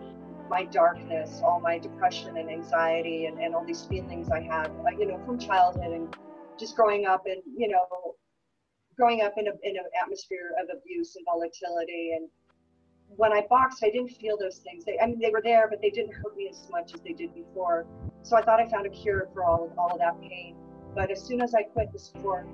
my 0.49 0.63
darkness, 0.65 1.41
all 1.43 1.59
my 1.59 1.79
depression 1.79 2.37
and 2.37 2.49
anxiety, 2.49 3.25
and, 3.25 3.39
and 3.39 3.55
all 3.55 3.65
these 3.65 3.83
feelings 3.85 4.29
I 4.29 4.41
had, 4.41 4.71
you 4.99 5.07
know, 5.07 5.19
from 5.25 5.39
childhood 5.39 5.91
and 5.91 6.15
just 6.59 6.75
growing 6.75 7.05
up 7.05 7.25
and 7.25 7.41
you 7.57 7.67
know, 7.67 7.85
growing 8.95 9.21
up 9.21 9.33
in 9.37 9.47
a 9.47 9.51
in 9.63 9.75
an 9.75 9.85
atmosphere 10.01 10.51
of 10.61 10.69
abuse 10.75 11.15
and 11.15 11.25
volatility. 11.25 12.13
And 12.15 12.29
when 13.15 13.31
I 13.31 13.45
boxed, 13.49 13.83
I 13.83 13.89
didn't 13.89 14.09
feel 14.09 14.37
those 14.37 14.57
things. 14.57 14.85
They, 14.85 14.99
I 14.99 15.07
mean, 15.07 15.19
they 15.19 15.29
were 15.29 15.41
there, 15.43 15.67
but 15.69 15.81
they 15.81 15.89
didn't 15.89 16.13
hurt 16.13 16.35
me 16.35 16.49
as 16.49 16.67
much 16.69 16.93
as 16.93 17.01
they 17.01 17.13
did 17.13 17.33
before. 17.33 17.85
So 18.23 18.35
I 18.35 18.41
thought 18.41 18.59
I 18.59 18.67
found 18.67 18.85
a 18.85 18.89
cure 18.89 19.29
for 19.33 19.43
all 19.43 19.71
all 19.77 19.93
of 19.93 19.99
that 19.99 20.19
pain. 20.21 20.55
But 20.93 21.11
as 21.11 21.21
soon 21.21 21.41
as 21.41 21.53
I 21.53 21.63
quit 21.63 21.91
the 21.91 21.99
sport, 21.99 22.47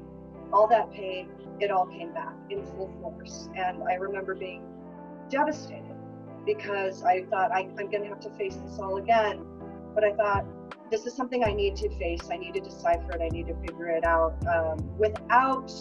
all 0.52 0.68
that 0.68 0.92
pain, 0.92 1.30
it 1.60 1.72
all 1.72 1.86
came 1.86 2.14
back 2.14 2.34
in 2.50 2.64
full 2.66 2.92
force. 3.02 3.50
And 3.56 3.84
I 3.84 3.94
remember 3.96 4.36
being 4.36 4.64
devastated 5.30 5.96
because 6.46 7.04
I 7.04 7.24
thought 7.24 7.52
I, 7.52 7.62
am 7.62 7.76
going 7.76 8.04
to 8.04 8.10
have 8.10 8.20
to 8.22 8.30
face 8.32 8.56
this 8.56 8.80
all 8.80 8.98
again. 8.98 9.46
But 9.94 10.04
I 10.04 10.14
thought, 10.14 10.46
this 10.90 11.06
is 11.06 11.14
something 11.14 11.44
I 11.44 11.54
need 11.54 11.76
to 11.78 11.90
face. 11.98 12.30
I 12.30 12.38
need 12.38 12.54
to 12.56 12.60
decipher 12.60 13.14
it. 13.14 13.22
I 13.22 13.30
need 13.30 13.48
to 13.48 13.56
figure 13.56 13.88
it 13.88 14.04
out 14.04 14.36
um, 14.48 14.78
without 14.98 15.72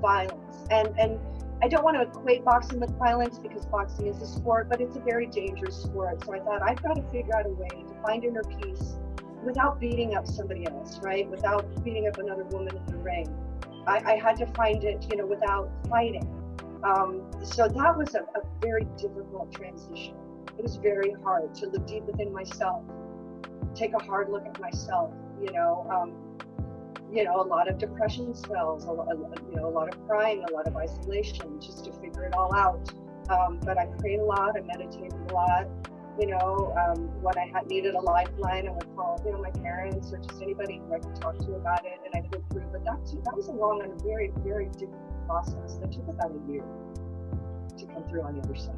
violence. 0.00 0.66
And 0.70 0.88
and 0.98 1.20
I 1.62 1.68
don't 1.68 1.82
want 1.82 1.96
to 1.96 2.02
equate 2.02 2.44
boxing 2.44 2.80
with 2.80 2.90
violence 2.98 3.38
because 3.38 3.64
boxing 3.66 4.06
is 4.06 4.20
a 4.20 4.26
sport, 4.26 4.68
but 4.68 4.80
it's 4.80 4.96
a 4.96 5.00
very 5.00 5.26
dangerous 5.26 5.76
sport. 5.82 6.22
So 6.24 6.34
I 6.34 6.40
thought 6.40 6.62
I've 6.62 6.82
got 6.82 6.96
to 6.96 7.02
figure 7.10 7.34
out 7.34 7.46
a 7.46 7.50
way 7.50 7.68
to 7.68 8.02
find 8.02 8.24
inner 8.24 8.42
peace 8.42 8.96
without 9.42 9.80
beating 9.80 10.14
up 10.14 10.26
somebody 10.26 10.66
else, 10.66 10.98
right? 11.02 11.28
Without 11.30 11.84
beating 11.84 12.08
up 12.08 12.18
another 12.18 12.44
woman 12.44 12.76
in 12.76 12.86
the 12.92 12.98
ring. 12.98 13.34
I, 13.86 14.02
I 14.04 14.16
had 14.16 14.36
to 14.36 14.46
find 14.46 14.84
it, 14.84 15.06
you 15.10 15.16
know, 15.16 15.26
without 15.26 15.70
fighting. 15.88 16.28
Um, 16.82 17.22
so 17.42 17.68
that 17.68 17.96
was 17.96 18.14
a, 18.14 18.20
a 18.20 18.42
very 18.60 18.84
difficult 18.98 19.52
transition. 19.52 20.14
It 20.58 20.62
was 20.62 20.76
very 20.76 21.14
hard 21.24 21.54
to 21.56 21.68
look 21.68 21.86
deep 21.86 22.04
within 22.04 22.32
myself, 22.32 22.82
take 23.74 23.94
a 23.94 24.02
hard 24.02 24.30
look 24.30 24.44
at 24.46 24.60
myself. 24.60 25.12
You 25.40 25.52
know, 25.52 25.86
um, 25.90 26.12
you 27.12 27.24
know, 27.24 27.40
a 27.40 27.46
lot 27.46 27.68
of 27.68 27.78
depression 27.78 28.34
spells, 28.34 28.84
a 28.84 28.92
lot, 28.92 29.08
you 29.50 29.56
know, 29.56 29.68
a 29.68 29.70
lot 29.70 29.92
of 29.92 30.06
crying, 30.06 30.44
a 30.48 30.52
lot 30.52 30.66
of 30.66 30.76
isolation, 30.76 31.60
just 31.60 31.84
to 31.84 31.92
figure 31.92 32.24
it 32.24 32.34
all 32.34 32.54
out. 32.54 32.92
Um, 33.30 33.58
but 33.64 33.78
I 33.78 33.86
prayed 33.98 34.20
a 34.20 34.24
lot, 34.24 34.56
I 34.56 34.60
meditated 34.60 35.14
a 35.30 35.32
lot, 35.32 35.66
you 36.18 36.26
know, 36.28 36.74
um, 36.78 37.08
when 37.22 37.36
I 37.36 37.46
had 37.52 37.66
needed 37.66 37.94
a 37.94 38.00
lifeline, 38.00 38.68
I 38.68 38.70
would 38.70 38.96
call, 38.96 39.20
you 39.24 39.32
know, 39.32 39.42
my 39.42 39.50
parents 39.50 40.12
or 40.12 40.18
just 40.18 40.40
anybody 40.40 40.78
who 40.78 40.94
I 40.94 40.98
could 40.98 41.14
talk 41.16 41.38
to 41.38 41.54
about 41.54 41.84
it, 41.84 42.00
and 42.04 42.14
I'd 42.14 42.30
go 42.30 42.42
through. 42.50 42.66
But 42.72 42.84
that 42.84 43.06
too, 43.06 43.20
that 43.24 43.36
was 43.36 43.48
a 43.48 43.52
long 43.52 43.82
and 43.82 44.00
very, 44.02 44.32
very 44.38 44.66
difficult 44.66 45.26
process 45.26 45.76
that 45.76 45.92
took 45.92 46.08
about 46.08 46.30
a 46.30 46.50
year 46.50 46.64
to 47.78 47.86
come 47.86 48.04
through 48.08 48.22
on 48.22 48.36
the 48.36 48.42
other 48.42 48.56
side. 48.56 48.74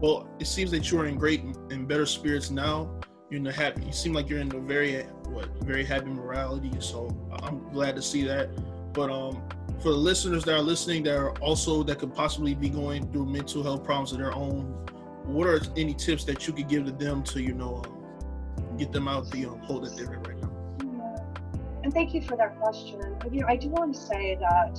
Well, 0.00 0.28
it 0.38 0.46
seems 0.46 0.70
that 0.72 0.90
you're 0.90 1.06
in 1.06 1.16
great 1.16 1.42
and 1.42 1.88
better 1.88 2.04
spirits 2.04 2.50
now. 2.50 2.90
You're 3.28 3.38
in 3.38 3.44
the 3.44 3.52
happy. 3.52 3.84
You 3.84 3.92
seem 3.92 4.12
like 4.12 4.28
you're 4.28 4.38
in 4.38 4.54
a 4.54 4.60
very, 4.60 5.02
what, 5.28 5.48
very 5.62 5.84
happy 5.84 6.06
morality. 6.06 6.70
So 6.78 7.14
I'm 7.42 7.68
glad 7.70 7.96
to 7.96 8.02
see 8.02 8.22
that. 8.24 8.50
But 8.92 9.10
um, 9.10 9.42
for 9.82 9.90
the 9.90 9.96
listeners 9.96 10.44
that 10.44 10.54
are 10.54 10.62
listening, 10.62 11.02
that 11.04 11.16
are 11.16 11.32
also 11.38 11.82
that 11.82 11.98
could 11.98 12.14
possibly 12.14 12.54
be 12.54 12.68
going 12.68 13.10
through 13.12 13.26
mental 13.26 13.62
health 13.62 13.84
problems 13.84 14.12
of 14.12 14.18
their 14.18 14.32
own 14.32 14.86
what 15.26 15.46
are 15.48 15.60
any 15.76 15.92
tips 15.92 16.24
that 16.24 16.46
you 16.46 16.52
could 16.52 16.68
give 16.68 16.84
to 16.84 16.92
them 16.92 17.22
to 17.22 17.42
you 17.42 17.52
know 17.52 17.82
um, 17.84 18.76
get 18.76 18.92
them 18.92 19.08
out 19.08 19.28
the 19.30 19.46
um, 19.46 19.58
hole 19.60 19.80
that 19.80 19.96
they're 19.96 20.12
in 20.12 20.22
right 20.22 20.40
now 20.40 20.50
yeah. 20.84 21.82
and 21.82 21.92
thank 21.92 22.14
you 22.14 22.22
for 22.22 22.36
that 22.36 22.58
question 22.60 23.00
you 23.32 23.40
know 23.40 23.46
i 23.48 23.56
do 23.56 23.68
want 23.68 23.92
to 23.92 24.00
say 24.00 24.36
that 24.40 24.78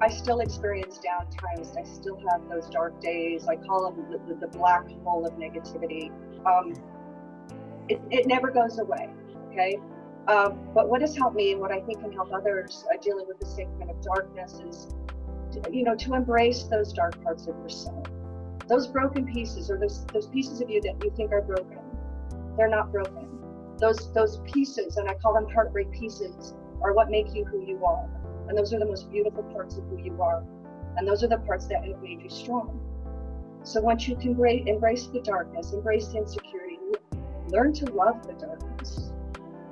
i 0.00 0.08
still 0.08 0.40
experience 0.40 0.98
down 0.98 1.26
times 1.30 1.74
i 1.76 1.84
still 1.84 2.18
have 2.30 2.48
those 2.48 2.68
dark 2.70 2.98
days 3.00 3.46
i 3.46 3.56
call 3.56 3.90
them 3.90 4.10
the, 4.10 4.34
the, 4.34 4.40
the 4.40 4.58
black 4.58 4.88
hole 5.04 5.26
of 5.26 5.34
negativity 5.34 6.10
um, 6.46 6.72
it, 7.88 8.00
it 8.10 8.26
never 8.26 8.50
goes 8.50 8.78
away 8.78 9.08
okay? 9.56 9.78
Um, 10.28 10.58
but 10.74 10.88
what 10.88 11.00
has 11.00 11.16
helped 11.16 11.36
me 11.36 11.52
and 11.52 11.60
what 11.60 11.70
i 11.70 11.80
think 11.80 12.00
can 12.00 12.12
help 12.12 12.32
others 12.32 12.84
uh, 12.92 12.96
dealing 13.00 13.26
with 13.28 13.38
the 13.38 13.46
same 13.46 13.68
kind 13.78 13.90
of 13.90 14.00
darkness 14.02 14.60
is 14.68 14.88
you 15.70 15.84
know 15.84 15.94
to 15.94 16.14
embrace 16.14 16.64
those 16.64 16.92
dark 16.92 17.22
parts 17.22 17.46
of 17.46 17.56
yourself. 17.56 18.06
Those 18.68 18.88
broken 18.88 19.32
pieces 19.32 19.70
or 19.70 19.78
those 19.78 20.04
those 20.06 20.26
pieces 20.26 20.60
of 20.60 20.68
you 20.68 20.80
that 20.82 21.02
you 21.02 21.12
think 21.16 21.32
are 21.32 21.42
broken 21.42 21.78
they're 22.56 22.68
not 22.68 22.90
broken. 22.90 23.28
Those 23.78 24.12
those 24.12 24.40
pieces 24.52 24.96
and 24.96 25.08
i 25.08 25.14
call 25.14 25.34
them 25.34 25.46
heartbreak 25.52 25.92
pieces 25.92 26.54
are 26.82 26.92
what 26.92 27.10
make 27.10 27.34
you 27.34 27.44
who 27.44 27.64
you 27.64 27.84
are. 27.84 28.08
And 28.48 28.58
those 28.58 28.72
are 28.74 28.78
the 28.78 28.86
most 28.86 29.10
beautiful 29.10 29.44
parts 29.44 29.76
of 29.76 29.84
who 29.84 29.98
you 29.98 30.20
are. 30.20 30.44
And 30.96 31.06
those 31.06 31.22
are 31.22 31.28
the 31.28 31.38
parts 31.38 31.66
that 31.68 31.84
have 31.84 32.02
made 32.02 32.22
you 32.22 32.30
strong. 32.30 32.80
So 33.62 33.80
once 33.80 34.08
you 34.08 34.16
can 34.16 34.30
embrace 34.30 35.06
the 35.06 35.20
darkness 35.20 35.72
embrace 35.72 36.08
the 36.08 36.18
insecurity 36.18 36.65
learn 37.48 37.72
to 37.72 37.84
love 37.92 38.26
the 38.26 38.32
darkness 38.34 39.12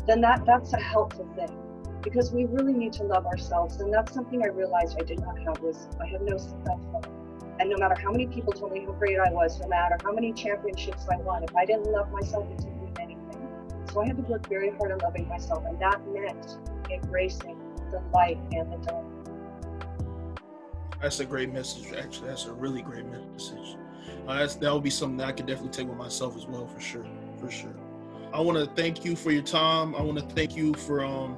then 0.07 0.21
that 0.21 0.45
that's 0.47 0.73
a 0.73 0.81
helpful 0.81 1.29
thing 1.37 1.57
because 2.03 2.33
we 2.33 2.45
really 2.45 2.73
need 2.73 2.93
to 2.93 3.03
love 3.05 3.27
ourselves 3.27 3.81
and 3.81 3.93
that's 3.93 4.13
something 4.13 4.43
i 4.43 4.49
realized 4.49 4.97
i 5.01 5.05
did 5.05 5.21
not 5.21 5.39
have 5.39 5.59
was 5.61 5.89
i 6.01 6.07
have 6.07 6.21
no 6.23 6.37
self-love 6.37 7.05
and 7.61 7.71
no 7.71 7.77
matter 7.77 7.95
how 7.95 8.11
many 8.11 8.27
people 8.27 8.53
told 8.53 8.73
me 8.73 8.85
how 8.85 8.93
great 8.93 9.19
I 9.19 9.31
was, 9.31 9.61
no 9.61 9.69
matter 9.69 9.97
how 10.03 10.13
many 10.13 10.33
championships 10.33 11.07
I 11.11 11.17
won, 11.19 11.45
if 11.45 11.55
I 11.55 11.65
didn't 11.65 11.91
love 11.93 12.11
myself, 12.11 12.47
it 12.51 12.59
didn't 12.59 12.81
mean 12.83 12.95
anything. 13.01 13.49
So 13.93 14.03
I 14.03 14.07
had 14.07 14.17
to 14.17 14.23
work 14.25 14.49
very 14.49 14.71
hard 14.71 14.91
on 14.91 14.99
loving 14.99 15.29
myself, 15.29 15.65
and 15.67 15.79
that 15.79 16.01
meant 16.09 16.59
embracing 16.91 17.57
the 17.91 18.03
light 18.13 18.39
and 18.53 18.73
the 18.73 18.79
dark. 18.79 19.05
That's 21.01 21.21
a 21.21 21.25
great 21.25 21.53
message, 21.53 21.93
actually. 21.93 22.29
That's 22.29 22.47
a 22.47 22.53
really 22.53 22.83
great 22.83 23.07
message. 23.07 23.77
Uh, 24.27 24.47
that 24.47 24.73
would 24.73 24.83
be 24.83 24.91
something 24.91 25.19
that 25.19 25.29
I 25.29 25.33
could 25.33 25.47
definitely 25.47 25.71
take 25.71 25.87
with 25.87 25.99
myself 25.99 26.37
as 26.37 26.47
well, 26.47 26.67
for 26.67 26.81
sure. 26.81 27.07
For 27.45 27.51
sure. 27.51 27.75
I 28.33 28.41
want 28.41 28.57
to 28.57 28.67
thank 28.75 29.05
you 29.05 29.15
for 29.15 29.31
your 29.31 29.43
time. 29.43 29.95
I 29.95 30.01
want 30.01 30.19
to 30.19 30.35
thank 30.35 30.57
you 30.57 30.73
for 30.73 31.05
um, 31.05 31.37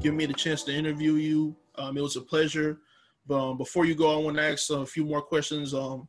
giving 0.00 0.18
me 0.18 0.26
the 0.26 0.34
chance 0.34 0.62
to 0.64 0.72
interview 0.72 1.14
you. 1.14 1.56
Um, 1.76 1.96
it 1.96 2.02
was 2.02 2.16
a 2.16 2.20
pleasure. 2.20 2.80
But 3.26 3.52
um, 3.52 3.56
before 3.56 3.86
you 3.86 3.94
go, 3.94 4.14
I 4.14 4.22
want 4.22 4.36
to 4.36 4.42
ask 4.42 4.70
a 4.70 4.84
few 4.84 5.06
more 5.06 5.22
questions. 5.22 5.72
Um, 5.72 6.08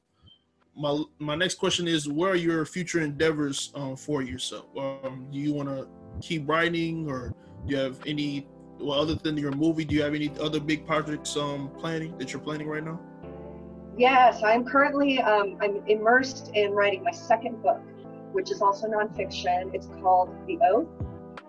my 0.76 1.02
my 1.18 1.36
next 1.36 1.56
question 1.56 1.88
is, 1.88 2.10
what 2.10 2.30
are 2.30 2.36
your 2.36 2.66
future 2.66 3.00
endeavors 3.00 3.72
um, 3.74 3.96
for 3.96 4.22
yourself? 4.22 4.66
Um, 4.78 5.28
do 5.32 5.40
you 5.40 5.54
want 5.54 5.70
to 5.70 5.88
keep 6.20 6.48
writing, 6.48 7.10
or 7.10 7.34
do 7.66 7.74
you 7.74 7.78
have 7.78 8.00
any? 8.06 8.48
Well, 8.80 9.00
other 9.00 9.16
than 9.16 9.38
your 9.38 9.54
movie, 9.54 9.86
do 9.86 9.96
you 9.96 10.04
have 10.04 10.14
any 10.14 10.30
other 10.42 10.60
big 10.60 10.86
projects 10.86 11.38
um, 11.38 11.72
planning 11.80 12.18
that 12.18 12.34
you're 12.34 12.42
planning 12.42 12.68
right 12.68 12.84
now? 12.84 13.00
Yes, 13.98 14.44
I'm 14.44 14.64
currently 14.64 15.20
um, 15.22 15.58
I'm 15.62 15.78
immersed 15.88 16.52
in 16.54 16.74
writing 16.74 17.04
my 17.04 17.12
second 17.12 17.64
book, 17.64 17.82
which 18.32 18.52
is 18.52 18.62
also 18.62 18.88
nonfiction. 18.88 19.74
It's 19.74 19.88
called 20.02 20.36
The 20.48 20.60
Oath 20.72 20.88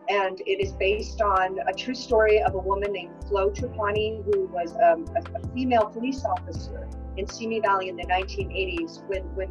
and 0.08 0.40
it 0.46 0.60
is 0.60 0.72
based 0.72 1.20
on 1.20 1.58
a 1.66 1.72
true 1.72 1.94
story 1.94 2.40
of 2.42 2.54
a 2.54 2.58
woman 2.58 2.92
named 2.92 3.12
Flo 3.28 3.50
Trapani, 3.50 4.24
who 4.24 4.46
was 4.46 4.72
um, 4.82 5.04
a, 5.14 5.38
a, 5.38 5.48
female 5.54 5.86
police 5.86 6.24
officer 6.24 6.88
in 7.16 7.26
Simi 7.26 7.60
Valley 7.60 7.88
in 7.88 7.96
the 7.96 8.06
1980s 8.06 9.06
when, 9.08 9.22
when 9.34 9.48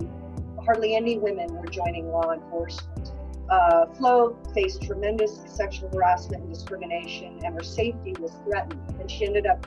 hardly 0.65 0.95
any 0.95 1.19
women 1.19 1.47
were 1.53 1.67
joining 1.67 2.09
law 2.09 2.31
enforcement. 2.31 3.11
Uh, 3.49 3.85
Flo 3.93 4.35
faced 4.53 4.81
tremendous 4.81 5.43
sexual 5.45 5.89
harassment 5.93 6.43
and 6.43 6.53
discrimination, 6.53 7.39
and 7.45 7.53
her 7.53 7.63
safety 7.63 8.15
was 8.19 8.31
threatened. 8.43 8.81
And 8.99 9.09
she 9.09 9.25
ended 9.25 9.45
up 9.45 9.65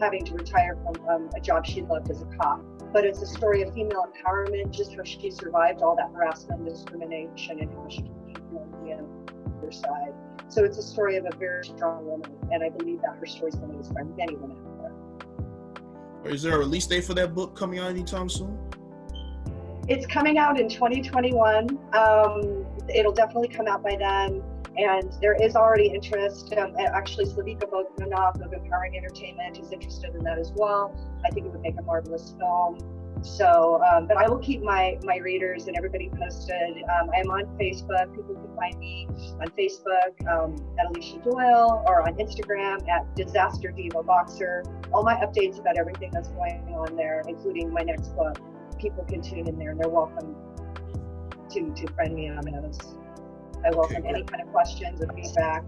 having 0.00 0.24
to 0.24 0.34
retire 0.34 0.76
from 0.82 1.08
um, 1.08 1.30
a 1.36 1.40
job 1.40 1.66
she 1.66 1.82
loved 1.82 2.10
as 2.10 2.22
a 2.22 2.26
cop. 2.36 2.64
But 2.92 3.04
it's 3.04 3.22
a 3.22 3.26
story 3.26 3.62
of 3.62 3.72
female 3.72 4.06
empowerment, 4.10 4.72
just 4.72 4.96
how 4.96 5.04
she 5.04 5.30
survived 5.30 5.82
all 5.82 5.94
that 5.96 6.10
harassment 6.12 6.62
and 6.62 6.68
discrimination, 6.68 7.60
and 7.60 7.70
how 7.72 7.86
she 7.88 8.02
came 8.02 8.56
on 8.56 8.84
the 8.84 9.58
other 9.58 9.72
side. 9.72 10.14
So 10.48 10.64
it's 10.64 10.78
a 10.78 10.82
story 10.82 11.16
of 11.16 11.26
a 11.26 11.36
very 11.36 11.64
strong 11.64 12.04
woman, 12.06 12.36
and 12.50 12.64
I 12.64 12.70
believe 12.70 13.00
that 13.02 13.16
her 13.20 13.26
story 13.26 13.50
is 13.50 13.54
going 13.56 13.70
to 13.70 13.78
inspire 13.78 14.04
many 14.04 14.34
women 14.34 14.56
out 14.56 14.80
there. 16.24 16.32
Is 16.32 16.42
there 16.42 16.56
a 16.56 16.58
release 16.58 16.86
date 16.86 17.04
for 17.04 17.14
that 17.14 17.34
book 17.34 17.54
coming 17.54 17.78
out 17.78 17.90
anytime 17.90 18.28
soon? 18.28 18.58
It's 19.88 20.06
coming 20.06 20.38
out 20.38 20.58
in 20.58 20.68
2021. 20.68 21.78
Um, 21.92 22.66
it'll 22.92 23.12
definitely 23.12 23.48
come 23.48 23.66
out 23.66 23.82
by 23.82 23.96
then. 23.96 24.42
And 24.76 25.12
there 25.20 25.34
is 25.34 25.56
already 25.56 25.86
interest. 25.86 26.52
Um, 26.54 26.74
actually, 26.78 27.26
Slavika 27.26 27.68
Bogdanov 27.68 28.40
of 28.44 28.52
Empowering 28.52 28.96
Entertainment 28.96 29.58
is 29.58 29.72
interested 29.72 30.14
in 30.14 30.22
that 30.24 30.38
as 30.38 30.52
well. 30.54 30.94
I 31.24 31.30
think 31.30 31.46
it 31.46 31.52
would 31.52 31.60
make 31.60 31.78
a 31.78 31.82
marvelous 31.82 32.34
film. 32.38 32.78
So, 33.22 33.82
um, 33.92 34.06
but 34.06 34.16
I 34.16 34.28
will 34.28 34.38
keep 34.38 34.62
my 34.62 34.98
my 35.04 35.18
readers 35.18 35.66
and 35.66 35.76
everybody 35.76 36.10
posted. 36.18 36.82
Um, 36.84 37.10
I'm 37.14 37.30
on 37.30 37.44
Facebook. 37.58 38.14
People 38.14 38.34
can 38.34 38.56
find 38.56 38.78
me 38.78 39.08
on 39.40 39.48
Facebook 39.48 40.14
um, 40.26 40.56
at 40.78 40.86
Alicia 40.86 41.18
Doyle 41.18 41.84
or 41.86 42.02
on 42.08 42.14
Instagram 42.14 42.88
at 42.88 43.14
Disaster 43.16 43.72
Diva 43.72 44.02
Boxer. 44.02 44.64
All 44.92 45.02
my 45.02 45.16
updates 45.16 45.58
about 45.58 45.76
everything 45.76 46.10
that's 46.12 46.28
going 46.28 46.62
on 46.74 46.96
there, 46.96 47.22
including 47.28 47.70
my 47.72 47.82
next 47.82 48.16
book. 48.16 48.38
People 48.78 49.04
can 49.04 49.20
tune 49.20 49.46
in 49.46 49.58
there, 49.58 49.72
and 49.72 49.80
they're 49.80 49.90
welcome 49.90 50.34
to 51.50 51.74
to 51.74 51.92
friend 51.92 52.14
me 52.14 52.30
on 52.30 52.44
those. 52.44 52.99
I 53.64 53.70
welcome 53.70 54.04
any 54.06 54.24
kind 54.24 54.42
of 54.42 54.52
questions 54.52 55.00
or 55.02 55.08
feedback. 55.14 55.64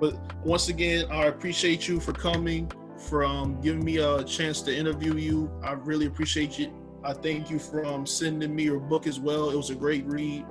But 0.00 0.16
once 0.44 0.68
again, 0.68 1.06
I 1.10 1.26
appreciate 1.26 1.86
you 1.86 2.00
for 2.00 2.12
coming, 2.12 2.70
from 3.08 3.60
giving 3.60 3.84
me 3.84 3.98
a 3.98 4.24
chance 4.24 4.62
to 4.62 4.76
interview 4.76 5.14
you. 5.16 5.50
I 5.62 5.72
really 5.72 6.06
appreciate 6.06 6.58
you. 6.58 6.72
I 7.04 7.12
thank 7.12 7.50
you 7.50 7.58
for 7.58 7.84
um, 7.84 8.06
sending 8.06 8.54
me 8.54 8.64
your 8.64 8.80
book 8.80 9.06
as 9.06 9.20
well. 9.20 9.50
It 9.50 9.56
was 9.56 9.70
a 9.70 9.74
great 9.74 10.04
read. 10.06 10.44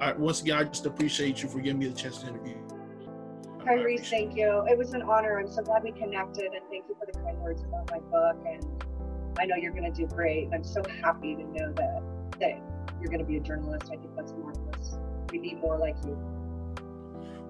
I, 0.00 0.12
once 0.12 0.42
again, 0.42 0.58
I 0.58 0.64
just 0.64 0.86
appreciate 0.86 1.42
you 1.42 1.48
for 1.48 1.60
giving 1.60 1.78
me 1.78 1.88
the 1.88 1.94
chance 1.94 2.18
to 2.18 2.28
interview 2.28 2.54
you. 2.54 2.68
Tyrese, 3.58 4.08
thank 4.08 4.36
you. 4.36 4.64
It 4.68 4.78
was 4.78 4.94
an 4.94 5.02
honor. 5.02 5.38
I'm 5.38 5.50
so 5.50 5.62
glad 5.62 5.82
we 5.82 5.92
connected, 5.92 6.44
and 6.44 6.64
thank 6.70 6.84
you 6.88 6.96
for 6.98 7.06
the 7.06 7.18
kind 7.18 7.38
words 7.38 7.62
about 7.62 7.90
my 7.90 7.98
book. 7.98 8.36
And 8.46 8.84
I 9.38 9.46
know 9.46 9.56
you're 9.56 9.72
going 9.72 9.92
to 9.92 9.96
do 9.96 10.06
great. 10.06 10.48
I'm 10.52 10.64
so 10.64 10.82
happy 11.02 11.34
to 11.36 11.42
know 11.42 11.72
that 11.72 12.02
that 12.40 12.60
you're 13.00 13.10
going 13.10 13.20
to 13.20 13.24
be 13.24 13.36
a 13.36 13.40
journalist. 13.40 13.84
I 13.86 13.96
think 13.96 14.14
that's 14.16 14.32
marvelous. 14.32 14.67
We 15.30 15.38
need 15.38 15.58
more 15.58 15.78
like 15.78 15.96
you. 16.04 16.16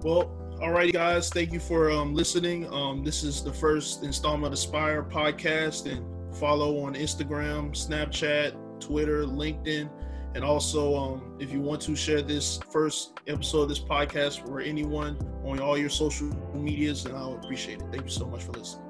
Well, 0.03 0.31
alrighty, 0.61 0.93
guys. 0.93 1.29
Thank 1.29 1.51
you 1.51 1.59
for 1.59 1.91
um, 1.91 2.13
listening. 2.13 2.71
Um, 2.73 3.03
this 3.03 3.23
is 3.23 3.43
the 3.43 3.53
first 3.53 4.03
installment 4.03 4.47
of 4.47 4.53
Aspire 4.53 5.03
podcast, 5.03 5.91
and 5.91 6.05
follow 6.35 6.79
on 6.79 6.95
Instagram, 6.95 7.71
Snapchat, 7.71 8.79
Twitter, 8.79 9.23
LinkedIn, 9.23 9.89
and 10.35 10.43
also 10.43 10.95
um, 10.95 11.37
if 11.39 11.51
you 11.51 11.59
want 11.59 11.81
to 11.81 11.95
share 11.95 12.21
this 12.21 12.59
first 12.71 13.19
episode 13.27 13.63
of 13.63 13.69
this 13.69 13.79
podcast 13.79 14.45
for 14.45 14.59
anyone 14.59 15.17
on 15.43 15.59
all 15.59 15.77
your 15.77 15.89
social 15.89 16.27
medias, 16.53 17.03
then 17.03 17.15
I'll 17.15 17.35
appreciate 17.35 17.81
it. 17.81 17.87
Thank 17.91 18.03
you 18.03 18.09
so 18.09 18.25
much 18.25 18.43
for 18.43 18.51
listening. 18.53 18.88